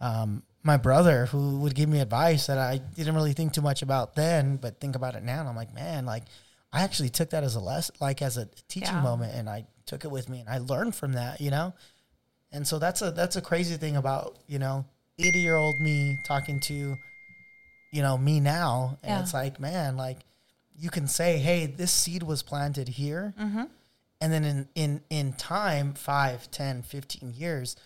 um, 0.00 0.42
my 0.62 0.76
brother 0.76 1.26
who 1.26 1.58
would 1.60 1.74
give 1.74 1.88
me 1.88 2.00
advice 2.00 2.46
that 2.46 2.58
I 2.58 2.78
didn't 2.78 3.14
really 3.14 3.32
think 3.32 3.52
too 3.52 3.62
much 3.62 3.82
about 3.82 4.14
then, 4.14 4.56
but 4.56 4.78
think 4.80 4.94
about 4.94 5.16
it 5.16 5.22
now. 5.24 5.40
And 5.40 5.48
I'm 5.48 5.56
like, 5.56 5.74
man, 5.74 6.06
like 6.06 6.24
I 6.72 6.82
actually 6.82 7.10
took 7.10 7.30
that 7.30 7.44
as 7.44 7.54
a 7.54 7.60
lesson, 7.60 7.94
like 8.00 8.22
as 8.22 8.36
a 8.36 8.46
teaching 8.68 8.94
Yeah. 8.94 9.02
moment, 9.02 9.34
and 9.34 9.48
I 9.48 9.66
took 9.86 10.04
it 10.04 10.10
with 10.10 10.28
me 10.28 10.40
and 10.40 10.48
I 10.48 10.58
learned 10.58 10.94
from 10.94 11.12
that. 11.14 11.40
You 11.40 11.50
know, 11.50 11.74
and 12.50 12.66
so 12.66 12.78
that's 12.78 13.02
a 13.02 13.10
that's 13.10 13.36
a 13.36 13.42
crazy 13.42 13.76
thing 13.76 13.96
about 13.96 14.38
you 14.46 14.58
know 14.58 14.84
80 15.18 15.38
year 15.40 15.56
old 15.56 15.80
me 15.80 16.18
talking 16.24 16.60
to 16.60 16.96
you 17.92 18.02
know 18.02 18.16
me 18.16 18.40
now, 18.40 18.98
and 19.02 19.10
Yeah. 19.12 19.20
it's 19.20 19.34
like, 19.34 19.60
man, 19.60 19.96
like 19.96 20.18
you 20.74 20.88
can 20.90 21.06
say, 21.06 21.36
hey, 21.38 21.66
this 21.66 21.92
seed 21.92 22.22
was 22.22 22.42
planted 22.42 22.88
here 22.88 23.34
Mm-hmm. 23.38 23.64
and 24.22 24.32
then 24.32 24.44
in 24.44 24.68
in 24.74 25.02
in 25.10 25.32
time 25.34 25.92
5 25.94 26.50
10 26.50 26.82
15 26.82 27.34
years 27.36 27.76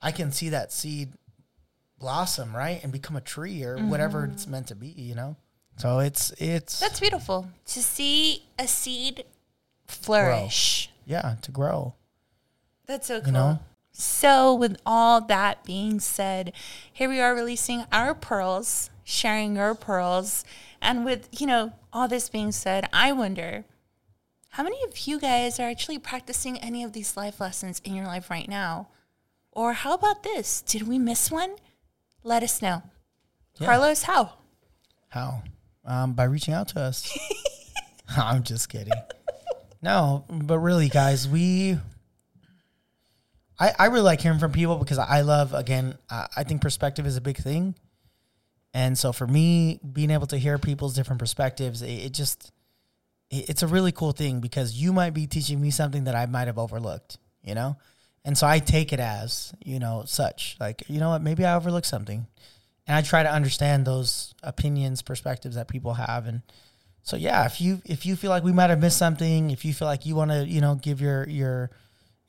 i 0.00 0.12
can 0.12 0.30
see 0.30 0.50
that 0.50 0.72
seed 0.72 1.14
blossom 1.98 2.54
right 2.54 2.82
and 2.84 2.92
become 2.92 3.16
a 3.16 3.20
tree 3.20 3.64
or 3.64 3.76
whatever 3.88 4.26
it's 4.26 4.46
meant 4.46 4.66
to 4.68 4.74
be 4.74 4.88
you 4.88 5.14
know 5.14 5.36
so 5.76 5.98
it's 5.98 6.30
it's. 6.38 6.80
That's 6.80 7.00
beautiful 7.00 7.48
to 7.66 7.82
see 7.82 8.44
a 8.58 8.66
seed 8.66 9.24
flourish. 9.86 10.90
yeah 11.04 11.36
to 11.42 11.50
grow 11.52 11.94
That's 12.86 13.06
so 13.08 13.20
cool. 13.20 13.26
you 13.28 13.32
know 13.32 13.58
So, 13.92 14.54
with 14.54 14.76
all 14.84 15.20
that 15.22 15.64
being 15.64 16.00
said, 16.00 16.52
here 16.92 17.08
we 17.08 17.18
are 17.20 17.34
releasing 17.34 17.84
our 17.90 18.14
pearls, 18.14 18.90
sharing 19.04 19.56
your 19.56 19.74
pearls. 19.74 20.44
And 20.82 21.04
with, 21.06 21.28
you 21.40 21.46
know, 21.46 21.72
all 21.94 22.06
this 22.06 22.28
being 22.28 22.52
said, 22.52 22.88
I 22.92 23.12
wonder 23.12 23.64
how 24.50 24.62
many 24.64 24.76
of 24.84 24.98
you 25.06 25.18
guys 25.18 25.58
are 25.58 25.68
actually 25.70 25.98
practicing 25.98 26.58
any 26.58 26.84
of 26.84 26.92
these 26.92 27.16
life 27.16 27.40
lessons 27.40 27.80
in 27.84 27.94
your 27.94 28.04
life 28.06 28.28
right 28.28 28.48
now? 28.48 28.88
Or 29.52 29.72
how 29.72 29.94
about 29.94 30.22
this? 30.22 30.60
Did 30.60 30.86
we 30.86 30.98
miss 30.98 31.30
one? 31.30 31.56
Let 32.22 32.42
us 32.42 32.60
know. 32.60 32.82
Yeah. 33.58 33.66
Carlos, 33.66 34.02
how? 34.02 34.34
how 35.08 35.42
um 35.86 36.12
by 36.12 36.24
reaching 36.24 36.54
out 36.54 36.68
to 36.68 36.80
us. 36.80 37.16
I'm 38.16 38.42
just 38.42 38.68
kidding. 38.68 38.92
No 39.82 40.24
but 40.28 40.58
really 40.58 40.88
guys 40.88 41.28
we 41.28 41.78
I, 43.58 43.72
I 43.78 43.86
really 43.86 44.02
like 44.02 44.20
hearing 44.20 44.38
from 44.38 44.52
people 44.52 44.76
because 44.76 44.98
I 44.98 45.22
love 45.22 45.54
again 45.54 45.96
I, 46.10 46.26
I 46.38 46.44
think 46.44 46.60
perspective 46.60 47.06
is 47.06 47.16
a 47.16 47.20
big 47.20 47.36
thing. 47.36 47.74
And 48.74 48.98
so 48.98 49.12
for 49.12 49.26
me 49.26 49.80
being 49.92 50.10
able 50.10 50.26
to 50.26 50.36
hear 50.36 50.58
people's 50.58 50.94
different 50.94 51.18
perspectives 51.18 51.82
it, 51.82 51.90
it 51.90 52.12
just 52.12 52.52
it, 53.30 53.50
it's 53.50 53.62
a 53.62 53.66
really 53.66 53.92
cool 53.92 54.12
thing 54.12 54.40
because 54.40 54.74
you 54.74 54.92
might 54.92 55.14
be 55.14 55.26
teaching 55.26 55.60
me 55.60 55.70
something 55.70 56.04
that 56.04 56.14
I 56.14 56.26
might 56.26 56.46
have 56.46 56.58
overlooked 56.58 57.18
you 57.42 57.54
know? 57.54 57.76
And 58.24 58.36
so 58.36 58.46
I 58.46 58.58
take 58.58 58.92
it 58.92 58.98
as 59.00 59.54
you 59.64 59.78
know 59.78 60.02
such 60.06 60.56
like 60.58 60.82
you 60.88 61.00
know 61.00 61.10
what 61.10 61.22
maybe 61.22 61.44
I 61.44 61.54
overlooked 61.54 61.86
something 61.86 62.26
and 62.86 62.96
I 62.96 63.02
try 63.02 63.22
to 63.22 63.32
understand 63.32 63.86
those 63.86 64.34
opinions 64.42 65.02
perspectives 65.02 65.56
that 65.56 65.68
people 65.68 65.94
have 65.94 66.26
and 66.26 66.42
so 67.02 67.16
yeah 67.16 67.46
if 67.46 67.60
you 67.60 67.80
if 67.84 68.06
you 68.06 68.16
feel 68.16 68.30
like 68.30 68.44
we 68.44 68.52
might 68.52 68.70
have 68.70 68.80
missed 68.80 68.98
something 68.98 69.50
if 69.50 69.64
you 69.64 69.72
feel 69.72 69.88
like 69.88 70.06
you 70.06 70.14
want 70.14 70.30
to 70.30 70.46
you 70.46 70.60
know 70.60 70.74
give 70.74 71.00
your 71.00 71.28
your 71.28 71.70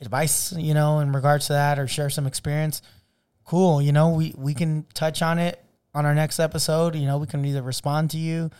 advice, 0.02 0.54
you 0.54 0.74
know, 0.74 1.00
in 1.00 1.12
regards 1.12 1.48
to 1.48 1.54
that 1.54 1.80
or 1.80 1.88
share 1.88 2.10
some 2.10 2.28
experience, 2.28 2.82
cool. 3.44 3.82
You 3.82 3.92
know, 3.92 4.10
we, 4.10 4.34
we 4.38 4.54
can 4.54 4.86
touch 4.94 5.22
on 5.22 5.40
it 5.40 5.64
on 5.94 6.06
our 6.06 6.16
next 6.16 6.40
episode. 6.40 6.96
You 6.96 7.06
know, 7.06 7.18
we 7.18 7.28
can 7.28 7.44
either 7.46 7.62
respond 7.62 8.12
to 8.12 8.18
you. 8.18 8.52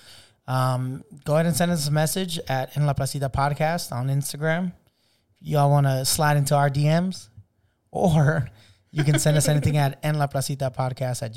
Um, 0.48 1.04
go 1.26 1.34
ahead 1.34 1.46
and 1.46 1.56
send 1.56 1.72
us 1.72 1.88
a 1.88 1.92
message 1.92 2.40
at 2.48 2.76
En 2.78 2.86
La 2.86 2.94
Placita 2.94 3.30
Podcast 3.30 3.92
on 3.92 4.08
Instagram. 4.08 4.74
Y'all 5.40 5.70
want 5.70 5.86
to 5.86 6.06
slide 6.06 6.38
into 6.38 6.56
our 6.56 6.70
DMs 6.70 7.30
or 7.92 8.50
you 8.92 9.04
can 9.04 9.20
send 9.20 9.38
us 9.38 9.48
anything 9.48 9.78
at 9.78 10.00
En 10.04 10.18
La 10.18 10.28
Placita 10.28 10.72
Podcast 10.76 11.22
at 11.22 11.34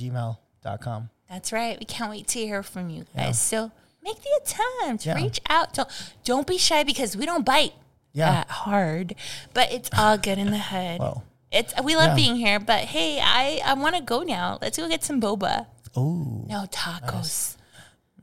gmail.com. 0.64 1.10
That's 1.28 1.52
right. 1.52 1.78
We 1.78 1.84
can't 1.84 2.10
wait 2.10 2.26
to 2.28 2.38
hear 2.40 2.62
from 2.62 2.90
you 2.90 3.04
guys. 3.14 3.14
Yeah. 3.16 3.32
So 3.32 3.70
make 4.02 4.16
the 4.22 4.40
attempt. 4.42 5.06
Yeah. 5.06 5.14
Reach 5.14 5.40
out. 5.48 5.74
Don't 5.74 5.88
don't 6.24 6.46
be 6.46 6.58
shy 6.58 6.82
because 6.82 7.16
we 7.16 7.26
don't 7.26 7.44
bite 7.44 7.72
Yeah. 8.12 8.30
that 8.32 8.48
hard. 8.50 9.14
But 9.54 9.72
it's 9.72 9.90
all 9.96 10.18
good 10.18 10.38
in 10.38 10.50
the 10.50 10.58
head. 10.58 11.00
Whoa. 11.00 11.22
It's 11.52 11.72
we 11.82 11.96
love 11.96 12.10
Yeah. 12.10 12.14
being 12.16 12.36
here, 12.36 12.58
but 12.60 12.84
hey, 12.86 13.20
I 13.20 13.60
I 13.64 13.74
want 13.74 13.96
to 13.96 14.02
go 14.02 14.22
now. 14.22 14.58
Let's 14.60 14.76
go 14.76 14.88
get 14.88 15.04
some 15.04 15.20
boba. 15.20 15.66
Oh, 15.96 16.44
No 16.48 16.66
tacos. 16.70 17.56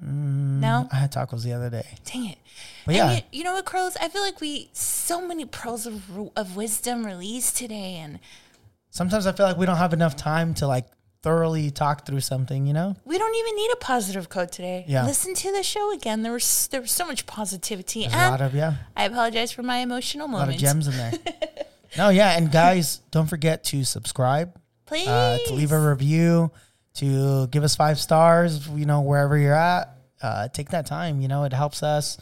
Mm, 0.03 0.59
no, 0.59 0.88
I 0.91 0.95
had 0.97 1.11
tacos 1.11 1.43
the 1.43 1.53
other 1.53 1.69
day. 1.71 1.85
dang 2.05 2.27
it. 2.27 2.38
But 2.85 2.93
yeah. 2.95 3.11
you, 3.15 3.21
you 3.31 3.43
know 3.43 3.53
what, 3.53 3.65
Carlos? 3.65 3.97
I 3.99 4.09
feel 4.09 4.21
like 4.21 4.39
we 4.39 4.69
so 4.71 5.25
many 5.25 5.43
pearls 5.43 5.85
of, 5.88 6.03
of 6.35 6.55
wisdom 6.55 7.03
released 7.05 7.57
today, 7.57 7.95
and 7.95 8.19
sometimes 8.91 9.25
I 9.25 9.31
feel 9.31 9.47
like 9.47 9.57
we 9.57 9.65
don't 9.65 9.77
have 9.77 9.93
enough 9.93 10.15
time 10.15 10.53
to 10.55 10.67
like 10.67 10.85
thoroughly 11.22 11.72
talk 11.72 12.05
through 12.05 12.22
something, 12.22 12.65
you 12.65 12.74
know? 12.74 12.95
We 13.05 13.18
don't 13.18 13.36
even 13.36 13.55
need 13.55 13.72
a 13.74 13.78
positive 13.78 14.30
code 14.30 14.51
today. 14.51 14.86
Yeah. 14.88 15.05
Listen 15.05 15.34
to 15.34 15.51
the 15.51 15.63
show 15.63 15.91
again. 15.91 16.24
There 16.24 16.32
was 16.32 16.68
there 16.68 16.82
was 16.82 16.91
so 16.91 17.05
much 17.05 17.26
positivity. 17.26 18.01
There's 18.01 18.13
a 18.13 18.30
lot 18.30 18.41
of 18.41 18.55
yeah, 18.55 18.76
I 18.95 19.05
apologize 19.05 19.51
for 19.51 19.63
my 19.63 19.78
emotional 19.78 20.28
moments. 20.28 20.61
a 20.61 20.65
lot 20.65 20.74
of 20.76 20.84
gems 20.84 20.88
in 20.88 20.97
there. 20.97 21.65
no, 21.97 22.09
yeah, 22.09 22.38
and 22.38 22.51
guys, 22.51 23.01
don't 23.11 23.28
forget 23.28 23.63
to 23.65 23.84
subscribe, 23.84 24.57
Please. 24.86 25.07
uh, 25.07 25.38
to 25.47 25.53
leave 25.53 25.72
a 25.72 25.80
review, 25.80 26.51
to 26.95 27.47
give 27.47 27.63
us 27.63 27.76
five 27.76 27.99
stars, 27.99 28.68
you 28.70 28.86
know, 28.86 29.01
wherever 29.01 29.38
you're 29.38 29.53
at. 29.53 29.93
Uh, 30.22 30.47
take 30.47 30.70
that 30.70 30.86
time, 30.88 31.22
you 31.22 31.28
know, 31.28 31.43
it 31.43 31.53
helps 31.53 31.84
us. 31.84 32.18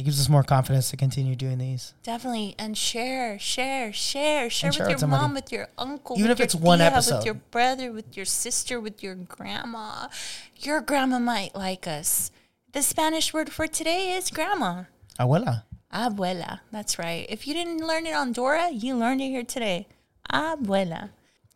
It 0.00 0.04
gives 0.04 0.18
us 0.18 0.30
more 0.30 0.42
confidence 0.42 0.88
to 0.92 0.96
continue 0.96 1.36
doing 1.36 1.58
these. 1.58 1.92
Definitely. 2.02 2.54
And 2.58 2.74
share, 2.74 3.38
share, 3.38 3.92
share. 3.92 4.48
Share 4.48 4.68
with 4.70 4.76
share 4.76 4.86
your 4.86 4.94
with 4.94 5.00
somebody. 5.00 5.20
mom, 5.20 5.34
with 5.34 5.52
your 5.52 5.68
uncle, 5.76 6.16
Even 6.16 6.30
with 6.30 6.36
if 6.36 6.38
your 6.38 6.44
it's 6.46 6.54
one 6.54 6.78
tia, 6.78 6.86
episode. 6.86 7.16
with 7.16 7.24
your 7.26 7.34
brother, 7.34 7.92
with 7.92 8.16
your 8.16 8.24
sister, 8.24 8.80
with 8.80 9.02
your 9.02 9.14
grandma. 9.14 10.08
Your 10.56 10.80
grandma 10.80 11.18
might 11.18 11.54
like 11.54 11.86
us. 11.86 12.30
The 12.72 12.80
Spanish 12.80 13.34
word 13.34 13.52
for 13.52 13.66
today 13.66 14.12
is 14.12 14.30
grandma. 14.30 14.84
Abuela. 15.18 15.64
Abuela. 15.92 16.60
That's 16.72 16.98
right. 16.98 17.26
If 17.28 17.46
you 17.46 17.52
didn't 17.52 17.86
learn 17.86 18.06
it 18.06 18.14
on 18.14 18.32
Dora, 18.32 18.70
you 18.70 18.96
learned 18.96 19.20
it 19.20 19.28
here 19.28 19.44
today. 19.44 19.86
Abuela. 20.32 21.10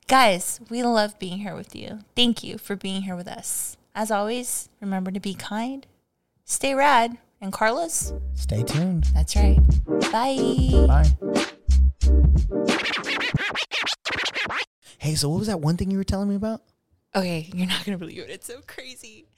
Guys, 0.06 0.60
we 0.68 0.82
love 0.82 1.18
being 1.18 1.38
here 1.38 1.54
with 1.56 1.74
you. 1.74 2.00
Thank 2.14 2.44
you 2.44 2.58
for 2.58 2.76
being 2.76 3.04
here 3.04 3.16
with 3.16 3.26
us. 3.26 3.78
As 3.94 4.10
always, 4.10 4.68
remember 4.82 5.10
to 5.10 5.20
be 5.20 5.32
kind, 5.32 5.86
stay 6.44 6.74
rad, 6.74 7.16
and 7.44 7.52
Carlos, 7.52 8.14
Stay 8.34 8.62
tuned. 8.62 9.04
that's 9.14 9.36
right. 9.36 9.58
Bye. 10.10 10.86
Bye. 10.88 11.10
Hey, 14.98 15.14
so 15.14 15.28
what 15.28 15.38
was 15.38 15.48
that 15.48 15.60
one 15.60 15.76
thing 15.76 15.90
you 15.90 15.98
were 15.98 16.04
telling 16.04 16.30
me 16.30 16.34
about? 16.36 16.62
Okay, 17.14 17.50
you're 17.54 17.66
not 17.66 17.84
gonna 17.84 17.98
believe 17.98 18.18
it. 18.20 18.30
It's 18.30 18.46
so 18.46 18.60
crazy. 18.66 18.96
The 18.96 19.20
other 19.20 19.33